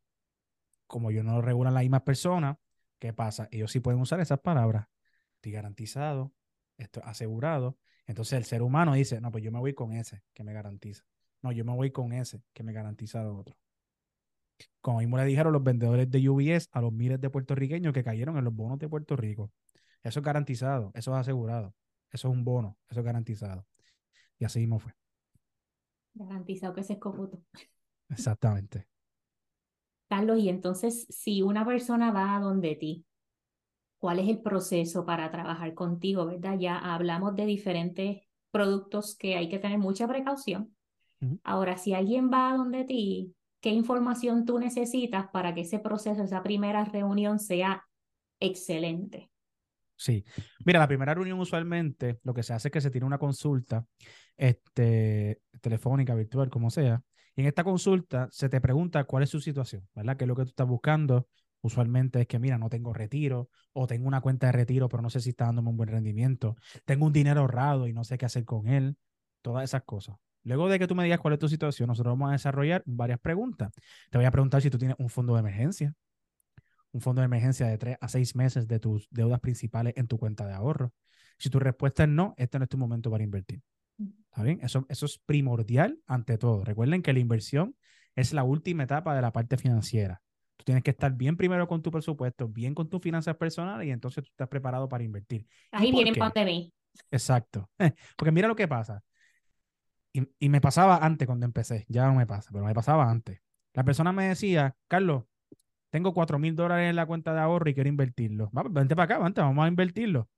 como 0.87 1.11
yo 1.11 1.25
no 1.25 1.33
lo 1.33 1.43
regulan 1.43 1.75
las 1.75 1.83
mismas 1.83 2.03
personas, 2.03 2.57
¿qué 3.01 3.13
pasa? 3.13 3.49
Ellos 3.51 3.73
sí 3.73 3.81
pueden 3.81 4.01
usar 4.01 4.21
esas 4.21 4.39
palabras. 4.39 4.87
Estoy 5.35 5.51
garantizado, 5.51 6.33
estoy 6.79 7.03
asegurado. 7.05 7.79
Entonces 8.07 8.35
el 8.35 8.45
ser 8.45 8.63
humano 8.63 8.95
dice, 8.95 9.21
no, 9.21 9.33
pues 9.33 9.43
yo 9.43 9.51
me 9.51 9.59
voy 9.59 9.75
con 9.75 9.93
ese 9.93 10.23
que 10.35 10.45
me 10.45 10.53
garantiza. 10.53 11.03
No, 11.41 11.51
yo 11.51 11.65
me 11.65 11.75
voy 11.75 11.91
con 11.91 12.13
ese 12.13 12.45
que 12.53 12.63
me 12.63 12.73
garantiza 12.73 13.25
lo 13.25 13.37
otro 13.37 13.57
como 14.81 14.99
mismo 14.99 15.17
le 15.17 15.25
dijeron 15.25 15.53
los 15.53 15.63
vendedores 15.63 16.11
de 16.11 16.29
UBS 16.29 16.69
a 16.73 16.81
los 16.81 16.93
miles 16.93 17.21
de 17.21 17.31
puertorriqueños 17.31 17.93
que 17.93 18.05
cayeron 18.05 18.37
en 18.37 18.45
los 18.45 18.55
bonos 18.55 18.79
de 18.79 18.89
Puerto 18.89 19.17
Rico. 19.17 19.51
Eso 20.03 20.21
es 20.21 20.25
garantizado, 20.25 20.91
eso 20.95 21.13
es 21.13 21.21
asegurado, 21.21 21.75
eso 22.11 22.29
es 22.29 22.35
un 22.35 22.45
bono, 22.45 22.77
eso 22.89 23.01
es 23.01 23.07
garantizado. 23.07 23.67
Y 24.39 24.45
así 24.45 24.61
mismo 24.61 24.81
fue. 24.81 24.93
Garantizado 26.15 26.75
que 26.75 26.83
se 26.83 26.95
escoputo. 26.95 27.43
Exactamente. 28.09 28.89
Carlos, 30.09 30.39
y 30.41 30.49
entonces, 30.49 31.07
si 31.09 31.41
una 31.41 31.65
persona 31.65 32.11
va 32.11 32.37
a 32.37 32.41
donde 32.41 32.75
ti, 32.75 33.07
¿cuál 33.99 34.19
es 34.19 34.29
el 34.29 34.43
proceso 34.43 35.07
para 35.07 35.31
trabajar 35.31 35.73
contigo, 35.75 36.27
verdad? 36.27 36.59
Ya 36.59 36.77
hablamos 36.77 37.35
de 37.35 37.47
diferentes 37.47 38.23
productos 38.51 39.17
que 39.17 39.37
hay 39.37 39.49
que 39.49 39.59
tener 39.59 39.79
mucha 39.79 40.07
precaución. 40.07 40.77
Ahora, 41.45 41.79
si 41.79 41.95
alguien 41.95 42.31
va 42.33 42.51
a 42.51 42.57
donde 42.57 42.85
ti, 42.85 43.33
qué 43.63 43.71
información 43.71 44.45
tú 44.45 44.59
necesitas 44.59 45.29
para 45.33 45.55
que 45.55 45.63
ese 45.63 45.79
proceso, 45.79 46.23
esa 46.23 46.43
primera 46.43 46.85
reunión 46.85 47.39
sea 47.39 47.87
excelente. 48.41 49.31
Sí, 49.97 50.25
mira, 50.65 50.81
la 50.81 50.89
primera 50.89 51.15
reunión 51.15 51.39
usualmente 51.39 52.19
lo 52.25 52.35
que 52.35 52.43
se 52.43 52.53
hace 52.53 52.69
es 52.69 52.73
que 52.73 52.81
se 52.81 52.91
tiene 52.91 53.07
una 53.07 53.19
consulta 53.19 53.87
este, 54.37 55.41
telefónica, 55.61 56.15
virtual, 56.17 56.51
como 56.51 56.71
sea. 56.71 57.03
Y 57.37 57.43
en 57.43 57.47
esta 57.47 57.63
consulta 57.63 58.29
se 58.33 58.49
te 58.49 58.61
pregunta 58.61 59.05
cuál 59.05 59.23
es 59.23 59.31
su 59.31 59.41
situación, 59.41 59.89
¿verdad? 59.95 60.17
¿Qué 60.17 60.25
es 60.25 60.29
lo 60.29 60.35
que 60.35 60.43
tú 60.43 60.49
estás 60.49 60.67
buscando? 60.67 61.29
Usualmente 61.61 62.23
es 62.23 62.27
que, 62.27 62.41
mira, 62.41 62.59
no 62.59 62.69
tengo 62.69 62.93
retiro 62.93 63.49
o 63.73 63.87
tengo 63.87 64.09
una 64.09 64.21
cuenta 64.21 64.47
de 64.47 64.53
retiro, 64.53 64.89
pero 64.89 65.03
no 65.03 65.09
sé 65.09 65.21
si 65.21 65.31
está 65.31 65.45
dándome 65.45 65.71
un 65.71 65.77
buen 65.77 65.89
rendimiento. 65.89 66.57
Tengo 66.85 67.07
un 67.07 67.13
dinero 67.13 67.43
ahorrado 67.43 67.87
y 67.87 67.93
no 67.93 68.03
sé 68.03 68.19
qué 68.19 68.27
hacer 68.27 68.45
con 68.45 68.67
él. 68.67 68.97
Todas 69.41 69.63
esas 69.63 69.85
cosas. 69.85 70.17
Luego 70.45 70.69
de 70.69 70.79
que 70.79 70.87
tú 70.87 70.95
me 70.95 71.05
digas 71.05 71.21
cuál 71.21 71.35
es 71.35 71.41
tu 71.41 71.49
situación, 71.49 71.89
nosotros 71.89 72.13
vamos 72.13 72.31
a 72.31 72.33
desarrollar 72.33 72.83
varias 72.87 73.21
preguntas. 73.21 73.73
Te 74.11 74.19
voy 74.19 74.25
a 74.25 74.31
preguntar 74.31 74.61
si 74.63 74.71
tú 74.71 74.79
tienes 74.79 74.97
un 74.99 75.09
fondo 75.09 75.35
de 75.35 75.41
emergencia, 75.41 75.95
un 76.93 77.01
fondo 77.01 77.21
de 77.21 77.27
emergencia 77.27 77.67
de 77.67 77.79
tres 77.79 77.97
a 78.01 78.09
seis 78.09 78.35
meses 78.35 78.67
de 78.67 78.79
tus 78.79 79.09
deudas 79.11 79.41
principales 79.41 79.95
en 79.97 80.09
tu 80.09 80.19
cuenta 80.19 80.47
de 80.47 80.55
ahorro. 80.55 80.93
Si 81.39 81.49
tu 81.51 81.59
respuesta 81.59 82.05
es 82.05 82.09
no, 82.09 82.35
este 82.37 82.59
no 82.59 82.65
es 82.65 82.69
tu 82.69 82.79
momento 82.79 83.11
para 83.11 83.25
invertir. 83.25 83.63
¿Está 83.99 84.43
bien? 84.43 84.61
Eso, 84.63 84.87
eso 84.89 85.07
es 85.07 85.19
primordial 85.19 85.99
ante 86.07 86.39
todo. 86.39 86.65
Recuerden 86.65 87.03
que 87.03 87.13
la 87.13 87.19
inversión 87.19 87.77
es 88.17 88.33
la 88.33 88.45
última 88.45 88.85
etapa 88.85 89.15
de 89.15 89.23
la 89.23 89.33
parte 89.33 89.57
financiera. 89.57 90.21
Tú 90.57 90.65
tienes 90.65 90.83
que 90.83 90.91
estar 90.91 91.13
bien 91.13 91.37
primero 91.37 91.67
con 91.67 91.83
tu 91.83 91.91
presupuesto, 91.91 92.49
bien 92.49 92.75
con 92.75 92.89
tus 92.89 93.03
finanzas 93.03 93.37
personales 93.37 93.89
y 93.89 93.91
entonces 93.91 94.25
tú 94.25 94.31
estás 94.31 94.49
preparado 94.49 94.89
para 94.89 95.05
invertir. 95.05 95.47
Ahí 95.71 95.91
viene 95.91 96.11
el 96.11 96.45
mí. 96.47 96.73
Exacto. 97.11 97.71
Porque 98.17 98.33
mira 98.33 98.49
lo 98.49 98.57
que 98.57 98.69
pasa. 98.69 99.03
Y, 100.13 100.49
me 100.49 100.61
pasaba 100.61 100.99
antes 100.99 101.27
cuando 101.27 101.47
empecé, 101.47 101.87
ya 101.89 102.07
no 102.07 102.15
me 102.15 102.27
pasa, 102.27 102.51
pero 102.53 102.65
me 102.65 102.75
pasaba 102.75 103.11
antes. 103.11 103.41
La 103.73 103.83
persona 103.83 104.13
me 104.13 104.29
decía, 104.29 104.77
Carlos, 104.87 105.25
tengo 105.91 106.13
cuatro 106.13 106.39
mil 106.39 106.55
dólares 106.55 106.91
en 106.91 106.97
la 106.97 107.07
cuenta 107.07 107.33
de 107.33 107.41
ahorro 107.41 107.69
y 107.71 107.75
quiero 107.75 107.89
invertirlo. 107.89 108.51
vente 108.71 108.95
para 108.95 109.15
acá, 109.15 109.23
vente, 109.23 109.41
vamos 109.41 109.65
a 109.65 109.69
invertirlo. 109.69 110.29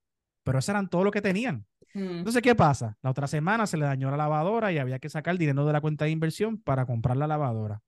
Pero 0.44 0.58
eso 0.58 0.72
eran 0.72 0.88
todo 0.88 1.04
lo 1.04 1.10
que 1.10 1.22
tenían. 1.22 1.66
Mm. 1.94 2.18
Entonces, 2.18 2.42
¿qué 2.42 2.54
pasa? 2.54 2.98
La 3.02 3.10
otra 3.10 3.26
semana 3.26 3.66
se 3.66 3.76
le 3.76 3.84
dañó 3.84 4.10
la 4.10 4.16
lavadora 4.16 4.72
y 4.72 4.78
había 4.78 4.98
que 4.98 5.08
sacar 5.08 5.36
dinero 5.38 5.66
de 5.66 5.72
la 5.72 5.80
cuenta 5.80 6.04
de 6.04 6.12
inversión 6.12 6.58
para 6.58 6.86
comprar 6.86 7.16
la 7.16 7.26
lavadora. 7.26 7.82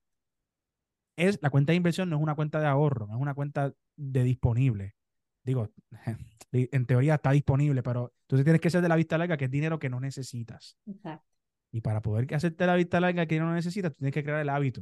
Es, 1.17 1.39
la 1.41 1.51
cuenta 1.51 1.73
de 1.73 1.77
inversión 1.77 2.11
no 2.11 2.17
es 2.17 2.23
una 2.23 2.35
cuenta 2.35 2.61
de 2.61 2.67
ahorro, 2.67 3.07
no 3.07 3.15
es 3.15 3.21
una 3.21 3.35
cuenta 3.35 3.73
de 3.97 4.25
disponible. 4.25 4.97
Digo, 5.45 5.71
en 6.53 6.87
teoría 6.87 7.15
está 7.15 7.31
disponible, 7.31 7.83
pero 7.83 8.13
tú 8.27 8.43
tienes 8.43 8.61
que 8.61 8.71
ser 8.71 8.83
de 8.83 8.89
la 8.89 8.97
vista 8.97 9.19
larga, 9.19 9.37
que 9.37 9.45
es 9.47 9.51
dinero 9.51 9.79
que 9.79 9.89
no 9.89 10.01
necesitas. 10.01 10.77
Exacto. 10.87 11.36
Y 11.77 11.83
para 11.83 12.01
poder 12.01 12.35
hacerte 12.35 12.65
la 12.65 12.75
vista 12.75 13.01
larga 13.01 13.27
que 13.27 13.39
no 13.39 13.53
necesitas, 13.53 13.93
tú 13.93 13.99
tienes 13.99 14.15
que 14.15 14.25
crear 14.25 14.41
el 14.41 14.49
hábito 14.49 14.81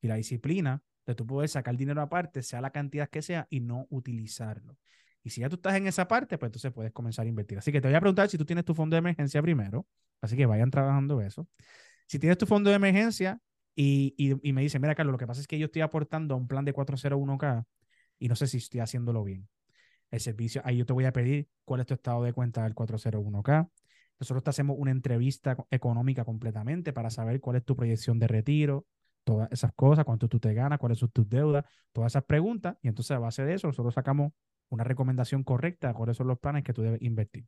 y 0.00 0.08
la 0.08 0.16
disciplina 0.16 0.82
de 1.06 1.14
tú 1.14 1.24
poder 1.24 1.48
sacar 1.48 1.76
dinero 1.76 2.02
aparte, 2.02 2.42
sea 2.42 2.60
la 2.60 2.70
cantidad 2.72 3.08
que 3.08 3.22
sea, 3.22 3.46
y 3.48 3.60
no 3.60 3.86
utilizarlo. 3.90 4.76
Y 5.22 5.30
si 5.30 5.42
ya 5.42 5.48
tú 5.48 5.54
estás 5.54 5.76
en 5.76 5.86
esa 5.86 6.08
parte, 6.08 6.38
pues 6.38 6.48
entonces 6.48 6.72
puedes 6.72 6.90
comenzar 6.90 7.26
a 7.26 7.28
invertir. 7.28 7.58
Así 7.58 7.70
que 7.70 7.80
te 7.80 7.86
voy 7.86 7.94
a 7.94 8.00
preguntar 8.00 8.28
si 8.28 8.38
tú 8.38 8.44
tienes 8.44 8.64
tu 8.64 8.74
fondo 8.74 8.96
de 8.96 8.98
emergencia 8.98 9.40
primero. 9.40 9.86
Así 10.20 10.36
que 10.36 10.44
vayan 10.44 10.72
trabajando 10.72 11.20
eso. 11.20 11.46
Si 12.08 12.18
tienes 12.18 12.38
tu 12.38 12.46
fondo 12.46 12.70
de 12.70 12.74
emergencia 12.74 13.38
y, 13.76 14.12
y, 14.16 14.52
me 14.52 14.62
dicen, 14.62 14.82
mira, 14.82 14.96
Carlos, 14.96 15.12
lo 15.12 15.18
que 15.18 15.28
pasa 15.28 15.40
es 15.40 15.46
que 15.46 15.60
yo 15.60 15.66
estoy 15.66 15.82
aportando 15.82 16.34
a 16.34 16.38
un 16.38 16.48
plan 16.48 16.64
de 16.64 16.74
401k 16.74 17.64
y 18.18 18.26
no 18.26 18.34
sé 18.34 18.48
si 18.48 18.56
estoy 18.56 18.80
haciéndolo 18.80 19.22
bien. 19.22 19.48
El 20.10 20.18
servicio, 20.18 20.60
ahí 20.64 20.78
yo 20.78 20.86
te 20.86 20.92
voy 20.92 21.04
a 21.04 21.12
pedir 21.12 21.46
cuál 21.64 21.82
es 21.82 21.86
tu 21.86 21.94
estado 21.94 22.24
de 22.24 22.32
cuenta 22.32 22.64
del 22.64 22.74
401k 22.74 23.70
Nosotros 24.22 24.44
te 24.44 24.50
hacemos 24.50 24.76
una 24.78 24.92
entrevista 24.92 25.56
económica 25.68 26.24
completamente 26.24 26.92
para 26.92 27.10
saber 27.10 27.40
cuál 27.40 27.56
es 27.56 27.64
tu 27.64 27.74
proyección 27.74 28.20
de 28.20 28.28
retiro, 28.28 28.86
todas 29.24 29.50
esas 29.50 29.72
cosas, 29.74 30.04
cuánto 30.04 30.28
tú 30.28 30.38
te 30.38 30.54
ganas, 30.54 30.78
cuáles 30.78 31.00
son 31.00 31.10
tus 31.10 31.28
deudas, 31.28 31.64
todas 31.90 32.12
esas 32.12 32.22
preguntas. 32.22 32.76
Y 32.82 32.88
entonces 32.88 33.10
a 33.16 33.18
base 33.18 33.44
de 33.44 33.54
eso 33.54 33.66
nosotros 33.66 33.94
sacamos 33.94 34.32
una 34.68 34.84
recomendación 34.84 35.42
correcta 35.42 35.88
de 35.88 35.94
cuáles 35.94 36.16
son 36.16 36.28
los 36.28 36.38
planes 36.38 36.62
que 36.62 36.72
tú 36.72 36.82
debes 36.82 37.02
invertir. 37.02 37.46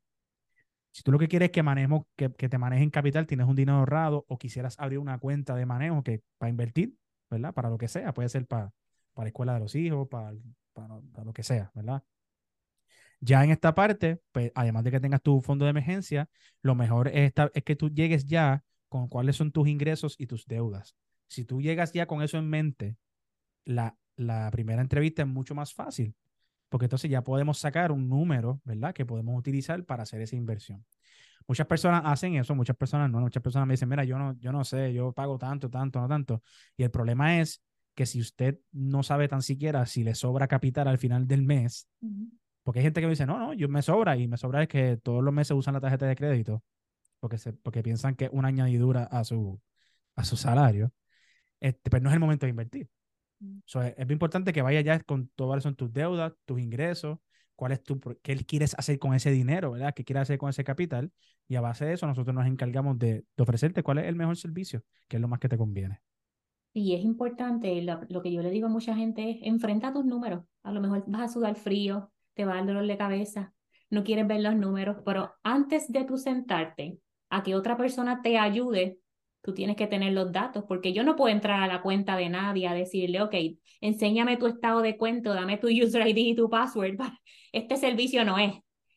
Si 0.90 1.04
tú 1.04 1.12
lo 1.12 1.18
que 1.20 1.28
quieres 1.28 1.46
es 1.46 1.52
que, 1.52 1.62
manejemos, 1.62 2.06
que, 2.16 2.32
que 2.32 2.48
te 2.48 2.58
manejen 2.58 2.90
capital, 2.90 3.28
tienes 3.28 3.46
un 3.46 3.54
dinero 3.54 3.78
ahorrado 3.78 4.24
o 4.26 4.36
quisieras 4.36 4.76
abrir 4.80 4.98
una 4.98 5.18
cuenta 5.20 5.54
de 5.54 5.66
manejo 5.66 6.02
que 6.02 6.24
para 6.38 6.50
invertir, 6.50 6.96
¿verdad? 7.30 7.54
Para 7.54 7.70
lo 7.70 7.78
que 7.78 7.86
sea, 7.86 8.12
puede 8.12 8.28
ser 8.28 8.48
para, 8.48 8.72
para 9.12 9.26
la 9.26 9.28
escuela 9.28 9.54
de 9.54 9.60
los 9.60 9.76
hijos, 9.76 10.08
para, 10.08 10.34
para, 10.72 11.00
para 11.12 11.24
lo 11.24 11.32
que 11.32 11.44
sea, 11.44 11.70
¿verdad? 11.72 12.02
Ya 13.24 13.42
en 13.42 13.50
esta 13.50 13.74
parte, 13.74 14.20
pues, 14.32 14.52
además 14.54 14.84
de 14.84 14.90
que 14.90 15.00
tengas 15.00 15.22
tu 15.22 15.40
fondo 15.40 15.64
de 15.64 15.70
emergencia, 15.70 16.28
lo 16.60 16.74
mejor 16.74 17.08
es, 17.08 17.32
es 17.54 17.64
que 17.64 17.74
tú 17.74 17.88
llegues 17.88 18.26
ya 18.26 18.62
con 18.90 19.08
cuáles 19.08 19.36
son 19.36 19.50
tus 19.50 19.66
ingresos 19.66 20.14
y 20.18 20.26
tus 20.26 20.46
deudas. 20.46 20.94
Si 21.26 21.46
tú 21.46 21.62
llegas 21.62 21.94
ya 21.94 22.06
con 22.06 22.20
eso 22.20 22.36
en 22.36 22.50
mente, 22.50 22.98
la, 23.64 23.96
la 24.16 24.50
primera 24.50 24.82
entrevista 24.82 25.22
es 25.22 25.28
mucho 25.28 25.54
más 25.54 25.72
fácil, 25.72 26.14
porque 26.68 26.84
entonces 26.84 27.10
ya 27.10 27.24
podemos 27.24 27.58
sacar 27.58 27.92
un 27.92 28.10
número, 28.10 28.60
¿verdad? 28.62 28.92
Que 28.92 29.06
podemos 29.06 29.38
utilizar 29.38 29.82
para 29.86 30.02
hacer 30.02 30.20
esa 30.20 30.36
inversión. 30.36 30.84
Muchas 31.48 31.66
personas 31.66 32.02
hacen 32.04 32.34
eso, 32.34 32.54
muchas 32.54 32.76
personas 32.76 33.10
no, 33.10 33.20
muchas 33.20 33.42
personas 33.42 33.66
me 33.66 33.72
dicen, 33.72 33.88
mira, 33.88 34.04
yo 34.04 34.18
no, 34.18 34.38
yo 34.38 34.52
no 34.52 34.64
sé, 34.64 34.92
yo 34.92 35.12
pago 35.12 35.38
tanto, 35.38 35.70
tanto, 35.70 35.98
no 35.98 36.08
tanto. 36.08 36.42
Y 36.76 36.82
el 36.82 36.90
problema 36.90 37.40
es 37.40 37.62
que 37.94 38.04
si 38.04 38.20
usted 38.20 38.58
no 38.70 39.02
sabe 39.02 39.28
tan 39.28 39.40
siquiera 39.40 39.86
si 39.86 40.04
le 40.04 40.14
sobra 40.14 40.46
capital 40.46 40.88
al 40.88 40.98
final 40.98 41.26
del 41.26 41.42
mes, 41.42 41.88
porque 42.64 42.80
hay 42.80 42.84
gente 42.84 43.00
que 43.00 43.06
me 43.06 43.10
dice, 43.12 43.26
no, 43.26 43.38
no, 43.38 43.52
yo 43.52 43.68
me 43.68 43.82
sobra 43.82 44.16
y 44.16 44.26
me 44.26 44.36
sobra 44.36 44.62
es 44.62 44.68
que 44.68 44.96
todos 44.96 45.22
los 45.22 45.32
meses 45.32 45.56
usan 45.56 45.74
la 45.74 45.80
tarjeta 45.80 46.06
de 46.06 46.16
crédito 46.16 46.62
porque, 47.20 47.38
se, 47.38 47.52
porque 47.52 47.82
piensan 47.82 48.16
que 48.16 48.26
es 48.26 48.30
una 48.32 48.48
añadidura 48.48 49.04
a 49.04 49.22
su, 49.24 49.60
a 50.16 50.24
su 50.24 50.36
salario, 50.36 50.92
este, 51.60 51.90
pero 51.90 52.02
no 52.02 52.10
es 52.10 52.14
el 52.14 52.20
momento 52.20 52.46
de 52.46 52.50
invertir. 52.50 52.88
Mm. 53.40 53.58
es, 53.66 53.94
es, 53.96 54.10
importante 54.10 54.52
que 54.52 54.62
vayas 54.62 54.84
ya 54.84 55.00
con 55.00 55.28
todas 55.36 55.62
son 55.62 55.76
tus 55.76 55.92
deudas, 55.92 56.32
tus 56.44 56.60
ingresos, 56.60 57.18
cuál 57.54 57.72
es 57.72 57.82
tu, 57.82 58.00
qué 58.22 58.36
quieres 58.36 58.74
hacer 58.78 58.98
con 58.98 59.14
ese 59.14 59.30
dinero, 59.30 59.72
¿verdad? 59.72 59.94
¿Qué 59.94 60.04
quieres 60.04 60.22
hacer 60.22 60.38
con 60.38 60.50
ese 60.50 60.64
capital? 60.64 61.12
Y 61.48 61.56
a 61.56 61.60
base 61.60 61.84
de 61.84 61.92
eso 61.92 62.06
nosotros 62.06 62.34
nos 62.34 62.46
encargamos 62.46 62.98
de, 62.98 63.24
de 63.36 63.42
ofrecerte 63.42 63.82
cuál 63.82 63.98
es 63.98 64.06
el 64.06 64.16
mejor 64.16 64.36
servicio, 64.36 64.82
que 65.08 65.16
es 65.16 65.20
lo 65.20 65.28
más 65.28 65.38
que 65.38 65.48
te 65.48 65.58
conviene. 65.58 66.00
Y 66.72 66.94
es 66.94 67.04
importante, 67.04 67.80
lo, 67.82 68.00
lo, 68.08 68.20
que 68.20 68.32
yo 68.32 68.42
le 68.42 68.50
digo 68.50 68.66
a 68.66 68.70
mucha 68.70 68.96
gente 68.96 69.30
es, 69.30 69.38
enfrenta 69.42 69.92
tus 69.92 70.04
números. 70.04 70.44
A 70.64 70.72
lo 70.72 70.80
mejor 70.80 71.04
vas 71.06 71.30
a 71.30 71.32
sudar 71.32 71.54
frío, 71.54 72.10
te 72.34 72.44
va 72.44 72.52
a 72.52 72.56
dar 72.56 72.66
dolor 72.66 72.86
de 72.86 72.96
cabeza, 72.96 73.52
no 73.90 74.04
quieres 74.04 74.26
ver 74.26 74.40
los 74.40 74.56
números, 74.56 74.98
pero 75.04 75.34
antes 75.42 75.90
de 75.90 76.04
tú 76.04 76.18
sentarte 76.18 76.98
a 77.30 77.42
que 77.42 77.54
otra 77.54 77.76
persona 77.76 78.22
te 78.22 78.38
ayude, 78.38 78.98
tú 79.40 79.52
tienes 79.54 79.76
que 79.76 79.86
tener 79.86 80.12
los 80.12 80.32
datos, 80.32 80.64
porque 80.66 80.92
yo 80.92 81.04
no 81.04 81.16
puedo 81.16 81.32
entrar 81.32 81.62
a 81.62 81.66
la 81.66 81.82
cuenta 81.82 82.16
de 82.16 82.28
nadie 82.28 82.66
a 82.66 82.74
decirle, 82.74 83.20
ok, 83.22 83.34
enséñame 83.80 84.36
tu 84.36 84.46
estado 84.46 84.80
de 84.80 84.96
cuenta, 84.96 85.34
dame 85.34 85.58
tu 85.58 85.68
user 85.84 86.06
ID 86.06 86.18
y 86.18 86.34
tu 86.34 86.48
password. 86.48 86.98
Este 87.52 87.76
servicio 87.76 88.24
no 88.24 88.38
es. 88.38 88.54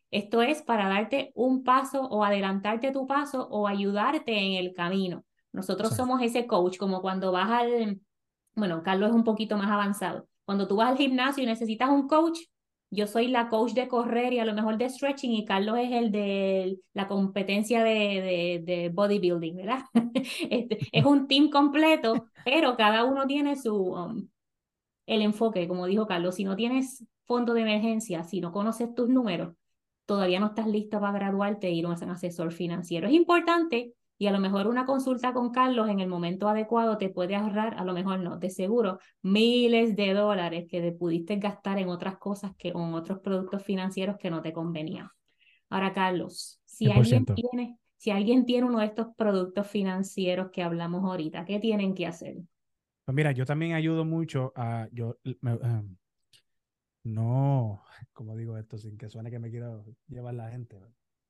Esto 0.10 0.42
es 0.42 0.62
para 0.62 0.88
darte 0.88 1.32
un 1.36 1.64
paso 1.64 2.02
o 2.04 2.24
adelantarte 2.24 2.92
tu 2.92 3.06
paso 3.08 3.48
o 3.50 3.68
ayudarte 3.68 4.38
en 4.38 4.54
el 4.54 4.74
camino. 4.74 5.26
Nosotros 5.52 5.96
somos 5.96 6.22
ese 6.22 6.48
coach, 6.48 6.78
como 6.78 7.02
cuando 7.02 7.32
vas 7.32 7.50
al, 7.50 8.00
bueno, 8.56 8.84
Carlos 8.84 9.10
es 9.10 9.16
un 9.16 9.24
poquito 9.24 9.58
más 9.58 9.70
avanzado. 9.70 10.28
Cuando 10.46 10.68
tú 10.68 10.78
vas 10.78 10.92
al 10.92 10.98
gimnasio 10.98 11.44
y 11.44 11.46
necesitas 11.46 11.90
un 11.90 12.08
coach, 12.08 12.40
yo 12.90 13.08
soy 13.08 13.28
la 13.28 13.50
coach 13.50 13.74
de 13.74 13.88
correr 13.88 14.34
y 14.34 14.40
a 14.40 14.46
lo 14.46 14.54
mejor 14.54 14.78
de 14.78 14.90
stretching 14.90 15.34
y 15.34 15.46
Carlos 15.46 15.78
es 15.78 15.92
el 15.92 16.12
de 16.12 16.80
la 16.94 17.08
competencia 17.08 17.84
de, 17.84 18.62
de, 18.66 18.90
bodybuilding, 18.90 19.58
¿verdad? 19.58 19.80
Este, 20.50 20.80
es 20.92 21.06
un 21.06 21.28
team 21.28 21.50
completo, 21.50 22.28
pero 22.46 22.78
cada 22.78 23.04
uno 23.04 23.28
tiene 23.28 23.56
su, 23.56 23.76
um, 23.76 24.28
el 25.06 25.22
enfoque, 25.22 25.68
como 25.68 25.86
dijo 25.86 26.08
Carlos, 26.08 26.36
si 26.36 26.44
no 26.44 26.56
tienes 26.56 27.06
fondo 27.26 27.54
de 27.54 27.62
emergencia, 27.62 28.24
si 28.24 28.42
no 28.42 28.52
conoces 28.52 28.94
tus 28.94 29.10
números, 29.10 29.56
todavía 30.06 30.40
no 30.40 30.48
estás 30.48 30.68
listo 30.68 31.00
para 31.00 31.14
graduarte 31.14 31.70
y 31.70 31.80
ir 31.80 31.86
a 31.86 31.90
un 31.90 32.10
asesor 32.10 32.52
financiero. 32.52 33.08
Es 33.08 33.14
importante 33.14 33.94
y 34.18 34.28
a 34.28 34.32
lo 34.32 34.40
mejor 34.40 34.68
una 34.68 34.86
consulta 34.86 35.34
con 35.34 35.52
Carlos 35.52 35.90
en 35.90 36.00
el 36.00 36.08
momento 36.08 36.50
adecuado 36.50 36.98
te 36.98 37.10
puede 37.10 37.36
ahorrar, 37.36 37.76
a 37.78 37.84
lo 37.84 37.94
mejor 37.94 38.20
no, 38.20 38.38
de 38.38 38.50
seguro, 38.50 39.00
miles 39.22 39.96
de 39.96 40.14
dólares 40.14 40.66
que 40.70 40.92
pudiste 40.92 41.36
gastar 41.38 41.78
en 41.78 41.90
otras 41.90 42.18
cosas 42.18 42.54
que 42.58 42.70
en 42.70 42.94
otros 42.94 43.20
productos 43.20 43.64
financieros 43.64 44.18
que 44.18 44.32
no 44.32 44.42
te 44.42 44.54
convenían. 44.54 45.10
Ahora, 45.70 45.94
Carlos, 45.94 46.60
si 46.66 46.90
alguien 46.92 47.26
tiene, 47.26 47.78
si 47.98 48.10
alguien 48.12 48.46
tiene 48.46 48.66
uno 48.66 48.80
de 48.80 48.86
estos 48.86 49.08
productos 49.16 49.68
financieros 49.68 50.50
que 50.52 50.64
hablamos 50.64 51.04
ahorita, 51.04 51.46
¿qué 51.46 51.60
tienen 51.60 51.94
que 51.94 52.08
hacer? 52.08 52.38
Pues 53.06 53.16
mira, 53.16 53.32
yo 53.32 53.46
también 53.46 53.74
ayudo 53.74 54.04
mucho 54.04 54.52
a, 54.56 54.88
yo, 54.92 55.18
em, 55.24 55.96
no, 57.04 57.84
como 58.14 58.36
digo 58.36 58.58
esto 58.58 58.78
sin 58.78 58.98
que 58.98 59.10
suene 59.10 59.30
que 59.30 59.40
me 59.40 59.50
quiero 59.50 59.86
llevar 60.08 60.34
la 60.34 60.50
gente. 60.50 60.78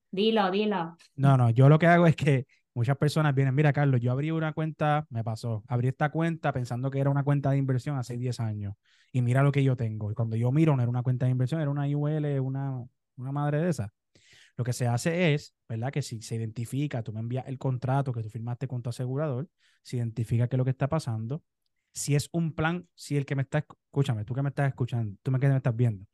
Dilo, 0.10 0.50
dilo. 0.50 0.96
No, 1.16 1.36
no, 1.38 1.50
yo 1.50 1.68
lo 1.70 1.78
que 1.78 1.88
hago 1.88 2.08
es 2.08 2.16
que 2.16 2.48
Muchas 2.78 2.96
personas 2.96 3.34
vienen, 3.34 3.56
mira 3.56 3.74
Carlos, 3.74 4.00
yo 4.00 4.12
abrí 4.12 4.30
una 4.30 4.54
cuenta, 4.54 5.08
me 5.10 5.24
pasó, 5.24 5.64
abrí 5.68 5.88
esta 5.88 6.12
cuenta 6.12 6.54
pensando 6.54 6.92
que 6.92 7.00
era 7.00 7.10
una 7.10 7.24
cuenta 7.24 7.50
de 7.50 7.58
inversión 7.58 7.98
hace 7.98 8.18
10 8.18 8.40
años 8.40 8.76
y 9.12 9.24
mira 9.24 9.42
lo 9.42 9.52
que 9.52 9.64
yo 9.64 9.76
tengo. 9.76 10.12
Y 10.12 10.14
cuando 10.14 10.36
yo 10.36 10.52
miro, 10.52 10.76
no 10.76 10.84
era 10.84 10.90
una 10.92 11.02
cuenta 11.02 11.26
de 11.26 11.32
inversión, 11.32 11.60
era 11.60 11.72
una 11.72 11.88
IUL, 11.88 12.40
una, 12.40 12.86
una 13.16 13.32
madre 13.32 13.64
de 13.64 13.70
esa. 13.70 13.92
Lo 14.58 14.64
que 14.64 14.74
se 14.74 14.86
hace 14.86 15.34
es, 15.34 15.56
¿verdad? 15.68 15.92
Que 15.92 16.04
si 16.04 16.22
se 16.22 16.36
identifica, 16.36 17.02
tú 17.02 17.12
me 17.14 17.20
envías 17.20 17.48
el 17.48 17.58
contrato 17.58 18.14
que 18.14 18.22
tú 18.22 18.30
firmaste 18.30 18.68
con 18.68 18.84
tu 18.84 18.92
asegurador, 18.92 19.50
se 19.82 19.98
identifica 19.98 20.48
qué 20.48 20.56
es 20.56 20.60
lo 20.60 20.64
que 20.64 20.70
está 20.70 20.88
pasando. 20.88 21.44
Si 21.94 22.14
es 22.14 22.30
un 22.32 22.54
plan, 22.54 22.88
si 22.94 23.18
el 23.18 23.26
que 23.26 23.36
me 23.36 23.42
está, 23.42 23.66
escúchame, 23.90 24.24
tú 24.24 24.36
que 24.36 24.44
me 24.44 24.50
estás 24.50 24.68
escuchando, 24.68 25.18
tú 25.24 25.32
me 25.32 25.40
que 25.40 25.48
me 25.48 25.58
estás 25.58 25.76
viendo, 25.76 26.06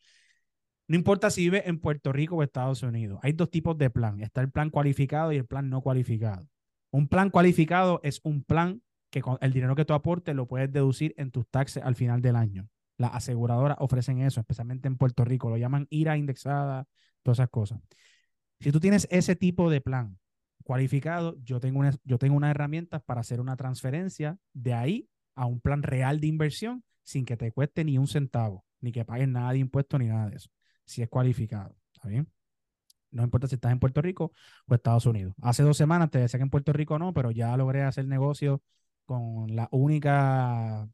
no 0.88 0.96
importa 0.96 1.30
si 1.30 1.42
vive 1.42 1.68
en 1.68 1.80
Puerto 1.80 2.14
Rico 2.14 2.38
o 2.38 2.44
Estados 2.44 2.84
Unidos. 2.84 3.20
Hay 3.22 3.34
dos 3.34 3.50
tipos 3.50 3.78
de 3.78 3.90
plan. 3.90 4.22
Está 4.22 4.40
el 4.42 4.50
plan 4.52 4.70
cualificado 4.70 5.34
y 5.34 5.38
el 5.38 5.46
plan 5.46 5.70
no 5.70 5.82
cualificado. 5.82 6.48
Un 6.94 7.08
plan 7.08 7.32
cualificado 7.32 8.00
es 8.04 8.22
un 8.24 8.44
plan 8.44 8.84
que 9.10 9.24
con 9.24 9.40
el 9.42 9.52
dinero 9.52 9.76
que 9.76 9.84
tú 9.84 9.96
aportes 9.96 10.36
lo 10.36 10.48
puedes 10.48 10.72
deducir 10.72 11.16
en 11.18 11.32
tus 11.32 11.48
taxes 11.48 11.82
al 11.84 11.96
final 11.96 12.22
del 12.22 12.36
año. 12.36 12.70
Las 13.00 13.16
aseguradoras 13.16 13.78
ofrecen 13.80 14.22
eso, 14.22 14.40
especialmente 14.40 14.88
en 14.88 14.98
Puerto 14.98 15.26
Rico. 15.26 15.50
Lo 15.50 15.58
llaman 15.58 15.88
IRA 15.90 16.18
indexada, 16.18 16.86
todas 17.24 17.40
esas 17.40 17.50
cosas. 17.50 17.82
Si 18.60 18.72
tú 18.72 18.80
tienes 18.80 19.08
ese 19.10 19.36
tipo 19.36 19.72
de 19.72 19.82
plan 19.82 20.20
cualificado, 20.64 21.36
yo 21.42 21.60
tengo, 21.60 21.80
una, 21.80 21.96
yo 22.04 22.20
tengo 22.20 22.36
unas 22.36 22.52
herramientas 22.52 23.02
para 23.02 23.22
hacer 23.22 23.42
una 23.42 23.56
transferencia 23.56 24.38
de 24.54 24.76
ahí 24.76 25.10
a 25.34 25.48
un 25.48 25.62
plan 25.62 25.82
real 25.82 26.20
de 26.20 26.28
inversión 26.28 26.84
sin 27.02 27.26
que 27.26 27.38
te 27.38 27.52
cueste 27.52 27.84
ni 27.84 27.98
un 27.98 28.08
centavo, 28.08 28.66
ni 28.82 28.92
que 28.92 29.04
pagues 29.04 29.28
nada 29.28 29.52
de 29.54 29.58
impuestos 29.58 30.00
ni 30.00 30.10
nada 30.10 30.30
de 30.30 30.36
eso, 30.36 30.52
si 30.86 31.02
es 31.02 31.10
cualificado. 31.10 31.76
¿Está 31.92 32.08
bien? 32.08 32.30
No 33.14 33.24
importa 33.24 33.48
si 33.48 33.56
estás 33.56 33.72
en 33.72 33.80
Puerto 33.80 34.02
Rico 34.02 34.32
o 34.68 34.76
Estados 34.76 35.06
Unidos. 35.06 35.34
Hace 35.42 35.64
dos 35.64 35.78
semanas 35.78 36.10
te 36.10 36.20
decía 36.20 36.40
que 36.40 36.44
en 36.44 36.50
Puerto 36.50 36.74
Rico 36.74 37.00
no, 37.00 37.14
pero 37.14 37.32
ya 37.32 37.56
logré 37.58 37.84
hacer 37.84 38.08
negocio 38.08 38.62
con 39.06 39.56
la 39.56 39.68
única 39.72 40.88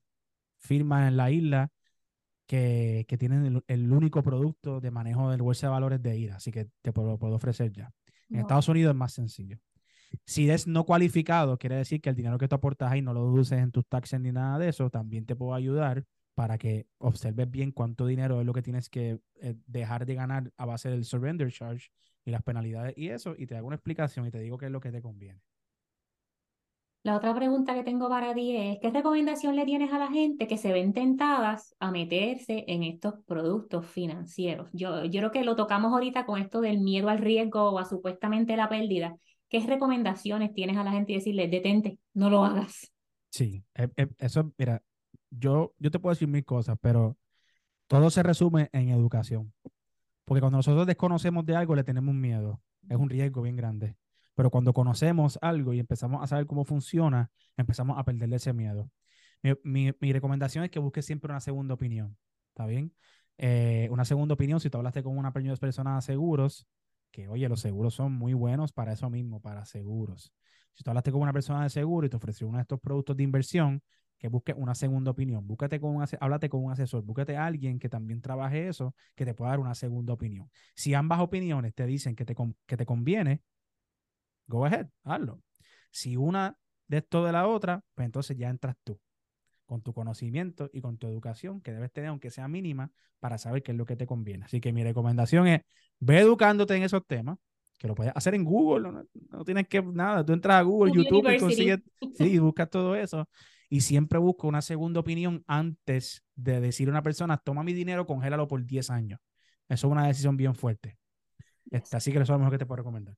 firma 0.58 1.08
en 1.08 1.18
la 1.18 1.32
isla 1.32 1.72
que, 2.46 3.06
que 3.08 3.18
tienen 3.18 3.64
el, 3.68 3.94
único 3.94 4.24
producto 4.24 4.82
de 4.82 4.92
manejo 4.92 5.30
del 5.30 5.42
bolsa 5.42 5.68
de 5.68 5.72
valores 5.72 6.02
de 6.02 6.18
IRA, 6.18 6.38
así 6.38 6.52
que 6.52 6.70
te 6.82 6.92
puedo, 6.92 7.18
puedo 7.18 7.36
ofrecer 7.36 7.72
ya. 7.72 7.92
En 8.30 8.40
Estados 8.40 8.68
Unidos 8.70 8.92
es 8.92 8.98
más 8.98 9.14
sencillo. 9.14 9.58
Si 10.26 10.50
es 10.50 10.68
no 10.68 10.86
cualificado, 10.86 11.58
quiere 11.58 11.76
decir 11.76 12.02
que 12.02 12.10
el 12.10 12.16
dinero 12.16 12.38
que 12.38 12.48
tú 12.48 12.56
aportas 12.56 12.92
ahí 12.92 13.02
no 13.02 13.14
lo 13.14 13.26
deduces 13.26 13.60
en 13.60 13.72
tus 13.72 13.86
taxes 13.88 14.20
ni 14.20 14.32
nada 14.32 14.58
de 14.58 14.70
eso, 14.70 14.90
también 14.90 15.26
te 15.26 15.36
puedo 15.36 15.54
ayudar 15.54 16.06
para 16.34 16.58
que 16.58 16.88
observes 17.00 17.50
bien 17.52 17.72
cuánto 17.72 18.06
dinero 18.08 18.40
es 18.40 18.46
lo 18.46 18.54
que 18.54 18.62
tienes 18.62 18.90
que 18.90 19.20
eh, 19.42 19.56
dejar 19.68 20.06
de 20.06 20.16
ganar 20.16 20.52
a 20.58 20.66
base 20.66 20.90
del 20.90 21.06
surrender 21.06 21.52
charge 21.52 21.90
y 22.30 22.32
las 22.32 22.44
penalidades 22.44 22.94
y 22.98 23.10
eso, 23.10 23.36
y 23.38 23.46
te 23.46 23.58
hago 23.58 23.68
una 23.68 23.76
explicación 23.76 24.26
y 24.26 24.32
te 24.32 24.40
digo 24.40 24.58
qué 24.58 24.68
es 24.68 24.72
lo 24.72 24.80
que 24.80 24.92
te 24.92 25.02
conviene. 25.02 25.42
La 27.04 27.16
otra 27.16 27.34
pregunta 27.34 27.74
que 27.74 27.84
tengo 27.84 28.10
para 28.10 28.34
ti 28.34 28.56
es, 28.56 28.78
¿qué 28.82 28.90
recomendación 28.92 29.56
le 29.56 29.66
tienes 29.66 29.92
a 29.94 29.98
la 29.98 30.10
gente 30.10 30.48
que 30.48 30.58
se 30.58 30.74
ven 30.74 30.94
tentadas 30.94 31.74
a 31.80 31.92
meterse 31.92 32.66
en 32.68 32.84
estos 32.84 33.16
productos 33.26 33.86
financieros? 33.88 34.70
Yo, 34.74 35.06
yo 35.06 35.22
creo 35.22 35.32
que 35.32 35.44
lo 35.46 35.56
tocamos 35.56 35.94
ahorita 35.94 36.26
con 36.26 36.42
esto 36.42 36.60
del 36.60 36.80
miedo 36.80 37.10
al 37.10 37.20
riesgo 37.20 37.72
o 37.72 37.80
a 37.80 37.86
supuestamente 37.86 38.58
la 38.58 38.68
pérdida. 38.68 39.16
¿Qué 39.48 39.62
recomendaciones 39.62 40.54
tienes 40.54 40.76
a 40.76 40.84
la 40.84 40.92
gente 40.92 41.14
y 41.14 41.16
decirle, 41.16 41.48
detente, 41.48 42.00
no 42.14 42.30
lo 42.30 42.44
hagas? 42.44 42.92
Sí, 43.32 43.64
e, 43.76 43.90
e, 43.96 44.10
eso, 44.20 44.52
mira, 44.58 44.84
yo, 45.30 45.74
yo 45.80 45.92
te 45.92 46.00
puedo 46.00 46.14
decir 46.14 46.28
mil 46.28 46.44
cosas, 46.44 46.78
pero 46.82 47.18
todo 47.88 48.10
se 48.10 48.24
resume 48.24 48.70
en 48.74 48.90
educación. 48.90 49.54
Porque 50.30 50.42
cuando 50.42 50.60
nosotros 50.60 50.86
desconocemos 50.86 51.44
de 51.44 51.56
algo, 51.56 51.74
le 51.74 51.84
tenemos 51.84 52.14
miedo. 52.14 52.62
Es 52.88 52.98
un 52.98 53.10
riesgo 53.10 53.42
bien 53.42 53.56
grande. 53.56 53.96
Pero 54.36 54.52
cuando 54.52 54.74
conocemos 54.74 55.40
algo 55.42 55.74
y 55.74 55.80
empezamos 55.80 56.22
a 56.22 56.28
saber 56.28 56.46
cómo 56.46 56.66
funciona, 56.66 57.32
empezamos 57.58 57.98
a 57.98 58.04
perderle 58.04 58.36
ese 58.36 58.54
miedo. 58.54 58.92
Mi, 59.64 59.90
recomendación 60.00 60.64
es 60.64 60.70
que 60.70 60.78
busques 60.78 61.04
siempre 61.04 61.32
una 61.32 61.40
segunda 61.40 61.74
opinión. 61.74 62.16
¿Está 62.50 62.68
bien? 62.68 62.94
Eh, 63.40 63.88
una 63.90 64.06
segunda 64.06 64.36
opinión, 64.36 64.60
si 64.60 64.70
tú 64.70 64.78
hablaste 64.78 65.02
con 65.02 65.18
una 65.18 65.34
persona 65.34 65.96
de 65.96 66.02
seguros, 66.04 66.68
que, 67.10 67.28
oye, 67.28 67.50
los 67.50 67.62
seguros 67.62 67.96
son 67.96 68.12
muy 68.12 68.36
buenos 68.36 68.72
para 68.72 68.94
eso 68.94 69.10
mismo, 69.10 69.42
para 69.42 69.66
seguros. 69.66 70.32
Si 70.76 70.84
tú 70.84 70.92
hablaste 70.92 71.12
con 71.12 71.22
una 71.22 71.34
persona 71.34 71.64
de 71.64 71.72
seguro 71.72 72.06
y 72.06 72.12
te 72.12 72.18
ofreció 72.18 72.48
uno 72.48 72.60
de 72.60 72.62
estos 72.62 72.80
productos 72.80 73.18
de 73.18 73.24
inversión, 73.24 73.82
que 74.20 74.28
busque 74.28 74.54
una 74.54 74.76
segunda 74.76 75.12
opinión. 75.12 75.48
Búscate 75.48 75.80
con 75.80 75.96
un, 75.96 76.06
háblate 76.20 76.50
con 76.50 76.64
un 76.64 76.72
asesor, 76.72 77.04
búscate 77.04 77.38
a 77.38 77.46
alguien 77.46 77.80
que 77.80 77.88
también 77.88 78.22
trabaje 78.22 78.68
eso, 78.68 78.94
que 79.16 79.26
te 79.26 79.34
pueda 79.34 79.52
dar 79.52 79.60
una 79.60 79.74
segunda 79.74 80.14
opinión. 80.14 80.52
Si 80.76 80.94
ambas 80.94 81.22
opiniones 81.22 81.74
te 81.74 81.86
dicen 81.86 82.16
que 82.16 82.26
te, 82.26 82.36
que 82.66 82.78
te 82.78 82.86
conviene, 82.86 83.42
go 84.46 84.66
ahead, 84.66 84.88
hazlo. 85.06 85.42
Si 85.90 86.18
una 86.18 86.58
de 86.88 86.98
esto 86.98 87.24
de 87.24 87.32
la 87.32 87.48
otra, 87.48 87.82
pues 87.96 88.06
entonces 88.06 88.38
ya 88.38 88.50
entras 88.50 88.76
tú 88.84 89.00
con 89.66 89.82
tu 89.82 89.94
conocimiento 89.94 90.70
y 90.74 90.82
con 90.82 90.98
tu 90.98 91.08
educación 91.08 91.62
que 91.62 91.72
debes 91.72 91.92
tener, 91.92 92.10
aunque 92.10 92.30
sea 92.30 92.48
mínima, 92.48 92.92
para 93.20 93.38
saber 93.38 93.64
qué 93.64 93.72
es 93.72 93.78
lo 93.78 93.86
que 93.86 93.96
te 93.96 94.06
conviene. 94.06 94.46
Así 94.46 94.60
que 94.60 94.74
mi 94.74 94.84
recomendación 94.84 95.48
es, 95.48 95.62
ve 96.00 96.20
educándote 96.20 96.76
en 96.76 96.84
esos 96.84 97.06
temas, 97.06 97.38
que 97.78 97.88
lo 97.88 97.96
puedes 97.96 98.12
hacer 98.14 98.36
en 98.36 98.44
Google, 98.44 98.92
no, 99.30 99.46
tienes 99.46 99.68
que 99.68 99.82
nada, 99.82 100.26
tú 100.26 100.34
entras 100.34 100.58
a 100.58 100.62
Google, 100.64 100.92
YouTube 100.94 101.34
y 101.34 101.40
consigues, 101.40 101.80
sí, 102.16 102.38
buscas 102.40 102.70
todo 102.70 102.96
eso 102.96 103.30
y 103.70 103.82
siempre 103.82 104.18
busco 104.18 104.48
una 104.48 104.62
segunda 104.62 105.00
opinión 105.00 105.44
antes 105.48 106.24
de 106.36 106.60
decir 106.60 106.88
a 106.88 106.92
una 106.92 107.04
persona, 107.04 107.38
toma 107.38 107.64
mi 107.64 107.74
dinero, 107.74 108.08
congélalo 108.08 108.48
por 108.48 108.66
10 108.66 108.90
años. 108.90 109.20
Eso 109.68 109.88
es 109.88 109.92
una 109.92 110.08
decisión 110.08 110.36
bien 110.36 110.56
fuerte. 110.56 110.98
Este, 111.70 111.96
así 111.96 112.12
que 112.12 112.18
eso 112.18 112.24
es 112.24 112.30
lo 112.30 112.40
mejor 112.40 112.54
que 112.54 112.58
te 112.58 112.66
puedo 112.66 112.78
recomendar. 112.78 113.16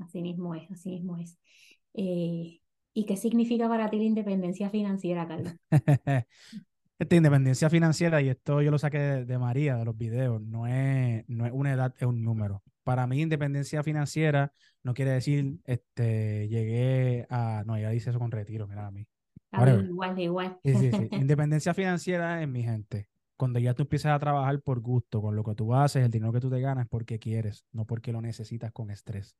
Así 0.00 0.20
mismo 0.20 0.54
es, 0.56 0.68
así 0.72 0.90
mismo 0.90 1.16
es. 1.16 1.38
Eh, 1.94 2.60
¿Y 2.92 3.06
qué 3.06 3.16
significa 3.16 3.68
para 3.68 3.88
ti 3.88 3.98
la 3.98 4.04
independencia 4.04 4.70
financiera, 4.70 5.28
Carlos? 5.28 5.54
Esta 6.98 7.16
independencia 7.16 7.70
financiera, 7.70 8.20
y 8.20 8.28
esto 8.28 8.60
yo 8.60 8.70
lo 8.70 8.78
saqué 8.78 8.98
de, 8.98 9.38
María, 9.38 9.76
de 9.76 9.86
los 9.86 9.96
videos, 9.96 10.42
no 10.42 10.66
es, 10.66 11.24
no 11.28 11.46
es 11.46 11.52
una 11.52 11.72
edad, 11.72 11.94
es 11.96 12.06
un 12.06 12.22
número. 12.22 12.62
Para 12.82 13.06
mí, 13.06 13.22
independencia 13.22 13.82
financiera 13.82 14.52
no 14.82 14.92
quiere 14.92 15.12
decir, 15.12 15.60
este, 15.64 16.46
llegué 16.48 17.26
a, 17.30 17.62
no, 17.64 17.78
ya 17.78 17.88
dice 17.88 18.10
eso 18.10 18.18
con 18.18 18.30
retiro, 18.30 18.66
mira 18.66 18.86
a 18.86 18.90
mí 18.90 19.06
igual, 19.52 20.18
igual. 20.18 20.58
Independencia 20.64 21.74
financiera 21.74 22.42
en 22.42 22.52
mi 22.52 22.62
gente. 22.62 23.08
Cuando 23.36 23.58
ya 23.58 23.74
tú 23.74 23.82
empiezas 23.82 24.12
a 24.12 24.18
trabajar 24.18 24.60
por 24.60 24.80
gusto, 24.80 25.22
con 25.22 25.34
lo 25.34 25.42
que 25.42 25.54
tú 25.54 25.74
haces, 25.74 26.04
el 26.04 26.10
dinero 26.10 26.32
que 26.32 26.40
tú 26.40 26.50
te 26.50 26.60
ganas 26.60 26.86
porque 26.88 27.18
quieres, 27.18 27.64
no 27.72 27.86
porque 27.86 28.12
lo 28.12 28.20
necesitas 28.20 28.70
con 28.72 28.90
estrés. 28.90 29.34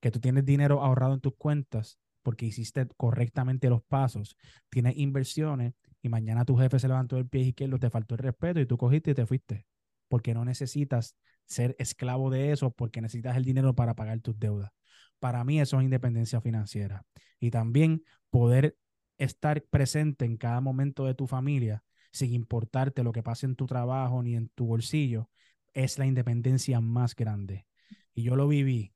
Que 0.00 0.10
tú 0.10 0.20
tienes 0.20 0.44
dinero 0.44 0.82
ahorrado 0.82 1.14
en 1.14 1.20
tus 1.20 1.34
cuentas 1.36 1.98
porque 2.22 2.44
hiciste 2.44 2.86
correctamente 2.96 3.70
los 3.70 3.82
pasos, 3.82 4.36
tienes 4.68 4.96
inversiones 4.98 5.72
y 6.02 6.10
mañana 6.10 6.44
tu 6.44 6.56
jefe 6.56 6.78
se 6.78 6.88
levantó 6.88 7.16
el 7.16 7.26
pie 7.26 7.40
izquierdo, 7.40 7.78
te 7.78 7.88
faltó 7.88 8.16
el 8.16 8.18
respeto 8.18 8.60
y 8.60 8.66
tú 8.66 8.76
cogiste 8.76 9.12
y 9.12 9.14
te 9.14 9.24
fuiste. 9.24 9.66
Porque 10.08 10.34
no 10.34 10.44
necesitas 10.44 11.16
ser 11.46 11.74
esclavo 11.78 12.28
de 12.30 12.52
eso, 12.52 12.70
porque 12.70 13.00
necesitas 13.00 13.36
el 13.36 13.44
dinero 13.44 13.74
para 13.74 13.94
pagar 13.94 14.20
tus 14.20 14.38
deudas. 14.38 14.70
Para 15.18 15.42
mí 15.44 15.60
eso 15.60 15.78
es 15.78 15.84
independencia 15.84 16.40
financiera. 16.40 17.04
Y 17.40 17.50
también 17.50 18.02
poder 18.30 18.76
estar 19.18 19.62
presente 19.64 20.24
en 20.24 20.36
cada 20.36 20.60
momento 20.60 21.04
de 21.04 21.14
tu 21.14 21.26
familia, 21.26 21.84
sin 22.12 22.32
importarte 22.32 23.02
lo 23.02 23.12
que 23.12 23.22
pase 23.22 23.46
en 23.46 23.56
tu 23.56 23.66
trabajo 23.66 24.22
ni 24.22 24.36
en 24.36 24.48
tu 24.50 24.66
bolsillo, 24.66 25.28
es 25.74 25.98
la 25.98 26.06
independencia 26.06 26.80
más 26.80 27.14
grande. 27.14 27.66
Y 28.14 28.22
yo 28.22 28.36
lo 28.36 28.48
viví, 28.48 28.94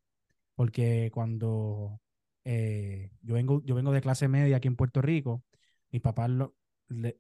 porque 0.55 1.11
cuando 1.13 2.01
eh, 2.45 3.11
yo, 3.23 3.35
vengo, 3.35 3.63
yo 3.65 3.75
vengo 3.75 3.93
de 3.93 4.01
clase 4.01 4.29
media 4.29 4.57
aquí 4.57 4.69
en 4.69 4.77
Puerto 4.77 5.03
Rico, 5.03 5.45
mis 5.91 6.03
papás 6.03 6.31
lo, 6.31 6.55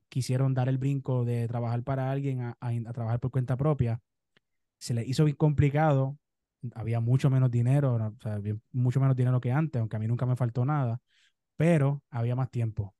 quisieron 0.08 0.54
dar 0.54 0.68
el 0.68 0.78
brinco 0.78 1.24
de 1.24 1.48
trabajar 1.48 1.82
para 1.84 2.10
alguien 2.10 2.42
a, 2.42 2.56
trabajar 2.92 3.20
por 3.20 3.30
cuenta 3.30 3.56
propia. 3.56 4.00
Se 4.78 4.94
les 4.94 5.08
hizo 5.08 5.24
bien 5.24 5.36
complicado, 5.36 6.18
había 6.74 7.00
mucho 7.00 7.30
menos 7.30 7.50
dinero, 7.50 7.94
o 7.96 8.22
sea, 8.22 8.40
mucho 8.72 9.00
menos 9.00 9.16
dinero 9.16 9.40
que 9.40 9.52
antes, 9.52 9.80
aunque 9.80 9.96
a 9.96 9.98
mí 10.00 10.06
nunca 10.08 10.26
me 10.26 10.36
faltó 10.36 10.64
nada 10.64 11.00
pero 11.56 12.02
había 12.10 12.36
más 12.36 12.50
tiempo. 12.50 12.94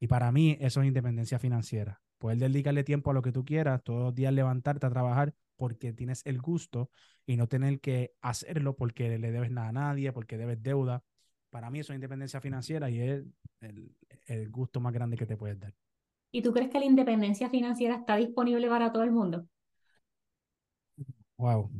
Y 0.00 0.06
para 0.06 0.30
mí 0.32 0.56
eso 0.60 0.80
es 0.80 0.86
independencia 0.86 1.38
financiera. 1.38 2.00
Poder 2.18 2.38
dedicarle 2.38 2.84
tiempo 2.84 3.10
a 3.10 3.14
lo 3.14 3.22
que 3.22 3.32
tú 3.32 3.44
quieras, 3.44 3.82
todos 3.82 4.00
los 4.00 4.14
días 4.14 4.32
levantarte 4.32 4.86
a 4.86 4.90
trabajar 4.90 5.34
porque 5.56 5.92
tienes 5.92 6.24
el 6.24 6.40
gusto 6.40 6.90
y 7.26 7.36
no 7.36 7.48
tener 7.48 7.80
que 7.80 8.12
hacerlo 8.20 8.76
porque 8.76 9.18
le 9.18 9.30
debes 9.30 9.50
nada 9.50 9.68
a 9.68 9.72
nadie, 9.72 10.12
porque 10.12 10.36
debes 10.36 10.62
deuda. 10.62 11.02
Para 11.50 11.70
mí 11.70 11.80
eso 11.80 11.92
es 11.92 11.96
independencia 11.96 12.40
financiera 12.40 12.90
y 12.90 13.00
es 13.00 13.24
el, 13.60 13.94
el 14.26 14.50
gusto 14.50 14.80
más 14.80 14.92
grande 14.92 15.16
que 15.16 15.26
te 15.26 15.36
puedes 15.36 15.58
dar. 15.58 15.74
¿Y 16.30 16.42
tú 16.42 16.52
crees 16.52 16.70
que 16.70 16.78
la 16.78 16.84
independencia 16.84 17.48
financiera 17.48 17.96
está 17.96 18.16
disponible 18.16 18.68
para 18.68 18.92
todo 18.92 19.02
el 19.02 19.12
mundo? 19.12 19.46
Wow, 21.38 21.70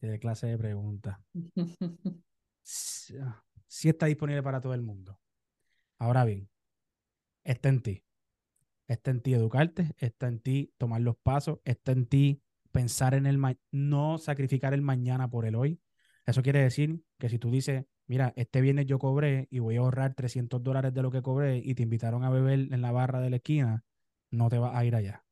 qué 0.00 0.18
clase 0.18 0.48
de 0.48 0.58
pregunta. 0.58 1.20
sí 2.62 3.88
está 3.88 4.06
disponible 4.06 4.42
para 4.42 4.60
todo 4.60 4.74
el 4.74 4.82
mundo. 4.82 5.18
Ahora 5.98 6.24
bien, 6.24 6.48
está 7.44 7.68
en 7.68 7.82
ti. 7.82 8.04
Está 8.86 9.10
en 9.10 9.20
ti 9.22 9.34
educarte, 9.34 9.94
está 9.98 10.28
en 10.28 10.40
ti 10.40 10.72
tomar 10.78 11.00
los 11.00 11.16
pasos, 11.16 11.60
está 11.64 11.92
en 11.92 12.06
ti 12.06 12.42
pensar 12.72 13.14
en 13.14 13.26
el 13.26 13.40
no 13.70 14.18
sacrificar 14.18 14.74
el 14.74 14.82
mañana 14.82 15.28
por 15.30 15.46
el 15.46 15.54
hoy. 15.54 15.80
Eso 16.26 16.42
quiere 16.42 16.60
decir 16.62 17.02
que 17.18 17.28
si 17.28 17.38
tú 17.38 17.50
dices, 17.50 17.84
mira, 18.06 18.32
este 18.36 18.60
viernes 18.60 18.86
yo 18.86 18.98
cobré 18.98 19.48
y 19.50 19.60
voy 19.60 19.76
a 19.76 19.80
ahorrar 19.80 20.14
300 20.14 20.62
dólares 20.62 20.92
de 20.92 21.02
lo 21.02 21.10
que 21.10 21.22
cobré 21.22 21.58
y 21.58 21.74
te 21.74 21.82
invitaron 21.82 22.24
a 22.24 22.30
beber 22.30 22.72
en 22.72 22.82
la 22.82 22.92
barra 22.92 23.20
de 23.20 23.30
la 23.30 23.36
esquina, 23.36 23.84
no 24.30 24.48
te 24.50 24.58
vas 24.58 24.74
a 24.74 24.84
ir 24.84 24.94
allá. 24.96 25.24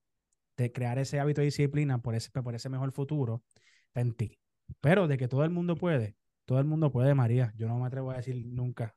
Crear 0.73 0.99
ese 0.99 1.19
hábito 1.19 1.41
de 1.41 1.47
disciplina 1.47 1.99
por 2.01 2.15
ese, 2.15 2.31
por 2.31 2.55
ese 2.55 2.69
mejor 2.69 2.93
futuro, 2.93 3.43
está 3.89 4.01
en 4.01 4.15
ti. 4.15 4.39
Pero 4.81 5.09
de 5.09 5.19
que 5.19 5.27
todo 5.27 5.45
el 5.45 5.51
mundo 5.51 5.77
puede, 5.77 6.17
todo 6.45 6.61
el 6.61 6.67
mundo 6.67 6.93
puede, 6.93 7.15
María. 7.15 7.53
Yo 7.57 7.67
no 7.67 7.79
me 7.79 7.87
atrevo 7.87 8.13
a 8.13 8.17
decir 8.17 8.47
nunca, 8.47 8.95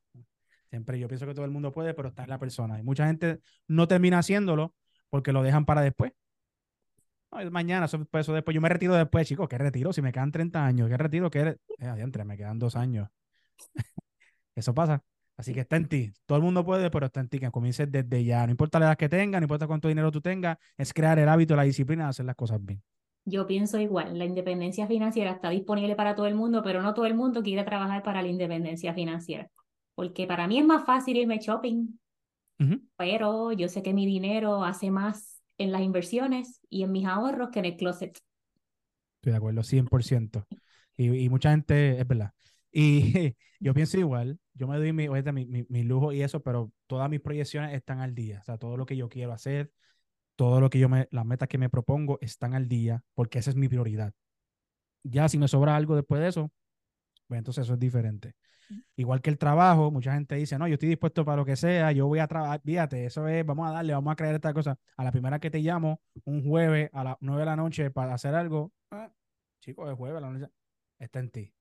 Siempre 0.76 1.00
yo 1.00 1.08
pienso 1.08 1.26
que 1.26 1.34
todo 1.34 1.46
el 1.46 1.52
mundo 1.52 1.72
puede, 1.72 1.94
pero 1.94 2.10
está 2.10 2.24
en 2.24 2.30
la 2.32 2.38
persona. 2.38 2.78
Y 2.78 2.84
mucha 2.84 3.08
gente 3.08 3.40
no 3.66 3.88
termina 3.88 4.20
haciéndolo 4.20 4.74
porque 5.10 5.32
lo 5.32 5.42
dejan 5.42 5.64
para 5.64 5.80
después. 5.80 6.12
mañana, 7.50 7.86
eso, 7.86 8.06
eso, 8.12 8.34
después. 8.34 8.54
Yo 8.54 8.60
me 8.60 8.68
retiro 8.68 8.94
después, 8.94 9.26
chicos. 9.26 9.48
¿Qué 9.48 9.58
retiro? 9.58 9.94
Si 9.94 10.02
me 10.02 10.12
quedan 10.12 10.34
30 10.34 10.66
años, 10.66 10.90
¿qué 10.90 10.98
retiro? 10.98 11.30
¿Qué 11.32 11.58
eh, 11.80 12.26
me 12.26 12.36
quedan 12.36 12.60
dos 12.60 12.76
años. 12.76 13.08
eso 14.56 14.74
pasa. 14.74 15.02
Así 15.38 15.54
que 15.54 15.62
está 15.62 15.78
en 15.78 15.88
ti. 15.88 16.12
Todo 16.26 16.38
el 16.40 16.44
mundo 16.44 16.66
puede, 16.66 16.92
pero 16.92 17.06
está 17.06 17.22
en 17.22 17.30
ti. 17.30 17.40
Que 17.40 17.50
comiences 17.52 17.90
desde 17.90 18.26
ya. 18.26 18.46
No 18.46 18.52
importa 18.52 18.78
la 18.78 18.88
edad 18.88 18.98
que 18.98 19.08
tengas, 19.08 19.40
no 19.40 19.46
importa 19.46 19.68
cuánto 19.68 19.88
dinero 19.88 20.12
tú 20.12 20.20
tengas, 20.20 20.58
es 20.78 20.94
crear 20.94 21.18
el 21.20 21.30
hábito, 21.30 21.56
la 21.56 21.64
disciplina 21.64 22.04
de 22.04 22.10
hacer 22.10 22.26
las 22.26 22.36
cosas 22.36 22.60
bien. 22.62 22.84
Yo 23.24 23.48
pienso 23.48 23.80
igual, 23.80 24.20
la 24.20 24.26
independencia 24.26 24.88
financiera 24.88 25.32
está 25.32 25.52
disponible 25.52 25.96
para 25.96 26.16
todo 26.16 26.28
el 26.28 26.36
mundo, 26.36 26.62
pero 26.64 26.82
no 26.82 26.94
todo 26.94 27.06
el 27.06 27.16
mundo 27.16 27.42
quiere 27.44 27.64
trabajar 27.64 28.04
para 28.04 28.22
la 28.22 28.28
independencia 28.28 28.94
financiera 28.94 29.50
porque 29.96 30.28
para 30.28 30.48
mí 30.48 30.60
es 30.60 30.66
más 30.66 30.86
fácil 30.86 31.18
irme 31.18 31.39
shopping, 31.39 31.98
pero 32.96 33.52
yo 33.52 33.68
sé 33.68 33.82
que 33.82 33.93
mi 33.93 34.06
dinero 34.06 34.64
hace 34.64 34.91
más 34.91 35.41
en 35.58 35.72
las 35.72 35.82
inversiones 35.82 36.62
y 36.70 36.84
en 36.84 36.91
mis 36.91 37.06
ahorros 37.06 37.50
que 37.50 37.60
en 37.60 37.66
el 37.66 37.78
closet. 37.78 38.18
Estoy 39.16 39.32
de 39.32 39.38
acuerdo, 39.38 39.64
100%. 39.64 40.46
Y, 40.98 41.26
y 41.26 41.30
mucha 41.30 41.52
gente, 41.52 42.00
es 42.00 42.08
verdad. 42.08 42.32
Y 42.72 43.36
yo 43.60 43.74
pienso 43.74 43.98
igual, 43.98 44.39
yo 44.54 44.68
me 44.68 44.78
doy 44.78 44.93
mi, 44.93 45.08
mi, 45.10 45.66
mi, 45.68 45.84
lujo 45.84 46.12
y 46.12 46.22
eso, 46.22 46.41
pero 46.41 46.72
todas 46.88 47.10
mis 47.10 47.22
proyecciones 47.22 47.74
están 47.74 48.02
al 48.02 48.14
día. 48.14 48.39
O 48.39 48.43
sea, 48.43 48.58
todo 48.58 48.78
lo 48.78 48.86
que 48.86 48.98
yo 48.98 49.10
quiero 49.10 49.32
hacer, 49.32 49.72
todo 50.36 50.60
lo 50.62 50.70
que 50.70 50.80
yo 50.80 50.89
me, 50.89 51.08
las 51.12 51.26
metas 51.26 51.48
que 51.48 51.58
me 51.58 51.70
propongo 51.70 52.18
están 52.22 52.54
al 52.54 52.68
día, 52.68 53.04
porque 53.14 53.39
esa 53.39 53.50
es 53.50 53.56
mi 53.56 53.70
prioridad. 53.70 54.14
Ya 55.04 55.30
si 55.30 55.38
me 55.38 55.48
sobra 55.48 55.76
algo 55.76 55.96
después 55.96 56.22
de 56.22 56.28
eso, 56.28 56.52
pues 57.28 57.38
entonces 57.38 57.64
eso 57.64 57.74
es 57.74 57.80
diferente. 57.80 58.36
Igual 58.96 59.22
que 59.22 59.30
el 59.30 59.38
trabajo, 59.38 59.92
mucha 59.92 60.14
gente 60.14 60.36
dice, 60.36 60.58
no, 60.58 60.68
yo 60.68 60.74
estoy 60.74 60.90
dispuesto 60.90 61.24
para 61.24 61.38
lo 61.38 61.46
que 61.46 61.56
sea, 61.56 61.92
yo 61.92 62.08
voy 62.08 62.20
a 62.20 62.28
trabajar, 62.28 62.62
fíjate, 62.64 63.06
eso 63.06 63.28
es, 63.28 63.46
vamos 63.46 63.68
a 63.68 63.72
darle, 63.72 63.94
vamos 63.94 64.12
a 64.12 64.16
crear 64.16 64.34
esta 64.34 64.54
cosa. 64.54 64.78
A 64.98 65.04
la 65.04 65.12
primera 65.12 65.40
que 65.40 65.52
te 65.52 65.60
llamo, 65.60 66.02
un 66.24 66.44
jueves 66.44 66.90
a 66.94 67.04
las 67.04 67.18
9 67.20 67.42
de 67.42 67.46
la 67.46 67.56
noche 67.56 67.92
para 67.92 68.14
hacer 68.14 68.34
algo, 68.34 68.72
ah, 68.92 69.12
chicos, 69.60 69.90
es 69.90 69.96
jueves 69.96 70.18
a 70.18 70.22
la 70.22 70.30
noche, 70.32 70.52
está 71.00 71.20
en 71.20 71.30
ti. 71.30 71.54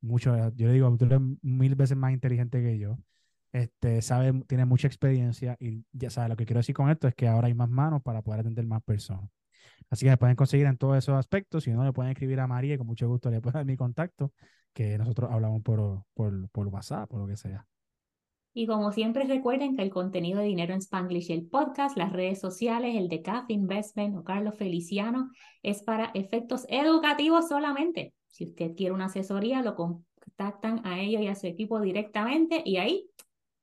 Mucho, 0.00 0.36
yo 0.54 0.68
le 0.68 0.74
digo, 0.74 0.96
tú 0.96 1.06
eres 1.06 1.18
mil 1.42 1.74
veces 1.74 1.96
más 1.96 2.12
inteligente 2.12 2.62
que 2.62 2.78
yo. 2.78 2.98
Este, 3.54 4.02
sabe, 4.02 4.32
tiene 4.48 4.64
mucha 4.64 4.88
experiencia 4.88 5.56
y 5.60 5.84
ya 5.92 6.10
sabe, 6.10 6.28
lo 6.28 6.36
que 6.36 6.44
quiero 6.44 6.58
decir 6.58 6.74
con 6.74 6.90
esto 6.90 7.06
es 7.06 7.14
que 7.14 7.28
ahora 7.28 7.46
hay 7.46 7.54
más 7.54 7.70
manos 7.70 8.02
para 8.02 8.20
poder 8.20 8.40
atender 8.40 8.66
más 8.66 8.82
personas. 8.82 9.30
Así 9.90 10.04
que 10.04 10.10
se 10.10 10.16
pueden 10.16 10.34
conseguir 10.34 10.66
en 10.66 10.76
todos 10.76 10.98
esos 10.98 11.14
aspectos. 11.14 11.62
Si 11.62 11.70
no, 11.70 11.84
le 11.84 11.92
pueden 11.92 12.10
escribir 12.10 12.40
a 12.40 12.48
María 12.48 12.74
y 12.74 12.78
con 12.78 12.88
mucho 12.88 13.06
gusto 13.06 13.30
le 13.30 13.40
pueden 13.40 13.54
dar 13.54 13.64
mi 13.64 13.76
contacto, 13.76 14.32
que 14.72 14.98
nosotros 14.98 15.30
hablamos 15.30 15.62
por, 15.62 16.02
por, 16.14 16.48
por 16.50 16.66
WhatsApp 16.66 17.12
o 17.12 17.18
lo 17.18 17.28
que 17.28 17.36
sea. 17.36 17.64
Y 18.54 18.66
como 18.66 18.90
siempre 18.90 19.22
recuerden 19.24 19.76
que 19.76 19.82
el 19.82 19.90
contenido 19.90 20.40
de 20.40 20.46
Dinero 20.46 20.74
en 20.74 20.80
Spanglish, 20.80 21.30
el 21.30 21.46
podcast, 21.46 21.96
las 21.96 22.12
redes 22.12 22.40
sociales, 22.40 22.96
el 22.96 23.08
de 23.08 23.22
CAF 23.22 23.44
Investment 23.50 24.16
o 24.16 24.24
Carlos 24.24 24.56
Feliciano, 24.56 25.30
es 25.62 25.84
para 25.84 26.10
efectos 26.14 26.66
educativos 26.68 27.48
solamente. 27.48 28.14
Si 28.26 28.46
usted 28.46 28.74
quiere 28.74 28.92
una 28.92 29.04
asesoría, 29.04 29.62
lo 29.62 29.76
contactan 29.76 30.84
a 30.84 31.00
ellos 31.00 31.22
y 31.22 31.28
a 31.28 31.36
su 31.36 31.46
equipo 31.46 31.80
directamente 31.80 32.62
y 32.64 32.78
ahí 32.78 33.08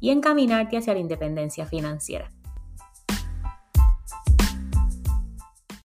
y 0.00 0.10
encaminarte 0.10 0.76
hacia 0.76 0.94
la 0.94 1.00
independencia 1.00 1.66
financiera. 1.66 2.30